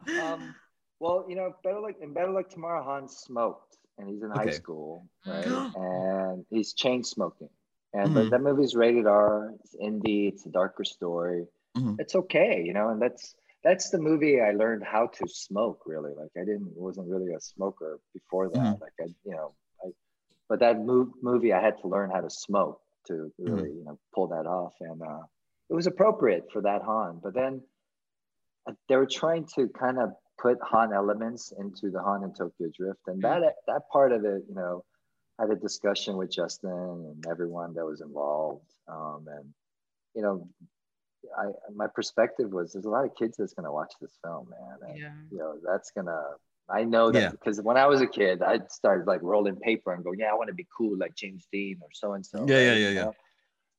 um, 0.21 0.53
well, 1.00 1.26
you 1.28 1.36
know, 1.36 1.54
better 1.64 1.80
luck 1.80 1.96
in 2.02 2.14
better 2.14 2.32
luck 2.32 2.50
tomorrow. 2.50 2.84
Han 2.84 3.08
smoked, 3.08 3.78
and 3.98 4.08
he's 4.10 4.22
in 4.24 4.30
high 4.30 4.50
school, 4.52 5.08
right? 5.26 5.46
and 5.76 6.46
he's 6.50 6.74
chain 6.74 7.04
smoking, 7.04 7.50
And 7.94 8.10
Mhm. 8.10 8.14
but 8.16 8.30
that 8.32 8.41
movie's 8.41 8.76
rated 8.76 9.06
R. 9.08 9.54
It's 9.60 9.76
indie. 9.76 10.30
It's 10.32 10.46
a 10.46 10.50
darker 10.50 10.84
story. 10.84 11.48
Mhm. 11.78 12.00
It's 12.00 12.16
okay, 12.16 12.64
you 12.64 12.74
know. 12.74 12.89
And 12.89 13.02
that's 13.02 13.36
that's 13.64 13.89
the 13.89 14.00
movie 14.00 14.41
I 14.41 14.52
learned 14.52 14.84
how 14.84 15.08
to 15.08 15.28
smoke. 15.28 15.84
Really, 15.86 16.14
like 16.14 16.32
I 16.38 16.41
didn't 16.46 16.76
wasn't 16.76 17.08
really 17.10 17.34
a 17.34 17.39
smoker 17.39 18.00
before 18.14 18.50
that. 18.50 18.60
Mhm. 18.78 18.82
Like 18.82 18.94
I, 19.00 19.06
you 19.26 19.32
know, 19.36 19.54
I. 19.84 19.89
But 20.50 20.60
that 20.60 20.78
mov- 20.78 21.14
movie, 21.22 21.54
I 21.54 21.62
had 21.62 21.78
to 21.82 21.88
learn 21.88 22.10
how 22.12 22.22
to 22.22 22.30
smoke 22.30 22.82
to 23.08 23.32
really, 23.39 23.70
you 23.72 23.84
know, 23.86 23.98
pull 24.14 24.28
that 24.28 24.46
off, 24.46 24.74
and 24.82 25.02
uh, 25.02 25.24
it 25.70 25.74
was 25.74 25.88
appropriate 25.88 26.52
for 26.52 26.62
that 26.62 26.82
Han. 26.84 27.20
But 27.24 27.34
then 27.34 27.62
uh, 28.68 28.74
they 28.88 28.96
were 28.96 29.06
trying 29.08 29.46
to 29.56 29.68
kind 29.70 30.00
of 30.00 30.14
put 30.44 30.58
Han 30.62 30.94
elements 30.94 31.54
into 31.58 31.89
the 31.89 32.02
Han 32.08 32.24
and 32.26 32.36
Tokyo 32.36 32.70
Drift, 32.78 33.00
and 33.08 33.22
that 33.24 33.41
that 33.68 33.84
part 33.89 34.12
of 34.12 34.22
it, 34.26 34.44
you 34.50 34.56
know, 34.56 34.84
I 35.39 35.44
had 35.44 35.52
a 35.52 35.56
discussion 35.56 36.18
with 36.18 36.30
Justin 36.32 36.70
and 36.72 37.26
everyone 37.28 37.74
that 37.76 37.86
was 37.86 38.02
involved, 38.02 38.70
um, 38.88 39.26
and 39.36 39.46
you 40.16 40.22
know, 40.22 40.48
I 41.41 41.46
my 41.74 41.88
perspective 41.88 42.52
was 42.52 42.74
there's 42.74 42.86
a 42.86 42.89
lot 42.98 43.06
of 43.06 43.16
kids 43.16 43.38
that's 43.38 43.54
gonna 43.54 43.72
watch 43.72 43.94
this 44.02 44.16
film, 44.24 44.50
man, 44.50 44.78
and 44.89 44.98
Yeah. 45.00 45.14
you 45.32 45.38
know 45.39 45.52
that's 45.66 45.89
gonna. 45.91 46.22
I 46.70 46.84
know 46.84 47.12
that 47.12 47.20
Yeah. 47.22 47.32
because 47.32 47.62
when 47.62 47.78
I 47.78 47.88
was 47.88 48.02
a 48.02 48.08
kid, 48.08 48.41
I 48.41 48.60
started 48.68 49.06
like 49.06 49.22
rolling 49.22 49.58
paper 49.58 49.94
and 49.94 50.02
go, 50.04 50.14
yeah, 50.14 50.32
I 50.32 50.36
want 50.36 50.48
to 50.48 50.54
be 50.64 50.68
cool 50.78 50.98
like 50.98 51.14
James 51.14 51.46
Dean 51.52 51.78
or 51.82 51.89
so 51.91 52.14
and 52.14 52.26
so. 52.26 52.46
Yeah, 52.48 52.60
yeah, 52.68 52.76
yeah, 52.76 52.89
yeah. 53.00 53.12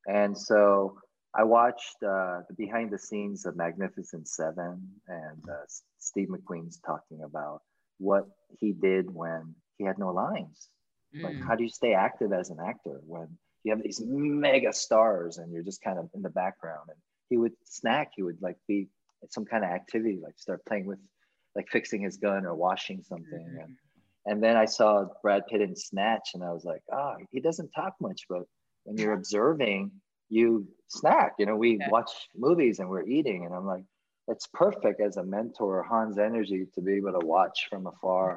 And 0.06 0.36
so 0.36 0.98
I 1.36 1.42
watched 1.42 1.96
uh, 2.02 2.42
the 2.48 2.54
behind 2.56 2.90
the 2.90 2.98
scenes 2.98 3.44
of 3.44 3.56
Magnificent 3.56 4.28
Seven, 4.28 4.88
and 5.08 5.48
uh, 5.48 5.64
Steve 5.98 6.28
McQueen's 6.28 6.78
talking 6.78 7.22
about 7.24 7.62
what 7.98 8.26
he 8.60 8.72
did 8.72 9.12
when 9.12 9.54
he 9.78 9.84
had 9.84 9.98
no 9.98 10.10
lines. 10.12 10.68
Like, 11.22 11.36
Mm. 11.36 11.44
how 11.46 11.54
do 11.54 11.62
you 11.62 11.68
stay 11.68 11.94
active 11.94 12.32
as 12.32 12.50
an 12.50 12.58
actor 12.60 13.00
when 13.06 13.28
you 13.62 13.72
have 13.72 13.82
these 13.82 14.02
mega 14.04 14.72
stars 14.72 15.38
and 15.38 15.52
you're 15.52 15.62
just 15.62 15.80
kind 15.82 15.98
of 15.98 16.08
in 16.14 16.22
the 16.22 16.30
background? 16.30 16.88
And 16.88 16.98
he 17.30 17.36
would 17.36 17.52
snack, 17.64 18.12
he 18.16 18.22
would 18.24 18.40
like 18.42 18.56
be 18.66 18.88
at 19.22 19.32
some 19.32 19.44
kind 19.44 19.64
of 19.64 19.70
activity, 19.70 20.18
like 20.22 20.36
start 20.38 20.64
playing 20.66 20.86
with, 20.86 20.98
like 21.54 21.68
fixing 21.68 22.02
his 22.02 22.16
gun 22.16 22.44
or 22.44 22.54
washing 22.54 23.02
something. 23.02 23.46
Mm-hmm. 23.48 23.60
And, 23.60 23.76
and 24.26 24.42
then 24.42 24.56
I 24.56 24.64
saw 24.64 25.06
Brad 25.22 25.46
Pitt 25.46 25.60
in 25.60 25.76
Snatch, 25.76 26.30
and 26.34 26.42
I 26.42 26.52
was 26.52 26.64
like, 26.64 26.82
ah, 26.92 27.14
he 27.30 27.40
doesn't 27.40 27.70
talk 27.70 27.94
much, 28.00 28.22
but 28.28 28.42
when 28.82 28.96
you're 28.96 29.12
observing, 29.12 29.92
you 30.38 30.66
snack. 30.88 31.32
You 31.38 31.46
know, 31.46 31.56
we 31.64 31.70
Yeah. 31.78 31.88
watch 31.96 32.12
movies 32.46 32.76
and 32.80 32.88
we're 32.88 33.06
eating, 33.16 33.40
and 33.46 33.54
I'm 33.54 33.66
like, 33.74 33.84
it's 34.32 34.46
perfect 34.64 34.98
as 35.00 35.16
a 35.18 35.24
mentor, 35.36 35.82
Han's 35.90 36.18
Energy, 36.18 36.66
to 36.74 36.80
be 36.80 36.94
able 37.00 37.14
to 37.18 37.24
watch 37.34 37.58
from 37.70 37.86
afar, 37.92 38.30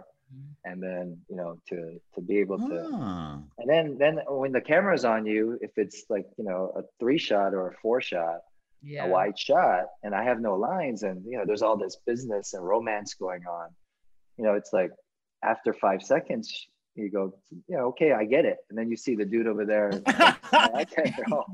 and 0.70 0.78
then 0.86 1.06
you 1.30 1.38
know 1.40 1.52
to 1.70 1.78
to 2.16 2.20
be 2.30 2.36
able 2.44 2.60
to, 2.70 2.78
Ah. 2.94 3.40
and 3.60 3.68
then 3.72 3.86
then 4.04 4.14
when 4.42 4.52
the 4.58 4.66
camera's 4.72 5.06
on 5.06 5.22
you, 5.34 5.42
if 5.68 5.74
it's 5.84 6.00
like 6.14 6.28
you 6.40 6.46
know 6.50 6.62
a 6.80 6.82
three 7.00 7.18
shot 7.30 7.50
or 7.58 7.64
a 7.72 7.76
four 7.82 8.00
shot, 8.12 8.40
Yeah. 8.82 9.06
a 9.06 9.08
wide 9.16 9.38
shot, 9.48 9.86
and 10.04 10.12
I 10.20 10.24
have 10.30 10.40
no 10.50 10.54
lines, 10.70 11.00
and 11.08 11.18
you 11.30 11.36
know 11.38 11.46
there's 11.48 11.64
all 11.68 11.78
this 11.86 11.96
business 12.12 12.54
and 12.56 12.64
romance 12.74 13.12
going 13.26 13.44
on, 13.60 13.68
you 14.38 14.44
know, 14.46 14.54
it's 14.60 14.74
like 14.80 14.92
after 15.54 15.72
five 15.86 16.02
seconds. 16.14 16.48
You 17.00 17.12
go, 17.12 17.26
yeah, 17.68 17.82
okay, 17.92 18.12
I 18.22 18.24
get 18.26 18.44
it. 18.52 18.58
And 18.70 18.76
then 18.78 18.88
you 18.90 18.98
see 18.98 19.14
the 19.16 19.24
dude 19.24 19.46
over 19.54 19.66
there. 19.74 19.92
okay, 20.84 21.14
oh, 21.32 21.46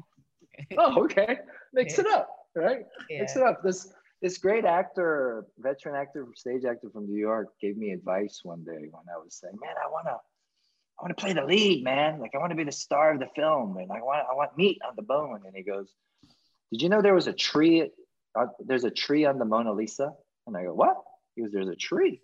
oh, 0.78 1.04
okay, 1.04 1.38
mix 1.74 2.00
it 2.00 2.08
up, 2.08 2.30
right? 2.56 2.86
Mix 3.10 3.36
it 3.36 3.44
up. 3.44 3.64
This 3.64 3.94
this 4.22 4.38
great 4.38 4.64
actor, 4.64 5.46
veteran 5.60 5.96
actor, 5.96 6.28
stage 6.36 6.64
actor 6.64 6.90
from 6.90 7.08
New 7.08 7.20
York, 7.20 7.50
gave 7.60 7.76
me 7.76 7.92
advice 7.92 8.40
one 8.44 8.64
day 8.64 8.88
when 8.90 9.04
I 9.14 9.18
was 9.22 9.36
saying, 9.36 9.56
"Man, 9.60 9.76
I 9.86 9.92
wanna, 9.92 10.18
I 10.98 11.02
wanna 11.02 11.16
play 11.16 11.34
the 11.34 11.44
lead, 11.44 11.84
man. 11.84 12.20
Like 12.20 12.32
I 12.34 12.38
want 12.38 12.52
to 12.52 12.56
be 12.56 12.64
the 12.64 12.72
star 12.72 13.12
of 13.12 13.20
the 13.20 13.28
film, 13.36 13.78
and 13.78 13.92
I 13.92 14.02
want, 14.02 14.26
I 14.30 14.34
want 14.34 14.58
meat 14.58 14.80
on 14.88 14.94
the 14.96 15.02
bone." 15.02 15.42
And 15.46 15.56
he 15.56 15.64
goes, 15.64 15.94
"Did 16.72 16.82
you 16.82 16.90
know 16.90 17.02
there 17.02 17.14
was 17.14 17.28
a 17.28 17.34
tree? 17.34 17.92
Uh, 18.34 18.48
there's 18.60 18.86
a 18.86 18.92
tree 18.92 19.26
on 19.26 19.40
the 19.40 19.46
Mona 19.46 19.74
Lisa?" 19.74 20.14
And 20.48 20.56
I 20.56 20.64
go, 20.64 20.74
"What?" 20.74 21.04
He 21.36 21.42
goes, 21.42 21.52
"There's 21.52 21.68
a 21.68 21.76
tree." 21.76 22.22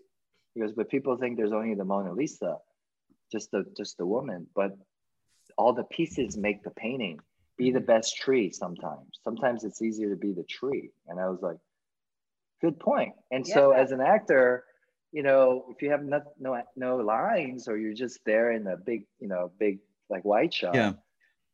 He 0.55 0.61
goes, 0.61 0.71
"But 0.71 0.89
people 0.89 1.17
think 1.17 1.35
there's 1.35 1.51
only 1.51 1.75
the 1.75 1.85
Mona 1.85 2.13
Lisa, 2.13 2.59
just 3.31 3.51
the 3.51 3.65
just 3.75 3.97
the 3.97 4.05
woman, 4.05 4.47
but 4.55 4.77
all 5.57 5.73
the 5.73 5.83
pieces 5.83 6.37
make 6.37 6.63
the 6.63 6.71
painting." 6.71 7.19
Be 7.59 7.71
the 7.71 7.79
best 7.81 8.15
tree 8.15 8.51
sometimes. 8.51 9.19
Sometimes 9.23 9.63
it's 9.65 9.81
easier 9.81 10.09
to 10.09 10.15
be 10.15 10.31
the 10.31 10.43
tree. 10.43 10.89
And 11.07 11.19
I 11.19 11.27
was 11.29 11.41
like, 11.41 11.57
good 12.61 12.79
point. 12.79 13.13
And 13.31 13.45
so 13.45 13.71
as 13.71 13.91
an 13.91 13.99
actor, 14.01 14.63
you 15.11 15.23
know, 15.23 15.65
if 15.69 15.81
you 15.81 15.91
have 15.91 16.03
no, 16.03 16.21
no 16.39 16.61
no 16.75 16.95
lines 16.97 17.67
or 17.67 17.77
you're 17.77 17.93
just 17.93 18.19
there 18.25 18.51
in 18.51 18.65
a 18.67 18.77
big, 18.77 19.03
you 19.19 19.27
know, 19.27 19.51
big 19.59 19.79
like 20.09 20.23
wide 20.23 20.53
shot, 20.53 20.73
Yeah. 20.75 20.93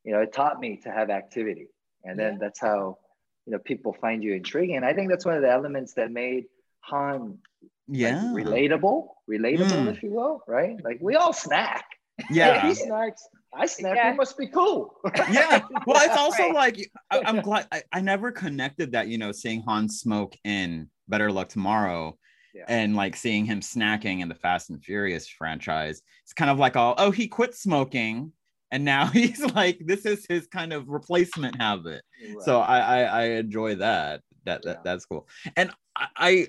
you 0.03 0.11
know, 0.13 0.21
it 0.21 0.31
taught 0.31 0.59
me 0.59 0.77
to 0.83 0.91
have 0.91 1.09
activity. 1.09 1.67
And 2.03 2.19
then 2.19 2.33
Yeah. 2.33 2.39
that's 2.41 2.59
how, 2.59 2.99
you 3.45 3.51
know, 3.53 3.59
people 3.59 3.93
find 3.93 4.23
you 4.23 4.33
intriguing. 4.33 4.75
And 4.75 4.85
I 4.85 4.93
think 4.93 5.09
that's 5.09 5.25
one 5.25 5.35
of 5.35 5.41
the 5.41 5.49
elements 5.51 5.93
that 5.95 6.11
made 6.11 6.45
Han 6.81 7.39
like, 7.61 7.71
Yeah. 7.87 8.21
relatable, 8.31 9.09
relatable, 9.29 9.85
Mm. 9.85 9.91
if 9.95 10.03
you 10.03 10.11
will, 10.11 10.43
right? 10.47 10.75
Like 10.83 10.99
we 11.01 11.15
all 11.15 11.33
snack. 11.33 11.85
Yeah. 12.29 12.61
he 12.67 12.75
snacks. 12.75 13.27
I 13.57 13.65
snack. 13.65 13.95
Yeah. 13.95 14.11
We 14.11 14.17
must 14.17 14.37
be 14.37 14.47
cool. 14.47 14.95
yeah 15.31 15.61
well 15.87 16.01
it's 16.05 16.17
also 16.17 16.43
Right. 16.43 16.53
like 16.53 16.91
I, 17.11 17.21
i'm 17.25 17.41
glad 17.41 17.67
I, 17.71 17.83
I 17.93 18.01
never 18.01 18.31
connected 18.31 18.91
that 18.93 19.07
you 19.07 19.17
know 19.17 19.31
seeing 19.31 19.61
han 19.61 19.87
smoke 19.89 20.35
in 20.43 20.89
better 21.07 21.31
luck 21.31 21.49
tomorrow 21.49 22.17
Yeah. 22.53 22.65
and 22.67 22.95
like 22.95 23.15
seeing 23.15 23.45
him 23.45 23.61
snacking 23.61 24.21
in 24.21 24.27
the 24.29 24.35
fast 24.35 24.69
and 24.69 24.83
furious 24.83 25.27
franchise 25.27 26.01
it's 26.23 26.33
kind 26.33 26.51
of 26.51 26.57
like 26.59 26.75
all 26.75 26.95
oh 26.97 27.11
he 27.11 27.27
quit 27.27 27.55
smoking 27.55 28.31
and 28.71 28.83
now 28.83 29.05
he's 29.19 29.41
like 29.53 29.79
this 29.85 30.05
is 30.05 30.25
his 30.27 30.47
kind 30.47 30.73
of 30.73 30.87
replacement 30.89 31.55
habit 31.61 32.01
so 32.41 32.59
I, 32.59 32.79
I 32.79 32.99
i 33.03 33.23
enjoy 33.43 33.75
that 33.75 34.21
that, 34.45 34.63
that 34.63 34.77
Yeah. 34.77 34.81
that's 34.83 35.05
cool 35.05 35.27
and 35.55 35.71
i 35.95 36.07
i 36.17 36.47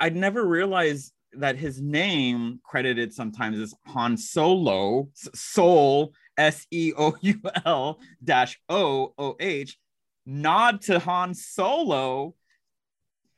i 0.00 0.08
never 0.10 0.44
realized 0.46 1.12
that 1.32 1.56
his 1.56 1.82
name 1.82 2.60
credited 2.64 3.12
sometimes 3.12 3.58
as 3.58 3.74
Han 3.88 4.16
Solo, 4.16 5.08
S- 5.12 5.28
Soul, 5.34 6.14
S 6.38 6.66
E 6.70 6.92
O 6.96 7.16
U 7.20 7.40
L 7.64 7.98
dash 8.22 8.60
O 8.68 9.14
O 9.18 9.36
H, 9.40 9.78
nod 10.24 10.80
to 10.82 10.98
Han 10.98 11.34
Solo. 11.34 12.34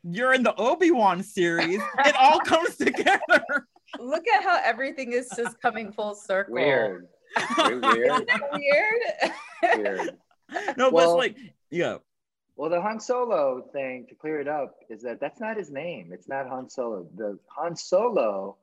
You're 0.04 0.32
in 0.32 0.42
the 0.42 0.54
Obi 0.56 0.90
Wan 0.90 1.22
series. 1.22 1.80
It 2.04 2.14
all 2.18 2.40
comes 2.40 2.76
together. 2.76 3.42
Look 3.98 4.26
at 4.28 4.42
how 4.42 4.60
everything 4.64 5.12
is 5.12 5.28
just 5.36 5.60
coming 5.60 5.92
full 5.92 6.14
circle. 6.14 6.54
weird. 6.54 7.08
Weird. 7.58 7.82
Weird. 7.84 8.06
Isn't 8.10 8.26
that 8.26 8.40
weird? 8.52 9.84
weird. 9.84 10.18
No, 10.78 10.90
but 10.90 10.92
Well- 10.92 11.20
it's 11.20 11.36
like, 11.36 11.36
yeah, 11.70 11.96
Well, 12.56 12.70
the 12.70 12.80
Han 12.80 13.00
Solo 13.00 13.68
thing, 13.72 14.06
to 14.08 14.14
clear 14.14 14.40
it 14.40 14.48
up, 14.48 14.76
is 14.88 15.02
that 15.02 15.20
that's 15.20 15.40
not 15.40 15.56
his 15.56 15.70
name. 15.70 16.10
It's 16.12 16.28
not 16.28 16.48
Han 16.48 16.70
Solo. 16.70 17.06
The 17.16 17.38
Han 17.56 17.76
Solo 17.76 18.56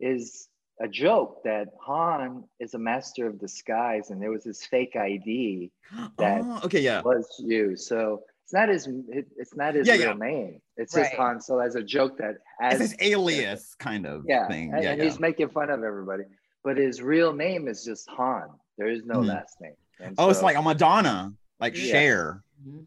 is 0.00 0.48
a 0.82 0.88
joke 0.88 1.42
that 1.44 1.68
Han 1.80 2.44
is 2.58 2.74
a 2.74 2.78
master 2.78 3.26
of 3.26 3.38
disguise, 3.38 4.10
and 4.10 4.20
there 4.20 4.30
was 4.30 4.44
this 4.44 4.64
fake 4.66 4.96
ID 4.96 5.70
that 6.18 6.42
oh, 6.44 6.60
okay, 6.64 6.80
yeah, 6.80 7.00
was 7.02 7.26
you. 7.38 7.76
So 7.76 8.22
it's 8.44 8.52
not 8.52 8.68
his. 8.68 8.88
It's 9.36 9.54
not 9.54 9.74
his 9.74 9.86
Yeah, 9.86 9.94
real 9.94 10.02
yeah. 10.08 10.28
name. 10.30 10.60
It's 10.76 10.92
just 10.92 11.10
Right. 11.12 11.18
Han 11.20 11.40
Solo 11.40 11.60
as 11.60 11.74
a 11.76 11.82
joke 11.82 12.18
that 12.18 12.34
as 12.60 12.80
it's 12.80 12.92
his 12.92 12.96
alias 13.12 13.74
kind 13.78 14.06
of 14.06 14.24
yeah, 14.26 14.48
thing. 14.48 14.72
and, 14.74 14.82
yeah, 14.82 14.90
and 14.92 15.02
he's 15.02 15.20
making 15.20 15.48
fun 15.50 15.70
of 15.70 15.82
everybody. 15.84 16.24
But 16.64 16.76
his 16.76 17.00
real 17.02 17.32
name 17.32 17.68
is 17.68 17.84
just 17.84 18.08
Han. 18.10 18.48
There 18.78 18.88
is 18.88 19.04
no 19.04 19.20
Hmm. 19.20 19.28
last 19.28 19.60
name. 19.60 19.74
And 20.00 20.14
oh, 20.18 20.30
it's 20.30 20.42
like 20.42 20.56
a 20.56 20.62
Madonna, 20.62 21.32
like 21.60 21.76
Yeah. 21.76 21.92
Cher. 21.92 22.42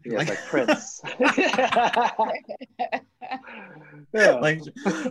Yeah, 0.06 0.18
like- 0.18 0.30
like, 0.30 0.46
Prince. 0.46 1.02
yeah. 4.14 4.38
like 4.42 4.62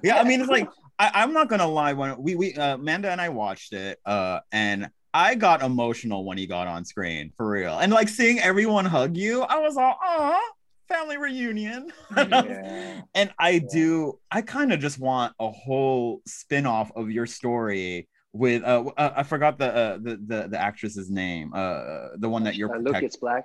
yeah 0.03 0.19
i 0.21 0.25
mean 0.25 0.41
it's 0.41 0.49
like 0.51 0.69
I, 0.99 1.11
i'm 1.15 1.33
not 1.33 1.49
gonna 1.49 1.67
lie 1.67 1.93
when 1.93 2.23
we 2.23 2.35
we 2.37 2.55
uh, 2.55 2.75
amanda 2.75 3.11
and 3.11 3.21
i 3.21 3.29
watched 3.29 3.73
it 3.73 3.99
uh 4.07 4.41
and 4.53 4.89
i 5.12 5.35
got 5.35 5.62
emotional 5.62 6.25
when 6.25 6.39
he 6.39 6.47
got 6.47 6.67
on 6.69 6.85
screen 6.85 7.33
for 7.37 7.49
real 7.49 7.79
and 7.79 7.93
like 7.93 8.09
seeing 8.09 8.39
everyone 8.41 8.85
hug 8.85 9.17
you 9.17 9.43
i 9.43 9.59
was 9.59 9.77
all 9.77 9.97
oh 10.03 10.41
family 10.89 11.17
reunion 11.19 11.91
yeah. 12.17 13.01
and 13.15 13.33
i 13.39 13.59
do 13.59 14.19
i 14.31 14.41
kind 14.43 14.73
of 14.73 14.81
just 14.81 14.99
want 14.99 15.35
a 15.41 15.51
whole 15.51 16.21
spin-off 16.27 16.91
of 16.95 17.11
your 17.11 17.27
story 17.27 18.09
with 18.33 18.62
uh, 18.62 18.85
uh 18.97 19.12
i 19.17 19.23
forgot 19.23 19.59
the, 19.59 19.75
uh, 19.75 19.99
the 20.01 20.17
the 20.27 20.49
the 20.49 20.61
actress's 20.61 21.11
name 21.11 21.53
uh 21.55 22.09
the 22.19 22.29
one 22.29 22.45
that 22.45 22.55
you're 22.55 22.71
Uh, 22.71 22.79
protect- 22.81 23.03
Lucas 23.03 23.17
Black. 23.17 23.45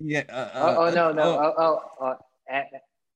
Yeah 0.00 0.24
uh, 0.28 0.50
Oh, 0.54 0.76
oh 0.76 0.84
uh, 0.86 0.90
no, 0.90 1.12
no. 1.12 1.22
oh, 1.22 1.54
Oh, 1.58 1.80
oh, 2.00 2.16
uh, 2.52 2.62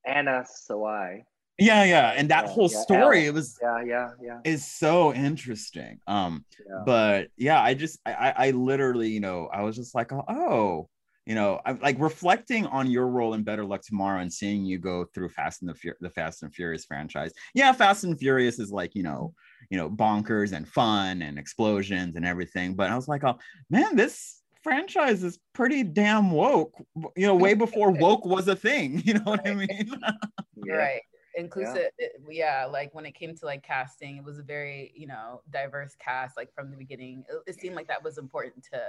Anna 0.07 0.45
Sawai. 0.45 1.23
yeah 1.59 1.85
yeah 1.85 2.13
and 2.17 2.29
that 2.31 2.45
Yeah, 2.45 2.51
whole 2.51 2.69
yeah, 2.69 2.81
story 2.83 3.27
it 3.27 3.35
was 3.35 3.59
Yeah, 3.63 3.83
yeah, 3.87 4.09
yeah. 4.23 4.39
is 4.45 4.65
so 4.67 5.15
interesting 5.15 6.01
um 6.07 6.45
yeah. 6.69 6.83
but 6.85 7.29
yeah 7.37 7.61
i 7.63 7.75
just 7.75 7.99
I, 8.05 8.13
I 8.13 8.35
I 8.47 8.51
literally 8.51 9.09
you 9.09 9.21
know 9.21 9.49
i 9.53 9.63
was 9.63 9.77
just 9.77 9.95
like 9.95 10.11
oh 10.13 10.89
you 11.27 11.35
know 11.35 11.61
i'm 11.65 11.79
like 11.81 11.99
reflecting 12.01 12.67
on 12.67 12.91
your 12.91 13.07
role 13.09 13.33
in 13.35 13.45
better 13.45 13.65
luck 13.65 13.83
tomorrow 13.83 14.21
and 14.21 14.31
seeing 14.33 14.65
you 14.65 14.79
go 14.79 15.07
through 15.15 15.31
fast 15.31 15.63
and 15.63 15.71
the, 15.71 15.75
Fur- 15.75 15.97
the 16.01 16.11
fast 16.11 16.43
and 16.43 16.55
furious 16.55 16.85
franchise 16.85 17.33
yeah 17.55 17.73
fast 17.73 18.05
and 18.05 18.19
furious 18.19 18.59
is 18.59 18.71
like 18.71 18.95
you 18.95 19.03
know 19.03 19.33
you 19.71 19.79
know 19.79 19.89
bonkers 19.89 20.53
and 20.53 20.69
fun 20.69 21.23
and 21.23 21.39
explosions 21.39 22.17
and 22.17 22.27
everything 22.27 22.75
but 22.75 22.91
i 22.91 22.97
was 22.97 23.09
like 23.09 23.25
oh 23.25 23.39
man 23.71 23.97
this 23.97 24.43
franchise 24.65 25.23
is 25.23 25.39
pretty 25.53 25.85
damn 25.85 26.33
woke. 26.33 26.75
You 27.17 27.29
know, 27.29 27.37
way 27.37 27.55
before 27.65 27.93
woke 27.93 28.25
was 28.25 28.49
a 28.49 28.57
thing. 28.57 29.03
You 29.05 29.15
know 29.15 29.33
what 29.33 29.47
I 29.47 29.55
mean? 29.55 29.91
You're 30.65 30.79
right. 30.79 31.03
Inclusive, 31.37 31.91
yeah. 31.99 32.09
yeah. 32.31 32.65
Like 32.65 32.95
when 32.95 33.05
it 33.05 33.15
came 33.15 33.37
to 33.37 33.45
like 33.45 33.63
casting, 33.63 34.17
it 34.17 34.25
was 34.25 34.39
a 34.39 34.43
very 34.43 34.93
you 34.97 35.07
know 35.07 35.43
diverse 35.51 35.95
cast. 35.97 36.37
Like 36.37 36.53
from 36.55 36.71
the 36.71 36.77
beginning, 36.77 37.25
it, 37.29 37.51
it 37.51 37.61
seemed 37.61 37.77
like 37.77 37.89
that 37.89 38.03
was 38.03 38.19
important 38.19 38.65
to 38.73 38.81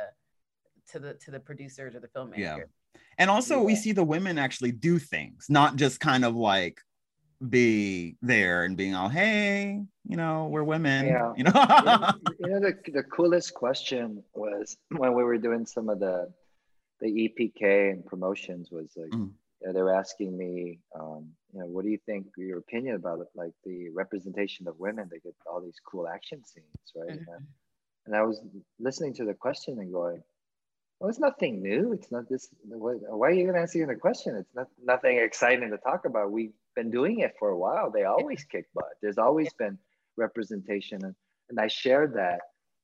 to 0.92 1.00
the 1.00 1.14
to 1.16 1.32
the 1.32 1.40
producers 1.40 1.96
or 1.96 2.00
the 2.00 2.08
filmmaker. 2.08 2.38
Yeah. 2.38 2.58
And 3.18 3.30
also, 3.30 3.58
yeah. 3.58 3.64
we 3.64 3.76
see 3.76 3.92
the 3.92 4.04
women 4.04 4.38
actually 4.38 4.72
do 4.72 5.00
things, 5.00 5.48
not 5.50 5.76
just 5.76 6.00
kind 6.00 6.24
of 6.24 6.36
like 6.36 6.80
be 7.50 8.16
there 8.22 8.64
and 8.64 8.78
being 8.78 8.96
all, 8.96 9.10
hey, 9.10 9.82
you 10.08 10.18
know, 10.18 10.48
we're 10.48 10.64
women. 10.64 11.08
Yeah. 11.08 11.34
You 11.36 11.44
know, 11.44 12.12
you 12.40 12.48
know, 12.48 12.60
the, 12.60 12.76
the 12.92 13.04
coolest 13.04 13.54
question 13.54 14.24
was 14.34 14.78
when 14.98 15.14
we 15.14 15.24
were 15.24 15.38
doing 15.38 15.66
some 15.66 15.90
of 15.90 16.00
the 16.00 16.32
the 17.02 17.08
EPK 17.08 17.92
and 17.92 18.06
promotions 18.06 18.70
was 18.72 18.94
like 18.96 19.10
mm. 19.10 19.30
you 19.62 19.68
know, 19.68 19.74
they 19.74 19.82
were 19.82 19.94
asking 19.94 20.38
me, 20.38 20.80
um, 20.98 21.28
you 21.54 21.60
know, 21.60 21.66
what 21.66 21.84
do 21.84 21.92
you 21.92 22.00
think 22.06 22.28
your 22.38 22.60
opinion 22.60 22.96
about 22.96 23.20
it, 23.20 23.28
like 23.36 23.52
the 23.66 23.90
representation 23.90 24.68
of 24.68 24.80
women? 24.80 25.10
They 25.12 25.20
get 25.20 25.36
all 25.46 25.62
these 25.62 25.80
cool 25.86 26.08
action 26.08 26.44
scenes, 26.46 26.66
right? 26.96 27.10
Mm-hmm. 27.10 27.34
And, 27.34 27.46
and 28.06 28.16
I 28.16 28.22
was 28.24 28.42
listening 28.80 29.14
to 29.16 29.26
the 29.26 29.34
question 29.34 29.78
and 29.80 29.92
going, 29.92 30.24
well, 31.00 31.10
it's 31.10 31.20
nothing 31.20 31.62
new. 31.62 31.92
It's 31.94 32.12
not 32.12 32.30
this. 32.30 32.48
Why 32.66 33.28
are 33.28 33.32
you 33.32 33.52
to 33.52 33.58
answer 33.60 33.86
the 33.86 33.96
question? 33.96 34.36
It's 34.38 34.56
not 34.56 34.68
nothing 34.84 35.18
exciting 35.18 35.72
to 35.72 35.78
talk 35.78 36.06
about. 36.06 36.32
We've 36.32 36.54
been 36.76 36.92
doing 36.92 37.20
it 37.20 37.34
for 37.40 37.50
a 37.50 37.58
while. 37.58 37.92
They 37.92 38.04
always 38.04 38.44
kick 38.44 38.66
butt. 38.74 38.86
There's 39.02 39.18
always 39.18 39.52
been 39.54 39.78
representation, 40.18 41.04
and, 41.04 41.16
and 41.50 41.60
I 41.60 41.68
shared 41.68 42.16
that, 42.16 42.40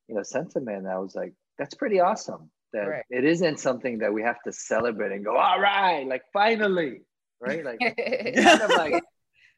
you 0.07 0.15
know, 0.15 0.23
sentiment. 0.23 0.87
I 0.87 0.97
was 0.99 1.15
like, 1.15 1.33
that's 1.57 1.75
pretty 1.75 1.99
awesome. 1.99 2.49
That 2.73 2.87
right. 2.87 3.03
it 3.09 3.25
isn't 3.25 3.59
something 3.59 3.99
that 3.99 4.13
we 4.13 4.21
have 4.21 4.41
to 4.43 4.53
celebrate 4.53 5.11
and 5.11 5.25
go, 5.25 5.35
all 5.35 5.59
right, 5.59 6.07
like 6.07 6.23
finally, 6.31 7.01
right? 7.41 7.65
Like, 7.65 7.79
kind 7.97 8.61
of 8.61 8.69
like, 8.69 9.03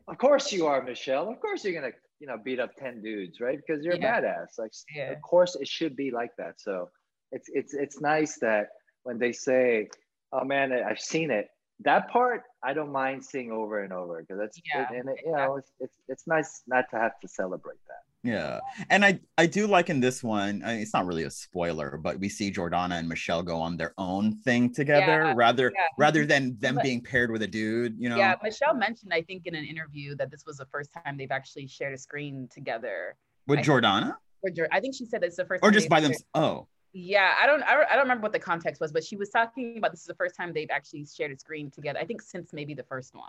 of 0.08 0.18
course 0.18 0.52
you 0.52 0.66
are, 0.66 0.82
Michelle. 0.82 1.30
Of 1.30 1.40
course 1.40 1.64
you're 1.64 1.80
gonna, 1.80 1.94
you 2.20 2.28
know, 2.28 2.38
beat 2.44 2.60
up 2.60 2.76
ten 2.76 3.02
dudes, 3.02 3.40
right? 3.40 3.58
Because 3.58 3.84
you're 3.86 3.96
yeah. 3.96 4.18
a 4.18 4.22
badass. 4.22 4.58
Like, 4.58 4.72
yeah. 4.96 5.12
of 5.12 5.22
course 5.22 5.56
it 5.56 5.68
should 5.68 5.96
be 5.96 6.10
like 6.10 6.32
that. 6.40 6.60
So 6.60 6.90
it's 7.32 7.50
it's 7.54 7.74
it's 7.74 8.02
nice 8.02 8.38
that 8.40 8.70
when 9.04 9.20
they 9.20 9.32
say, 9.32 9.90
"Oh 10.32 10.44
man, 10.44 10.72
I've 10.72 11.00
seen 11.00 11.30
it," 11.30 11.48
that 11.82 12.10
part 12.10 12.44
I 12.64 12.74
don't 12.74 12.92
mind 12.92 13.24
seeing 13.24 13.52
over 13.52 13.84
and 13.84 13.92
over 13.92 14.22
because 14.22 14.38
that's 14.40 14.62
yeah, 14.74 14.84
it, 14.92 15.00
and 15.00 15.10
it, 15.10 15.18
you 15.26 15.32
know 15.32 15.58
it's, 15.58 15.72
it's 15.80 15.98
it's 16.08 16.28
nice 16.28 16.64
not 16.68 16.86
to 16.92 16.98
have 16.98 17.20
to 17.20 17.28
celebrate 17.28 17.80
that. 17.88 18.30
Yeah, 18.30 18.60
and 18.90 19.04
I 19.04 19.20
I 19.38 19.48
do 19.48 19.68
like 19.68 19.90
in 19.90 20.00
this 20.00 20.24
one. 20.24 20.62
I 20.64 20.74
mean, 20.74 20.82
it's 20.82 20.94
not 20.94 21.06
really 21.06 21.24
a 21.24 21.30
spoiler, 21.30 22.00
but 22.02 22.20
we 22.20 22.30
see 22.30 22.52
Jordana 22.52 23.00
and 23.00 23.10
Michelle 23.10 23.44
go 23.44 23.60
on 23.60 23.76
their 23.76 23.94
own 23.98 24.40
thing 24.42 24.72
together, 24.72 25.24
yeah, 25.26 25.34
rather 25.36 25.74
yeah. 25.76 25.88
rather 25.98 26.26
than 26.26 26.58
them 26.60 26.80
being 26.82 27.02
paired 27.02 27.32
with 27.32 27.42
a 27.42 27.48
dude. 27.48 27.96
You 28.00 28.08
know. 28.10 28.18
Yeah, 28.18 28.36
Michelle 28.42 28.76
mentioned 28.76 29.14
I 29.14 29.24
think 29.24 29.46
in 29.46 29.56
an 29.56 29.66
interview 29.66 30.16
that 30.16 30.32
this 30.32 30.46
was 30.46 30.58
the 30.58 30.68
first 30.68 30.92
time 30.94 31.18
they've 31.18 31.32
actually 31.32 31.68
shared 31.68 31.94
a 31.94 31.98
screen 31.98 32.48
together. 32.54 33.18
With 33.48 33.60
I 33.60 33.64
Jordana. 33.64 34.16
Think, 34.46 34.60
I 34.72 34.80
think 34.80 34.96
she 34.96 35.06
said 35.06 35.24
it's 35.24 35.36
the 35.36 35.46
first. 35.46 35.64
Or 35.64 35.72
just 35.72 35.90
by 35.90 36.00
them. 36.00 36.14
Oh. 36.34 36.68
Yeah, 36.94 37.34
I 37.42 37.48
don't, 37.48 37.64
I 37.64 37.74
don't, 37.74 37.88
I 37.90 37.96
don't 37.96 38.04
remember 38.04 38.22
what 38.22 38.34
the 38.34 38.40
context 38.40 38.80
was, 38.80 38.92
but 38.92 39.04
she 39.04 39.16
was 39.16 39.30
talking 39.30 39.78
about 39.80 39.92
this 39.92 40.02
is 40.02 40.06
the 40.06 40.14
first 40.14 40.36
time 40.36 40.54
they've 40.54 40.70
actually 40.70 41.06
shared 41.06 41.32
a 41.32 41.38
screen 41.38 41.72
together. 41.72 42.00
I 42.00 42.06
think 42.06 42.22
since 42.22 42.54
maybe 42.54 42.76
the 42.76 42.84
first 42.84 43.16
one. 43.16 43.24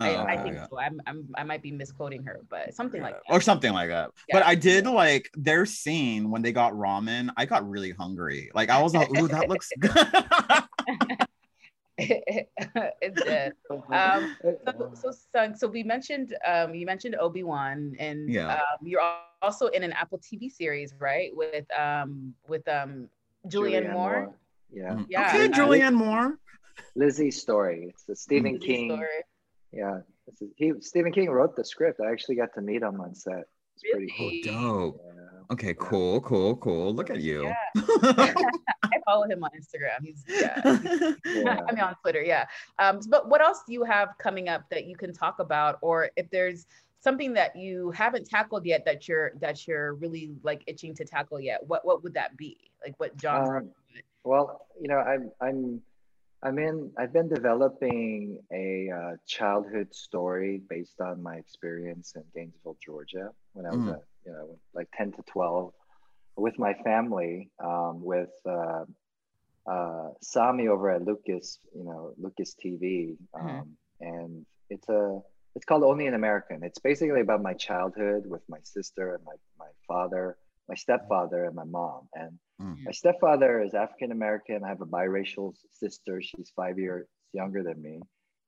Oh, 0.00 0.06
I, 0.06 0.34
I, 0.34 0.36
think 0.36 0.54
yeah. 0.54 0.66
so. 0.70 0.78
I'm, 0.78 1.02
I'm, 1.08 1.28
I 1.36 1.42
might 1.42 1.60
be 1.60 1.72
misquoting 1.72 2.22
her, 2.22 2.40
but 2.48 2.72
something 2.72 3.00
yeah. 3.00 3.08
like 3.08 3.16
that. 3.16 3.34
Or 3.34 3.40
something 3.40 3.72
like 3.72 3.88
that. 3.88 4.10
Yeah. 4.28 4.36
But 4.36 4.46
I 4.46 4.54
did 4.54 4.86
like 4.86 5.28
their 5.34 5.66
scene 5.66 6.30
when 6.30 6.40
they 6.40 6.52
got 6.52 6.72
ramen. 6.74 7.30
I 7.36 7.46
got 7.46 7.68
really 7.68 7.90
hungry. 7.90 8.52
Like 8.54 8.70
I 8.70 8.80
was 8.80 8.94
like, 8.94 9.10
ooh, 9.18 9.26
that 9.26 9.48
looks 9.48 9.70
good. 9.80 9.92
it 13.02 13.14
did. 13.24 13.52
Um, 13.92 14.36
so, 14.42 14.92
so, 14.94 15.12
so, 15.32 15.52
so 15.56 15.66
we 15.66 15.82
mentioned, 15.82 16.36
um, 16.46 16.74
you 16.74 16.86
mentioned 16.86 17.16
Obi 17.20 17.42
Wan, 17.42 17.96
and 17.98 18.32
yeah. 18.32 18.54
um, 18.54 18.86
you're 18.86 19.02
also 19.42 19.66
in 19.66 19.82
an 19.82 19.92
Apple 19.92 20.18
TV 20.18 20.50
series, 20.50 20.94
right? 21.00 21.30
With 21.34 21.66
um, 21.76 22.34
with 22.46 22.66
um, 22.68 23.08
Julianne, 23.48 23.86
Julianne 23.86 23.92
Moore. 23.92 24.20
Moore. 24.20 24.34
Yeah. 24.72 24.90
Mm. 24.90 25.06
yeah. 25.08 25.28
Okay, 25.28 25.48
Julianne 25.48 25.94
Moore. 25.94 26.38
Lisey's 26.96 27.40
story. 27.40 27.86
It's 27.88 28.04
the 28.04 28.14
Stephen 28.14 28.54
Lisey's 28.54 28.64
King. 28.64 28.90
Story. 28.90 29.08
Yeah, 29.72 29.98
he 30.56 30.72
Stephen 30.80 31.12
King 31.12 31.30
wrote 31.30 31.56
the 31.56 31.64
script. 31.64 32.00
I 32.00 32.12
actually 32.12 32.36
got 32.36 32.54
to 32.54 32.60
meet 32.60 32.82
him 32.82 33.00
on 33.00 33.14
set. 33.14 33.44
It's 33.74 33.84
really? 33.92 34.06
pretty 34.16 34.42
cool. 34.44 34.92
Dope. 34.92 35.00
Yeah. 35.04 35.28
Okay, 35.50 35.74
cool, 35.78 36.20
cool, 36.20 36.56
cool. 36.56 36.94
Look 36.94 37.10
at 37.10 37.20
you. 37.20 37.52
Yeah. 37.74 38.34
I 39.08 39.12
follow 39.12 39.26
him 39.26 39.42
on 39.42 39.50
Instagram. 39.50 40.04
He's 40.04 40.24
yeah. 40.28 40.60
yeah. 41.24 41.60
I 41.68 41.72
mean 41.72 41.80
on 41.80 41.94
Twitter, 42.02 42.22
yeah. 42.22 42.46
Um, 42.78 43.00
but 43.08 43.28
what 43.28 43.40
else 43.40 43.62
do 43.66 43.72
you 43.72 43.84
have 43.84 44.10
coming 44.18 44.48
up 44.48 44.64
that 44.70 44.86
you 44.86 44.96
can 44.96 45.12
talk 45.12 45.38
about, 45.38 45.78
or 45.80 46.10
if 46.16 46.28
there's 46.30 46.66
something 47.00 47.32
that 47.34 47.56
you 47.56 47.90
haven't 47.92 48.28
tackled 48.28 48.66
yet 48.66 48.84
that 48.84 49.08
you're 49.08 49.32
that 49.40 49.66
you're 49.66 49.94
really 49.94 50.32
like 50.42 50.62
itching 50.66 50.94
to 50.96 51.04
tackle 51.04 51.40
yet? 51.40 51.60
What 51.66 51.84
what 51.84 52.02
would 52.02 52.14
that 52.14 52.36
be? 52.36 52.56
Like 52.84 52.94
what 52.98 53.12
genre? 53.20 53.60
Um, 53.60 53.70
well, 54.24 54.66
you 54.80 54.88
know, 54.88 54.98
I'm 54.98 55.30
I'm 55.40 55.82
I'm 56.42 56.58
in. 56.58 56.90
I've 56.96 57.12
been 57.12 57.28
developing 57.28 58.38
a 58.52 58.90
uh, 58.90 59.16
childhood 59.26 59.92
story 59.94 60.60
based 60.68 61.00
on 61.00 61.22
my 61.22 61.36
experience 61.36 62.14
in 62.14 62.22
Gainesville, 62.34 62.76
Georgia, 62.84 63.30
when 63.54 63.66
I 63.66 63.70
was 63.70 63.78
mm. 63.78 63.94
a 63.94 64.00
you 64.28 64.32
know, 64.32 64.58
like 64.74 64.88
10 64.96 65.12
to 65.12 65.22
12 65.22 65.72
with 66.38 66.58
my 66.58 66.74
family, 66.84 67.50
um, 67.62 68.02
with 68.02 68.30
uh, 68.48 68.84
uh, 69.70 70.08
Sami 70.22 70.68
over 70.68 70.90
at 70.90 71.04
Lucas, 71.04 71.58
you 71.74 71.84
know, 71.84 72.14
Lucas 72.16 72.54
TV. 72.54 73.16
Um, 73.38 73.46
mm-hmm. 73.46 73.62
And 74.00 74.46
it's 74.70 74.88
a, 74.88 75.20
it's 75.54 75.64
called 75.64 75.82
Only 75.82 76.06
an 76.06 76.14
American. 76.14 76.62
It's 76.62 76.78
basically 76.78 77.20
about 77.20 77.42
my 77.42 77.54
childhood 77.54 78.24
with 78.26 78.42
my 78.48 78.58
sister 78.62 79.14
and 79.14 79.24
my, 79.24 79.34
my 79.58 79.70
father, 79.86 80.36
my 80.68 80.74
stepfather 80.74 81.44
and 81.44 81.54
my 81.54 81.64
mom. 81.64 82.08
And 82.14 82.38
mm-hmm. 82.60 82.84
my 82.84 82.92
stepfather 82.92 83.62
is 83.62 83.74
African 83.74 84.12
American. 84.12 84.62
I 84.64 84.68
have 84.68 84.80
a 84.80 84.86
biracial 84.86 85.54
sister. 85.72 86.22
She's 86.22 86.52
five 86.54 86.78
years 86.78 87.08
younger 87.32 87.62
than 87.62 87.82
me. 87.82 88.00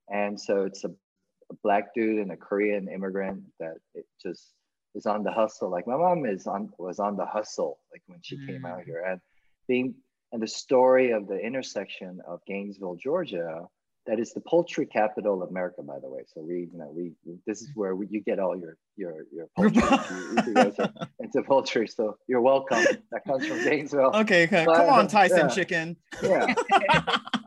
And 0.08 0.40
so 0.40 0.64
it's 0.64 0.84
a, 0.84 0.88
a 0.88 1.54
black 1.62 1.94
dude 1.94 2.20
and 2.20 2.32
a 2.32 2.36
Korean 2.36 2.88
immigrant 2.88 3.42
that 3.58 3.74
it 3.94 4.06
just 4.22 4.52
is 4.94 5.06
on 5.06 5.22
the 5.22 5.32
hustle. 5.32 5.70
Like 5.70 5.86
my 5.86 5.96
mom 5.96 6.26
is 6.26 6.46
on 6.46 6.70
was 6.78 6.98
on 6.98 7.16
the 7.16 7.26
hustle 7.26 7.78
like 7.92 8.02
when 8.06 8.20
she 8.22 8.36
mm. 8.36 8.46
came 8.46 8.64
out 8.64 8.80
mm. 8.80 8.84
here 8.84 9.04
and 9.06 9.20
being 9.68 9.94
and 10.32 10.42
the 10.42 10.48
story 10.48 11.10
of 11.10 11.26
the 11.26 11.38
intersection 11.38 12.20
of 12.26 12.40
Gainesville, 12.46 12.96
Georgia, 12.96 13.66
that 14.06 14.18
is 14.18 14.32
the 14.32 14.40
poultry 14.40 14.86
capital 14.86 15.42
of 15.42 15.50
America, 15.50 15.82
by 15.82 15.98
the 15.98 16.08
way. 16.08 16.22
So 16.26 16.40
we, 16.40 16.68
you 16.72 16.78
know, 16.78 16.90
we 16.94 17.12
this 17.46 17.60
is 17.60 17.70
where 17.74 17.94
we, 17.94 18.06
you 18.08 18.20
get 18.20 18.38
all 18.38 18.56
your 18.56 18.76
your 18.96 19.26
your 19.32 19.48
poultry. 19.56 19.82
you, 20.16 20.42
you 20.46 20.54
guys 20.54 20.74
are 20.78 20.92
into 21.20 21.42
poultry, 21.42 21.86
so 21.86 22.16
you're 22.26 22.40
welcome. 22.40 22.84
That 23.10 23.24
comes 23.26 23.46
from 23.46 23.62
Gainesville. 23.62 24.12
Okay, 24.14 24.44
okay. 24.44 24.64
But, 24.64 24.76
come 24.76 24.88
on, 24.88 25.08
Tyson 25.08 25.48
yeah. 25.48 25.48
chicken. 25.48 25.96
Yeah. 26.22 26.54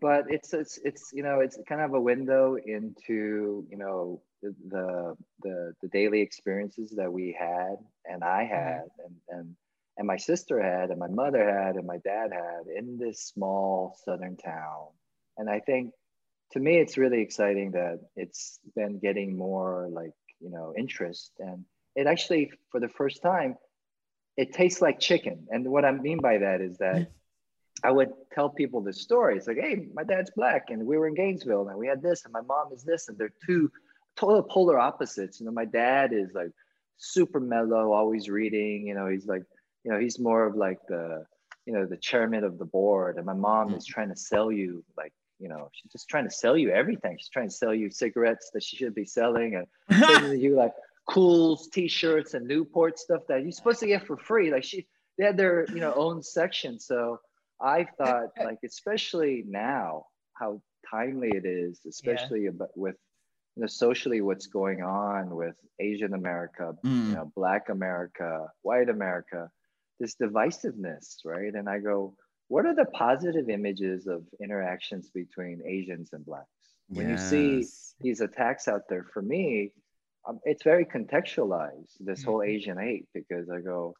but 0.00 0.24
it's 0.28 0.52
it's 0.52 0.78
it's 0.84 1.10
you 1.12 1.22
know 1.22 1.40
it's 1.40 1.58
kind 1.68 1.80
of 1.80 1.94
a 1.94 2.00
window 2.00 2.56
into 2.56 3.66
you 3.70 3.76
know 3.76 4.22
the 4.42 5.16
the 5.42 5.74
the 5.82 5.88
daily 5.88 6.20
experiences 6.20 6.92
that 6.96 7.12
we 7.12 7.36
had 7.38 7.76
and 8.06 8.24
I 8.24 8.44
mm-hmm. 8.44 8.54
had 8.54 8.82
and 9.04 9.14
and 9.28 9.56
and 9.96 10.06
my 10.06 10.16
sister 10.16 10.62
had 10.62 10.90
and 10.90 10.98
my 10.98 11.08
mother 11.08 11.44
had 11.44 11.76
and 11.76 11.86
my 11.86 11.98
dad 11.98 12.30
had 12.32 12.66
in 12.74 12.96
this 12.98 13.20
small 13.22 13.98
southern 14.04 14.36
town. 14.36 14.86
And 15.36 15.50
I 15.50 15.60
think 15.60 15.92
to 16.52 16.58
me 16.58 16.78
it's 16.78 16.96
really 16.96 17.20
exciting 17.20 17.72
that 17.72 18.00
it's 18.16 18.58
been 18.74 18.98
getting 18.98 19.36
more 19.36 19.88
like, 19.90 20.14
you 20.40 20.50
know, 20.50 20.72
interest 20.76 21.32
and 21.38 21.64
it 21.94 22.06
actually 22.06 22.50
for 22.70 22.80
the 22.80 22.88
first 22.88 23.22
time 23.22 23.56
it 24.36 24.54
tastes 24.54 24.80
like 24.80 25.00
chicken. 25.00 25.48
And 25.50 25.68
what 25.68 25.84
I 25.84 25.90
mean 25.92 26.18
by 26.22 26.38
that 26.38 26.62
is 26.62 26.78
that 26.78 26.94
mm-hmm. 26.94 27.12
I 27.84 27.90
would 27.90 28.10
tell 28.32 28.48
people 28.48 28.80
the 28.80 28.92
story. 28.92 29.36
It's 29.36 29.46
like, 29.46 29.58
hey, 29.58 29.86
my 29.94 30.04
dad's 30.04 30.30
black 30.30 30.70
and 30.70 30.86
we 30.86 30.98
were 30.98 31.08
in 31.08 31.14
Gainesville 31.14 31.68
and 31.68 31.78
we 31.78 31.86
had 31.86 32.02
this 32.02 32.24
and 32.24 32.32
my 32.32 32.40
mom 32.42 32.72
is 32.72 32.82
this 32.82 33.08
and 33.08 33.16
they're 33.16 33.32
two 33.46 33.70
total 34.16 34.42
polar 34.42 34.78
opposites. 34.78 35.40
You 35.40 35.46
know, 35.46 35.52
my 35.52 35.64
dad 35.64 36.12
is 36.12 36.30
like 36.34 36.50
super 36.96 37.40
mellow, 37.40 37.92
always 37.92 38.28
reading. 38.28 38.86
You 38.86 38.94
know, 38.94 39.06
he's 39.06 39.26
like, 39.26 39.42
you 39.84 39.92
know, 39.92 39.98
he's 39.98 40.18
more 40.18 40.46
of 40.46 40.56
like 40.56 40.78
the, 40.88 41.24
you 41.66 41.72
know, 41.72 41.86
the 41.86 41.96
chairman 41.96 42.44
of 42.44 42.58
the 42.58 42.64
board. 42.64 43.16
And 43.16 43.26
my 43.26 43.34
mom 43.34 43.74
is 43.74 43.86
mm. 43.86 43.92
trying 43.92 44.08
to 44.08 44.16
sell 44.16 44.52
you 44.52 44.84
like, 44.96 45.12
you 45.38 45.48
know, 45.48 45.70
she's 45.72 45.90
just 45.90 46.08
trying 46.08 46.24
to 46.24 46.30
sell 46.30 46.56
you 46.56 46.70
everything. 46.70 47.16
She's 47.18 47.30
trying 47.30 47.48
to 47.48 47.54
sell 47.54 47.74
you 47.74 47.90
cigarettes 47.90 48.50
that 48.52 48.62
she 48.62 48.76
should 48.76 48.94
be 48.94 49.06
selling 49.06 49.54
and 49.88 50.40
you 50.40 50.54
like 50.54 50.72
Kools, 51.08 51.70
t-shirts, 51.72 52.34
and 52.34 52.46
Newport 52.46 52.98
stuff 52.98 53.22
that 53.28 53.42
you're 53.42 53.50
supposed 53.52 53.80
to 53.80 53.86
get 53.86 54.06
for 54.06 54.16
free. 54.16 54.52
Like 54.52 54.64
she, 54.64 54.86
they 55.18 55.24
had 55.24 55.36
their, 55.36 55.66
you 55.70 55.80
know, 55.80 55.92
own 55.94 56.22
section. 56.22 56.78
So 56.78 57.18
I 57.60 57.86
thought, 57.98 58.30
like, 58.44 58.58
especially 58.64 59.44
now, 59.46 60.06
how 60.34 60.62
timely 60.90 61.28
it 61.28 61.44
is, 61.44 61.80
especially 61.86 62.44
yeah. 62.44 62.50
about, 62.50 62.70
with 62.76 62.96
you 63.56 63.62
know, 63.62 63.66
socially 63.66 64.20
what's 64.20 64.46
going 64.46 64.82
on 64.82 65.34
with 65.34 65.54
Asian 65.78 66.14
America, 66.14 66.74
mm. 66.84 67.08
you 67.08 67.14
know, 67.14 67.32
Black 67.34 67.68
America, 67.68 68.46
White 68.62 68.88
America, 68.88 69.50
this 69.98 70.16
divisiveness, 70.16 71.16
right? 71.24 71.54
And 71.54 71.68
I 71.68 71.78
go, 71.78 72.14
what 72.48 72.66
are 72.66 72.74
the 72.74 72.86
positive 72.86 73.48
images 73.48 74.06
of 74.06 74.24
interactions 74.42 75.10
between 75.10 75.62
Asians 75.66 76.10
and 76.12 76.24
blacks? 76.24 76.46
When 76.88 77.08
you 77.08 77.18
see 77.18 77.64
these 78.00 78.20
attacks 78.20 78.66
out 78.66 78.82
there, 78.88 79.06
for 79.12 79.22
me, 79.22 79.70
um, 80.26 80.40
it's 80.44 80.64
very 80.64 80.84
contextualized. 80.84 81.92
This 82.00 82.24
whole 82.24 82.38
Mhm. 82.38 82.48
Asian 82.48 82.78
hate 82.78 83.08
because 83.14 83.48
I 83.48 83.60
go, 83.60 83.94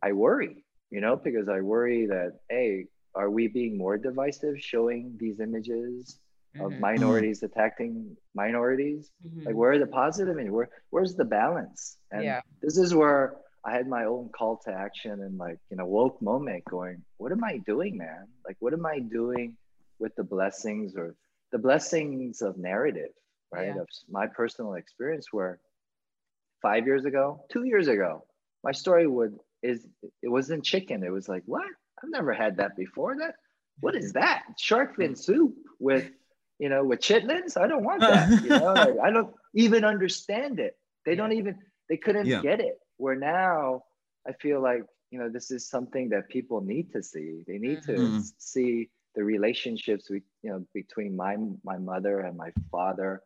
I 0.00 0.12
worry, 0.12 0.63
you 0.90 1.00
know, 1.00 1.16
because 1.16 1.48
I 1.48 1.60
worry 1.60 2.06
that 2.06 2.32
hey, 2.48 2.86
are 3.14 3.30
we 3.30 3.48
being 3.48 3.76
more 3.78 3.96
divisive, 3.98 4.60
showing 4.60 5.16
these 5.18 5.40
images 5.40 6.18
of 6.60 6.72
Mhm. 6.72 6.80
minorities 6.80 7.42
attacking 7.42 8.16
minorities? 8.34 9.10
Mhm. 9.24 9.44
Like, 9.46 9.56
where 9.56 9.72
are 9.72 9.78
the 9.78 9.86
positive 9.86 10.36
and 10.36 10.52
where 10.52 10.68
where's 10.90 11.14
the 11.14 11.24
balance? 11.24 11.98
And 12.10 12.24
Yeah. 12.24 12.40
this 12.62 12.76
is 12.78 12.94
where 12.94 13.36
I 13.64 13.72
had 13.72 13.86
my 13.88 14.04
own 14.04 14.30
call 14.36 14.58
to 14.64 14.72
action 14.72 15.12
and 15.22 15.38
like 15.38 15.58
you 15.70 15.76
know 15.76 15.86
woke 15.86 16.20
moment 16.22 16.64
going, 16.68 17.02
what 17.18 17.32
am 17.32 17.44
I 17.44 17.58
doing, 17.66 17.96
man? 17.96 18.26
Like, 18.46 18.56
what 18.60 18.72
am 18.72 18.86
I 18.86 19.00
doing 19.00 19.56
with 19.98 20.14
the 20.16 20.24
blessings 20.24 20.96
or 20.96 21.14
the 21.52 21.58
blessings 21.58 22.42
of 22.42 22.56
narrative, 22.58 23.12
right? 23.52 23.74
Yeah. 23.74 23.80
Of 23.80 23.88
my 24.08 24.26
personal 24.26 24.74
experience 24.74 25.26
where 25.32 25.60
five 26.62 26.86
years 26.86 27.04
ago, 27.04 27.44
two 27.50 27.64
years 27.64 27.88
ago, 27.88 28.24
my 28.62 28.72
story 28.72 29.06
would 29.06 29.38
is 29.64 29.86
it 30.22 30.28
wasn't 30.28 30.64
chicken. 30.64 31.04
It 31.04 31.12
was 31.12 31.28
like, 31.28 31.44
what? 31.46 31.64
I've 32.02 32.10
never 32.10 32.32
had 32.32 32.58
that 32.58 32.76
before. 32.76 33.16
That 33.18 33.34
what 33.80 33.96
is 33.96 34.12
that? 34.14 34.42
Shark 34.58 34.96
fin 34.96 35.16
soup 35.16 35.54
with 35.80 36.04
you 36.58 36.68
know 36.70 36.84
with 36.84 37.00
chitlins? 37.00 37.56
I 37.58 37.68
don't 37.68 37.84
want 37.84 38.06
that. 38.06 38.28
You 38.42 38.52
know, 38.54 38.76
like, 38.76 38.94
I 39.02 39.10
don't 39.10 39.34
even 39.54 39.84
understand 39.84 40.60
it. 40.60 40.76
They 41.06 41.16
don't 41.16 41.32
even 41.32 41.56
they 41.88 41.96
couldn't 41.96 42.28
Yeah. 42.28 42.40
get 42.40 42.60
it. 42.60 42.78
Where 42.98 43.16
now 43.16 43.84
I 44.28 44.32
feel 44.32 44.62
like 44.62 44.82
you 45.10 45.18
know 45.18 45.30
this 45.30 45.50
is 45.50 45.68
something 45.68 46.10
that 46.10 46.28
people 46.28 46.60
need 46.60 46.92
to 46.92 47.02
see. 47.02 47.42
They 47.46 47.58
need 47.58 47.82
to 47.86 47.98
Mhm. 47.98 48.32
see 48.38 48.90
the 49.14 49.24
relationships 49.24 50.10
we, 50.10 50.22
you 50.42 50.50
know 50.50 50.66
between 50.74 51.16
my 51.16 51.36
my 51.64 51.78
mother 51.78 52.20
and 52.20 52.36
my 52.36 52.52
father. 52.70 53.22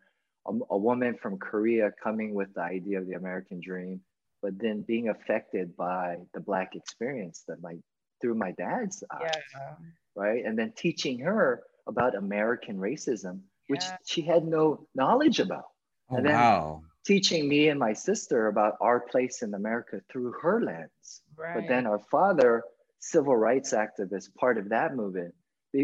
A 0.70 0.78
woman 0.78 1.16
from 1.20 1.38
Korea 1.38 1.92
coming 2.02 2.32
with 2.34 2.54
the 2.54 2.62
idea 2.62 2.98
of 2.98 3.06
the 3.06 3.14
American 3.14 3.60
dream, 3.60 4.00
but 4.42 4.58
then 4.58 4.82
being 4.82 5.08
affected 5.08 5.76
by 5.76 6.18
the 6.34 6.40
black 6.40 6.74
experience 6.74 7.44
that 7.48 7.60
my 7.62 7.76
through 8.20 8.34
my 8.34 8.50
dad's 8.52 9.04
eyes, 9.12 9.30
Yeah. 9.54 9.76
right? 10.16 10.44
And 10.44 10.58
then 10.58 10.72
teaching 10.76 11.20
her 11.20 11.62
about 11.86 12.16
American 12.16 12.76
racism, 12.76 13.42
which 13.68 13.84
Yeah. 13.84 13.96
she 14.04 14.22
had 14.22 14.44
no 14.44 14.86
knowledge 14.94 15.38
about 15.40 15.66
Oh, 16.10 16.16
And 16.16 16.26
then- 16.26 16.34
wow. 16.34 16.82
teaching 17.04 17.48
me 17.48 17.68
and 17.68 17.78
my 17.78 17.92
sister 17.92 18.48
about 18.48 18.76
our 18.80 18.98
place 19.00 19.42
in 19.42 19.54
America 19.54 20.00
through 20.10 20.32
her 20.42 20.60
lens. 20.60 21.22
Right. 21.36 21.54
But 21.54 21.68
then 21.68 21.86
our 21.86 21.98
father, 21.98 22.64
civil 22.98 23.36
rights 23.36 23.72
activist, 23.72 24.34
part 24.34 24.58
of 24.58 24.68
that 24.70 24.94
movement, 24.96 25.34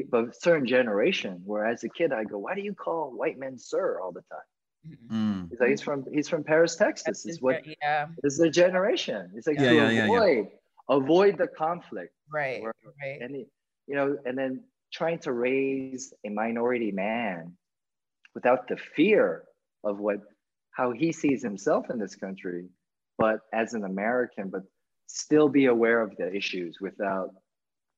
but 0.08 0.34
certain 0.34 0.66
generation, 0.66 1.40
where 1.44 1.66
as 1.66 1.84
a 1.84 1.88
kid 1.88 2.12
I 2.12 2.24
go, 2.24 2.38
why 2.38 2.54
do 2.54 2.62
you 2.62 2.74
call 2.74 3.12
white 3.16 3.38
men 3.38 3.58
sir 3.58 4.00
all 4.00 4.12
the 4.12 4.22
time? 4.22 4.40
Mhm. 4.86 5.08
Mm. 5.10 5.50
He's 5.50 5.60
like, 5.60 5.70
he's 5.70 5.80
from 5.82 6.04
he's 6.12 6.28
from 6.28 6.44
Paris, 6.44 6.76
Texas. 6.76 7.04
That's 7.06 7.18
Is 7.20 7.30
his- 7.36 7.42
what 7.42 7.62
yeah. 7.82 8.06
is 8.22 8.36
the 8.38 8.50
generation. 8.50 9.30
It's 9.34 9.46
like 9.46 9.58
Yeah, 9.58 9.70
to 9.70 9.74
yeah, 9.74 9.90
yeah, 9.90 9.90
yeah. 9.90 10.04
avoid 10.04 10.48
avoid 10.90 11.38
the 11.38 11.48
conflict. 11.48 12.12
Right. 12.32 12.62
Where- 12.62 12.74
Right. 13.02 13.20
and 13.20 13.34
it- 13.36 13.48
you 13.86 13.94
know 13.94 14.18
and 14.26 14.36
then 14.36 14.64
trying 14.92 15.18
to 15.20 15.32
raise 15.32 16.12
a 16.24 16.28
minority 16.30 16.92
man 16.92 17.56
without 18.34 18.68
the 18.68 18.76
fear 18.76 19.44
of 19.84 19.98
what 20.00 20.20
how 20.70 20.90
he 20.90 21.12
sees 21.12 21.42
himself 21.42 21.90
in 21.90 21.98
this 21.98 22.14
country 22.16 22.68
but 23.18 23.40
as 23.52 23.74
an 23.74 23.84
american 23.84 24.48
but 24.48 24.62
still 25.06 25.48
be 25.48 25.66
aware 25.66 26.00
of 26.00 26.16
the 26.16 26.32
issues 26.34 26.78
without 26.80 27.30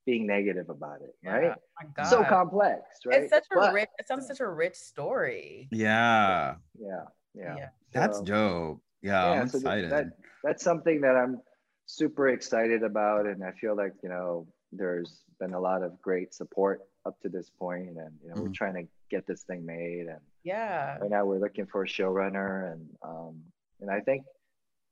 being 0.07 0.27
negative 0.27 0.71
about 0.71 1.03
it 1.03 1.15
Yeah. 1.23 1.31
right 1.33 1.55
My 1.83 1.89
God. 1.97 2.07
so 2.09 2.25
complex 2.25 2.81
right 3.05 3.23
It's 3.25 3.31
such 3.33 3.45
a 3.53 3.57
But- 3.57 3.75
rich. 3.75 3.89
It 3.99 4.07
sounds 4.09 4.27
such 4.27 4.41
a 4.41 4.49
rich 4.49 4.77
story. 4.77 5.69
Yeah. 5.71 6.55
yeah 6.79 7.05
yeah, 7.35 7.57
Yeah. 7.59 7.69
That's 7.93 8.19
So- 8.19 8.25
dope. 8.25 8.83
Yeah, 9.03 9.27
I'm 9.27 9.49
so 9.49 9.59
excited. 9.59 9.91
that, 9.91 10.07
that's 10.43 10.63
something 10.65 11.01
that 11.03 11.17
I'm 11.17 11.43
super 11.85 12.29
excited 12.29 12.83
about, 12.83 13.27
and 13.27 13.45
I 13.45 13.53
feel 13.53 13.77
like 13.77 13.93
you 14.03 14.09
know 14.09 14.47
there's 14.73 15.23
been 15.39 15.53
a 15.55 15.61
lot 15.61 15.83
of 15.83 16.01
great 16.01 16.33
support 16.35 16.81
up 17.05 17.21
to 17.21 17.29
this 17.29 17.51
point, 17.51 17.91
and 17.99 18.19
you 18.23 18.29
know 18.31 18.37
we're 18.43 18.49
Mhm. 18.49 18.55
trying 18.55 18.75
to 18.75 18.89
get 19.11 19.27
this 19.27 19.43
thing 19.45 19.65
made, 19.67 20.07
and 20.09 20.21
Yeah. 20.45 20.97
right 20.99 21.11
now 21.11 21.25
we're 21.27 21.39
looking 21.39 21.67
for 21.67 21.83
a 21.83 21.87
showrunner, 21.87 22.73
and 22.73 22.97
um, 23.03 23.45
and 23.81 23.91
I 23.91 24.01
think 24.01 24.25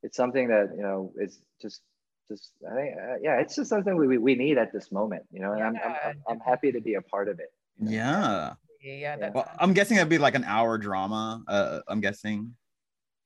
it's 0.02 0.16
something 0.16 0.48
that 0.48 0.76
you 0.76 0.82
know 0.82 1.12
is 1.16 1.40
just 1.60 1.82
just 2.28 2.52
I 2.70 2.74
think 2.74 2.94
uh, 2.96 3.14
yeah, 3.22 3.40
it's 3.40 3.54
just 3.56 3.68
something 3.70 3.96
we, 3.96 4.06
we, 4.06 4.18
we 4.18 4.34
need 4.34 4.58
at 4.58 4.72
this 4.72 4.90
moment, 4.92 5.24
you 5.32 5.40
know, 5.40 5.52
and 5.52 5.62
I'm, 5.62 5.76
I'm, 5.76 5.94
I'm 6.06 6.22
I'm 6.28 6.40
happy 6.40 6.72
to 6.72 6.80
be 6.80 6.94
a 6.94 7.02
part 7.02 7.28
of 7.28 7.38
it. 7.40 7.52
you 7.78 7.86
know? 7.86 7.92
yeah. 7.92 8.52
Yeah. 8.82 9.16
That 9.16 9.34
Well, 9.34 9.50
I'm 9.58 9.72
guessing 9.72 9.96
it'd 9.96 10.10
be 10.10 10.18
like 10.18 10.34
an 10.34 10.44
hour 10.44 10.76
drama. 10.76 11.42
Uh, 11.48 11.80
I'm 11.88 12.00
guessing. 12.00 12.54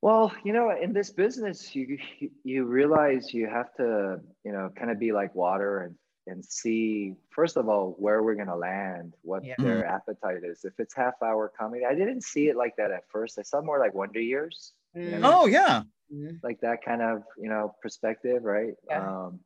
Well, 0.01 0.31
you 0.45 0.53
know, 0.53 0.71
in 0.71 0.93
this 0.93 1.09
business, 1.09 1.75
you 1.75 1.97
you 2.43 2.63
realize 2.63 3.33
you 3.33 3.47
have 3.49 3.73
to, 3.75 4.21
you 4.45 4.51
know, 4.53 4.71
kind 4.77 4.89
of 4.91 4.97
be 4.99 5.11
like 5.11 5.35
water 5.35 5.81
and 5.81 5.95
and 6.27 6.45
see 6.45 7.15
first 7.31 7.57
of 7.57 7.67
all 7.67 7.95
where 7.97 8.21
we're 8.23 8.35
gonna 8.35 8.55
land, 8.55 9.15
what 9.23 9.43
Yeah. 9.43 9.55
their 9.59 9.85
appetite 9.85 10.43
is. 10.43 10.63
If 10.63 10.79
it's 10.79 10.95
half 10.95 11.15
hour 11.21 11.51
comedy, 11.59 11.83
I 11.85 11.95
didn't 11.95 12.23
see 12.23 12.47
it 12.47 12.55
like 12.55 12.75
that 12.77 12.91
at 12.91 13.03
first. 13.09 13.37
I 13.39 13.41
saw 13.41 13.61
more 13.61 13.79
like 13.79 13.93
Wonder 13.93 14.21
Years, 14.21 14.73
you 14.95 15.17
know, 15.17 15.17
Mm. 15.17 15.33
Oh 15.33 15.45
yeah. 15.47 15.81
Mhm. 16.11 16.41
like 16.43 16.59
that 16.61 16.83
kind 16.83 17.01
of 17.01 17.23
you 17.37 17.49
know 17.49 17.75
perspective, 17.81 18.43
right? 18.43 18.73
Yeah. 18.89 19.11
Um, 19.25 19.39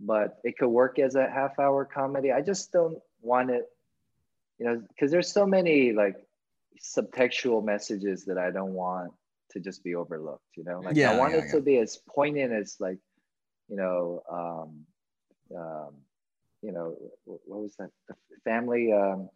but 0.00 0.38
it 0.44 0.58
could 0.58 0.68
work 0.68 0.98
as 0.98 1.14
a 1.14 1.28
half 1.28 1.58
hour 1.58 1.84
comedy. 1.84 2.32
I 2.32 2.40
just 2.42 2.72
don't 2.72 2.98
want 3.22 3.50
it, 3.50 3.64
you 4.58 4.66
know, 4.66 4.82
because 4.88 5.10
there's 5.10 5.32
so 5.32 5.46
many 5.46 5.92
like 5.92 6.16
subtextual 6.78 7.64
messages 7.64 8.24
that 8.26 8.38
I 8.38 8.50
don't 8.50 8.74
want 8.74 9.12
to 9.50 9.60
just 9.60 9.82
be 9.84 9.94
overlooked. 9.94 10.56
You 10.56 10.64
know, 10.64 10.80
like 10.80 10.96
Yeah, 10.96 11.08
I 11.08 11.12
want 11.12 11.34
yeah, 11.34 11.40
it 11.40 11.48
to 11.50 11.60
be 11.60 11.78
as 11.78 11.98
poignant 12.08 12.52
as 12.52 12.76
like, 12.80 12.98
you 13.68 13.76
know, 13.76 14.22
um, 14.30 14.86
um, 15.56 15.94
you 16.62 16.72
know, 16.72 16.96
what 17.24 17.60
was 17.62 17.74
that? 17.78 17.90
The 18.08 18.14
family, 18.44 18.92
um, 18.92 19.28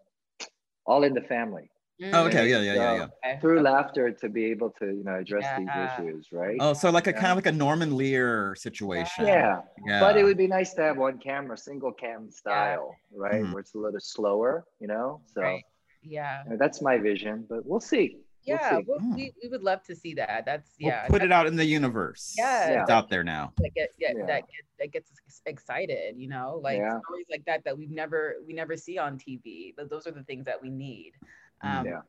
all 0.87 1.05
in 1.05 1.15
the 1.15 1.21
family. 1.23 1.71
Oh, 2.01 2.27
okay. 2.27 2.49
Yeah, 2.49 2.61
yeah, 2.61 2.75
yeah, 2.75 2.95
yeah. 2.95 3.07
Okay. 3.25 3.41
Through 3.41 3.61
laughter 3.61 4.11
to 4.13 4.29
be 4.29 4.45
able 4.47 4.71
to, 4.79 4.87
you 4.87 5.03
know, 5.03 5.17
address 5.17 5.43
Yeah. 5.45 5.59
these 5.97 6.07
issues, 6.07 6.29
right? 6.33 6.57
Oh, 6.61 6.73
so 6.73 6.91
like 6.91 7.07
a 7.09 7.13
kind 7.13 7.27
of 7.33 7.37
like 7.37 7.47
a 7.47 7.53
Norman 7.53 7.97
Lear 7.97 8.55
situation. 8.55 9.27
Yeah. 9.27 9.63
Yeah. 9.85 10.01
But 10.01 10.17
it 10.17 10.23
would 10.25 10.37
be 10.37 10.47
nice 10.47 10.75
to 10.75 10.83
have 10.83 10.97
one 10.97 11.19
camera, 11.19 11.57
single 11.57 11.93
cam 11.93 12.31
style, 12.31 12.95
right? 13.13 13.43
Mhm. 13.43 13.53
Where 13.53 13.61
it's 13.61 13.75
a 13.75 13.79
little 13.79 14.01
slower, 14.01 14.65
you 14.79 14.87
know? 14.87 15.21
So 15.35 15.41
Right. 15.43 15.65
Yeah. 16.03 16.43
I 16.47 16.49
mean, 16.51 16.59
that's 16.59 16.81
my 16.81 16.99
vision, 16.99 17.47
but 17.49 17.67
we'll 17.67 17.81
see. 17.81 18.19
We'll 18.47 18.57
Yeah. 18.57 18.79
see. 18.79 18.85
Well, 18.87 19.01
Mm. 19.01 19.15
we, 19.17 19.33
we 19.43 19.49
would 19.49 19.65
love 19.65 19.83
to 19.83 19.97
see 19.97 20.15
that. 20.15 20.45
That's 20.47 20.71
We'll 20.81 20.91
yeah. 20.91 21.09
put 21.09 21.23
it 21.23 21.33
out 21.33 21.49
in 21.49 21.57
the 21.57 21.65
universe. 21.65 22.35
Yeah. 22.39 22.81
It's 22.83 22.91
out 22.91 23.11
there 23.11 23.25
now. 23.25 23.53
that 23.59 23.75
get, 23.75 23.91
yeah, 23.99 24.13
Yeah. 24.17 24.27
that 24.27 24.43
get, 24.47 24.65
that 24.79 24.93
gets 24.93 25.11
us 25.11 25.43
excited, 25.47 26.17
you 26.17 26.29
know, 26.29 26.61
like 26.63 26.79
Yeah. 26.79 27.01
stories 27.01 27.27
like 27.29 27.45
that 27.47 27.65
that 27.65 27.77
we've 27.77 27.91
never 27.91 28.37
we 28.47 28.53
never 28.53 28.77
see 28.77 28.97
on 28.99 29.19
TV. 29.19 29.75
But 29.77 29.91
those 29.91 30.07
are 30.07 30.13
the 30.13 30.23
things 30.23 30.45
that 30.45 30.63
we 30.63 30.71
need. 30.71 31.15
Um, 31.63 31.87
Yeah. 31.87 32.01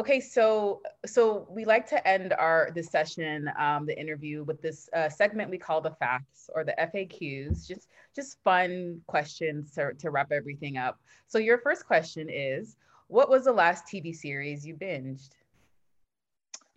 Okay, 0.00 0.18
so 0.18 0.82
so 1.06 1.46
we 1.48 1.64
like 1.64 1.86
to 1.90 2.08
end 2.08 2.32
our 2.32 2.70
this 2.74 2.88
session, 2.90 3.48
um, 3.56 3.86
the 3.86 3.96
interview 3.96 4.42
with 4.42 4.60
this 4.60 4.88
uh, 4.92 5.08
segment 5.08 5.50
we 5.50 5.58
call 5.58 5.80
the 5.80 5.92
facts 5.92 6.50
or 6.52 6.64
the 6.64 6.74
FAQs, 6.80 7.64
just 7.64 7.86
just 8.14 8.42
fun 8.42 9.00
questions 9.06 9.70
to, 9.72 9.92
to 9.94 10.10
wrap 10.10 10.32
everything 10.32 10.78
up. 10.78 10.98
So 11.28 11.38
your 11.38 11.58
first 11.58 11.86
question 11.86 12.28
is, 12.28 12.76
what 13.06 13.30
was 13.30 13.44
the 13.44 13.52
last 13.52 13.86
TV 13.86 14.12
series 14.12 14.66
you 14.66 14.74
binged? 14.74 15.30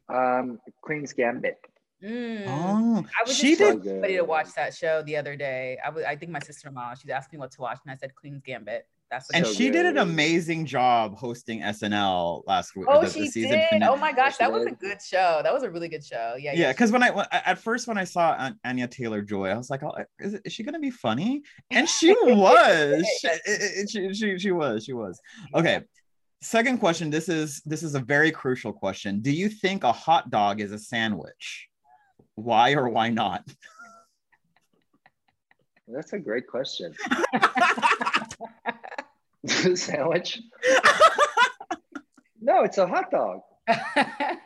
Um, 0.10 0.60
Queen's 0.82 1.12
Gambit. 1.12 1.58
Mm. 2.03 2.43
Oh, 2.47 3.03
I 3.03 3.24
was 3.26 3.36
she 3.36 3.55
just 3.55 3.82
did. 3.82 3.95
so 3.95 3.99
ready 3.99 4.18
to 4.18 4.24
watch 4.26 4.53
that 4.55 4.76
show 4.76 5.01
the 5.01 5.18
other 5.18 5.36
day. 5.36 5.80
I 5.84 5.89
was, 5.89 6.05
I 6.05 6.16
think 6.16 6.32
my 6.32 6.39
sister-in-law, 6.39 6.93
she 6.93 7.12
asked 7.12 7.34
me 7.34 7.39
what 7.39 7.49
to 7.53 7.62
watch, 7.62 7.80
and 7.84 7.91
I 7.91 7.95
said 7.95 8.14
Queen's 8.14 8.43
Gambit. 8.43 8.86
That's 9.10 9.30
And 9.32 9.45
So 9.45 9.53
she 9.53 9.70
did 9.72 9.86
an 9.86 9.99
amazing 9.99 10.66
job 10.66 11.18
hosting 11.18 11.62
SNL 11.62 12.43
last 12.45 12.76
week. 12.76 12.88
Oh, 12.89 12.99
the- 12.99 13.08
the 13.08 13.14
she 13.14 13.28
season 13.28 13.51
did. 13.60 13.70
finale. 13.70 13.93
Oh 13.95 13.97
my 13.99 14.12
gosh, 14.12 14.36
that 14.38 14.51
was 14.51 14.66
a 14.66 14.72
good 14.72 15.01
show. 15.01 15.39
That 15.43 15.53
was 15.53 15.64
a 15.64 15.70
really 15.70 15.88
good 15.88 16.03
show. 16.03 16.36
Yeah, 16.38 16.51
yeah 16.53 16.72
because 16.74 16.91
when 16.91 17.03
i 17.03 17.10
when- 17.12 17.26
at 17.32 17.58
first 17.58 17.88
when 17.88 17.97
i 17.97 18.03
saw 18.03 18.36
An- 18.38 18.60
anya 18.66 18.88
taylor 18.88 19.22
joy 19.22 19.47
i 19.47 19.55
was 19.55 19.70
like 19.70 19.82
oh, 19.84 19.93
is, 20.20 20.34
it- 20.36 20.41
is 20.45 20.51
she 20.53 20.64
gonna 20.64 20.80
be 20.80 20.91
funny 20.91 21.41
and 21.72 21.88
she 21.97 22.12
was 22.12 23.05
she, 23.22 23.28
it- 23.28 23.41
it- 23.45 23.89
she, 23.89 24.14
she, 24.14 24.38
she 24.39 24.51
was 24.51 24.84
she 24.84 24.93
was 24.93 25.20
okay 25.55 25.82
second 26.41 26.78
question 26.80 27.10
this 27.10 27.30
is 27.30 27.62
this 27.66 27.82
is 27.84 27.95
a 27.95 27.99
very 27.99 28.30
crucial 28.32 28.74
question 28.74 29.22
do 29.22 29.32
you 29.32 29.47
think 29.49 29.84
a 29.84 29.91
hot 29.91 30.30
dog 30.30 30.60
is 30.62 30.72
a 30.72 30.78
sandwich 30.80 31.68
why 32.36 32.74
or 32.74 32.89
why 32.89 33.10
not 33.10 33.43
That's 35.89 36.12
a 36.12 36.20
great 36.20 36.47
question. 36.47 36.93
Sandwich? 39.75 40.39
No, 42.39 42.61
it's 42.63 42.77
a 42.77 42.85
hot 42.88 43.09
dog. 43.11 43.41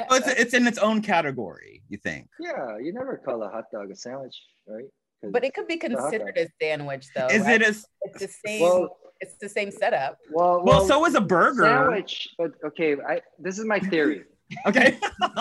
Oh, 0.09 0.15
it's, 0.15 0.27
it's 0.27 0.53
in 0.53 0.65
its 0.67 0.77
own 0.77 1.01
category 1.01 1.83
you 1.87 1.97
think 1.97 2.27
Yeah, 2.39 2.77
you 2.79 2.91
never 2.93 3.17
call 3.23 3.43
a 3.43 3.49
hot 3.49 3.65
dog 3.71 3.91
a 3.91 3.95
sandwich, 3.95 4.35
right? 4.67 4.85
but 5.31 5.43
it 5.43 5.53
could 5.53 5.67
be 5.67 5.77
considered 5.77 6.35
dog. 6.35 6.45
a 6.47 6.49
sandwich, 6.61 7.05
though. 7.15 7.27
is 7.27 7.43
right? 7.43 7.61
it 7.61 7.67
as 7.67 7.85
It's 8.01 8.19
the 8.19 8.27
same. 8.47 8.61
Well, 8.61 8.97
It's 9.19 9.35
the 9.39 9.47
same 9.49 9.71
setup. 9.71 10.17
Well, 10.31 10.63
Well, 10.65 10.85
so 10.87 11.05
is 11.05 11.15
a 11.15 11.21
burger. 11.21 11.63
Sandwich, 11.63 12.29
but 12.37 12.51
okay. 12.65 12.95
I 13.07 13.21
this 13.39 13.59
is 13.59 13.65
my 13.65 13.79
theory 13.79 14.23
Okay. 14.65 14.97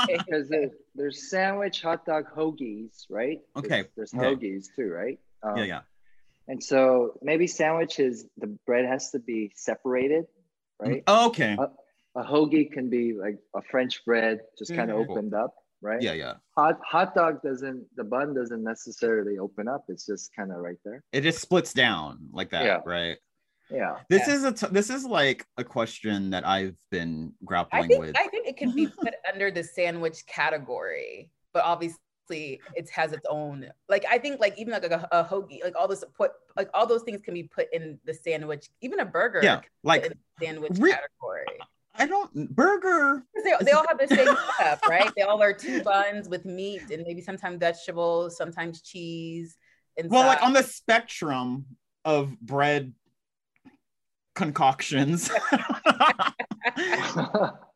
because 0.08 0.48
there's 0.94 1.30
sandwich, 1.30 1.80
hot 1.82 2.04
dog, 2.04 2.24
hoagies, 2.36 3.06
right? 3.08 3.38
There's- 3.54 3.64
Okay, 3.64 3.88
There's, 3.96 4.12
okay. 4.14 4.22
hoagies 4.24 4.66
too, 4.76 4.88
right? 4.92 5.18
Um, 5.42 5.56
yeah, 5.56 5.64
yeah. 5.64 5.80
And 6.50 6.60
so 6.62 7.14
maybe 7.22 7.46
sandwiches, 7.46 8.26
the 8.36 8.48
bread 8.66 8.84
has 8.84 9.12
to 9.12 9.20
be 9.20 9.52
separated, 9.54 10.24
right? 10.80 11.04
Okay. 11.08 11.56
Uh, 11.56 11.68
A 12.16 12.24
hoagie 12.24 12.72
can 12.72 12.90
be 12.90 13.12
like 13.14 13.38
a 13.54 13.62
French 13.62 14.04
bread, 14.04 14.40
just 14.58 14.74
kind 14.74 14.90
of 14.90 14.96
Mhm. 14.96 15.10
opened 15.10 15.32
up, 15.32 15.54
right? 15.80 16.02
Yeah, 16.02 16.14
yeah. 16.14 16.34
Hot 16.56 16.80
hot 16.84 17.14
dog 17.14 17.40
doesn't 17.40 17.86
the 17.94 18.02
bun 18.02 18.34
doesn't 18.34 18.64
necessarily 18.64 19.38
open 19.38 19.68
up. 19.68 19.84
It's 19.86 20.06
just 20.06 20.34
kind 20.34 20.50
of 20.50 20.58
right 20.58 20.80
there. 20.84 21.04
It 21.12 21.20
just 21.20 21.38
splits 21.40 21.72
down 21.72 22.18
like 22.32 22.50
that, 22.50 22.64
Yeah. 22.64 22.80
right? 22.84 23.16
Yeah. 23.70 24.00
This 24.08 24.26
Yeah. 24.26 24.34
is 24.34 24.42
a 24.42 24.52
t- 24.52 24.72
this 24.72 24.90
is 24.90 25.04
like 25.06 25.46
a 25.56 25.62
question 25.62 26.30
that 26.30 26.44
I've 26.44 26.76
been 26.90 27.32
I 27.40 27.44
grappling 27.44 27.86
think 27.90 28.00
with. 28.00 28.16
I 28.16 28.26
think 28.26 28.48
it 28.48 28.56
could 28.56 28.74
be 28.74 28.88
put 28.88 29.14
under 29.32 29.52
the 29.52 29.62
sandwich 29.62 30.26
category, 30.26 31.30
but 31.54 31.62
obviously 31.62 32.00
it 32.30 32.90
has 32.90 33.12
its 33.12 33.26
own. 33.28 33.66
Like 33.88 34.04
I 34.10 34.18
think 34.18 34.40
like 34.40 34.58
even 34.58 34.72
like 34.72 34.84
a, 34.84 35.08
a 35.12 35.24
hoagie, 35.24 35.62
like 35.62 35.74
all 35.78 35.88
this 35.88 36.04
put 36.16 36.32
like 36.56 36.68
all 36.74 36.86
those 36.86 37.02
things 37.02 37.20
can 37.20 37.34
be 37.34 37.44
put 37.44 37.66
in 37.72 37.98
the 38.04 38.14
sandwich. 38.14 38.68
Even 38.80 39.00
a 39.00 39.04
burger, 39.04 39.40
yeah, 39.42 39.60
can 39.60 39.62
be 39.62 40.00
put 40.00 40.08
like 40.08 40.18
sandwich 40.42 40.72
re- 40.78 40.90
category. 40.90 41.58
I 41.96 42.06
don't 42.06 42.54
burger. 42.54 43.22
They, 43.44 43.52
they 43.62 43.72
all 43.72 43.84
have 43.88 43.98
the 43.98 44.08
same 44.08 44.34
stuff, 44.54 44.80
right? 44.88 45.10
They 45.16 45.22
all 45.22 45.42
are 45.42 45.52
two 45.52 45.82
buns 45.82 46.28
with 46.28 46.44
meat 46.44 46.90
and 46.90 47.02
maybe 47.06 47.20
sometimes 47.20 47.58
vegetables, 47.58 48.36
sometimes 48.36 48.80
cheese. 48.82 49.56
Inside. 49.96 50.10
Well, 50.10 50.26
like 50.26 50.42
on 50.42 50.52
the 50.52 50.62
spectrum 50.62 51.66
of 52.04 52.38
bread 52.40 52.94
concoctions, 54.40 55.30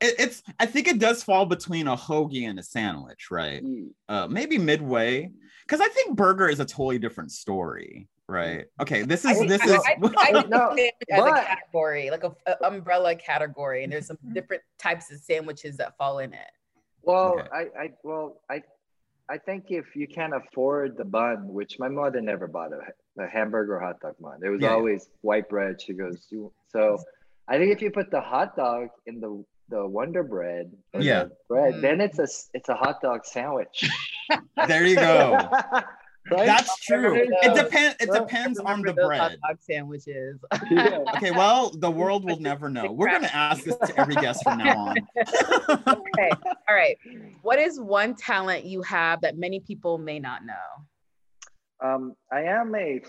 it, 0.00 0.14
it's 0.18 0.42
I 0.58 0.64
think 0.64 0.88
it 0.88 0.98
does 0.98 1.22
fall 1.22 1.44
between 1.44 1.86
a 1.88 1.96
hoagie 1.96 2.48
and 2.48 2.58
a 2.58 2.62
sandwich, 2.62 3.30
right? 3.30 3.62
Mm. 3.62 3.88
Uh, 4.08 4.26
maybe 4.28 4.56
midway, 4.56 5.30
because 5.66 5.82
I 5.82 5.88
think 5.88 6.16
burger 6.16 6.48
is 6.48 6.60
a 6.60 6.64
totally 6.64 6.98
different 6.98 7.32
story, 7.32 8.08
right? 8.28 8.60
Mm. 8.60 8.82
Okay, 8.82 9.02
this 9.02 9.26
is 9.26 9.36
think- 9.36 9.50
this 9.50 9.60
I, 9.60 9.66
is 9.66 9.82
I, 9.86 9.96
I 10.16 10.32
think 10.42 10.48
No, 10.48 10.70
as 10.70 10.90
but- 11.10 11.38
a 11.38 11.44
category, 11.44 12.10
like 12.10 12.24
a, 12.24 12.32
a 12.46 12.66
umbrella 12.66 13.14
category, 13.14 13.84
and 13.84 13.92
there's 13.92 14.06
some 14.06 14.16
mm-hmm. 14.16 14.32
different 14.32 14.62
types 14.78 15.12
of 15.12 15.18
sandwiches 15.18 15.76
that 15.76 15.98
fall 15.98 16.20
in 16.20 16.32
it. 16.32 16.50
Well, 17.02 17.40
Okay. 17.40 17.48
I, 17.52 17.60
I, 17.78 17.90
well, 18.02 18.40
I, 18.50 18.62
I 19.30 19.38
think 19.38 19.64
if 19.70 19.96
you 19.96 20.06
can't 20.06 20.34
afford 20.34 20.96
the 20.98 21.04
bun, 21.04 21.48
which 21.48 21.78
my 21.78 21.88
mother 21.88 22.20
never 22.20 22.46
bought 22.46 22.72
a, 22.72 23.22
a 23.22 23.26
hamburger 23.28 23.76
or 23.76 23.80
hot 23.80 24.00
dog 24.00 24.16
bun, 24.20 24.40
it 24.44 24.48
was 24.50 24.60
Yeah, 24.60 24.68
yeah. 24.68 24.74
always 24.74 25.08
white 25.22 25.48
bread. 25.48 25.80
She 25.80 25.94
goes, 25.94 26.26
you, 26.30 26.52
so 26.68 26.98
I 27.48 27.56
think 27.58 27.72
if 27.72 27.80
you 27.80 27.90
put 27.90 28.10
the 28.10 28.20
hot 28.20 28.56
dog 28.56 28.88
in 29.06 29.20
the 29.20 29.42
the 29.70 29.86
Wonder 29.88 30.22
Bread, 30.22 30.70
or 30.92 31.00
the 31.00 31.06
Yeah. 31.06 31.24
bread, 31.48 31.74
Mm. 31.76 31.80
then 31.80 32.00
it's 32.02 32.18
a 32.18 32.28
it's 32.52 32.68
a 32.68 32.74
hot 32.74 33.00
dog 33.00 33.24
sandwich. 33.24 33.88
there 34.66 34.84
you 34.84 34.96
go. 34.96 35.48
right? 36.30 36.46
That's 36.46 36.78
true. 36.80 37.14
It 37.16 37.54
depends. 37.54 37.96
It 38.00 38.12
depends 38.12 38.58
on 38.58 38.82
the 38.82 38.92
those 38.92 39.02
hot 39.02 39.08
bread. 39.08 39.38
dog 39.46 39.58
sandwiches. 39.60 40.40
Yeah. 40.70 40.98
Okay, 41.16 41.30
well, 41.30 41.70
the 41.70 41.90
world 41.90 42.24
will 42.24 42.40
never 42.40 42.68
know. 42.68 42.90
We're 42.90 43.10
gonna 43.10 43.30
ask 43.32 43.64
this 43.64 43.76
to 43.76 44.00
every 44.00 44.14
guest 44.16 44.42
from 44.42 44.58
now 44.58 44.76
on. 44.76 44.96
okay, 45.70 46.30
all 46.68 46.74
right. 46.74 46.98
What 47.42 47.58
is 47.58 47.80
one 47.80 48.14
talent 48.14 48.64
you 48.64 48.82
have 48.82 49.20
that 49.20 49.36
many 49.38 49.60
people 49.60 49.98
may 49.98 50.18
not 50.18 50.42
know? 50.44 50.54
Um, 51.82 52.14
I 52.32 52.42
am 52.42 52.74
a 52.74 53.00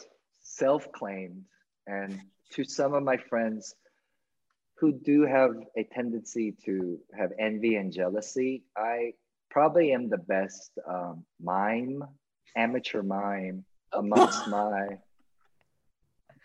self-claimed, 0.41 1.43
and 1.87 2.19
to 2.51 2.63
some 2.63 2.93
of 2.93 3.03
my 3.03 3.17
friends 3.17 3.75
who 4.77 4.91
do 4.91 5.23
have 5.23 5.51
a 5.77 5.83
tendency 5.83 6.55
to 6.65 6.99
have 7.17 7.31
envy 7.39 7.75
and 7.75 7.91
jealousy, 7.91 8.63
I 8.77 9.13
probably 9.49 9.93
am 9.93 10.09
the 10.09 10.17
best 10.17 10.71
um, 10.87 11.25
mime, 11.41 12.03
amateur 12.55 13.01
mime 13.03 13.65
oh. 13.93 13.99
amongst 13.99 14.47
my. 14.49 14.87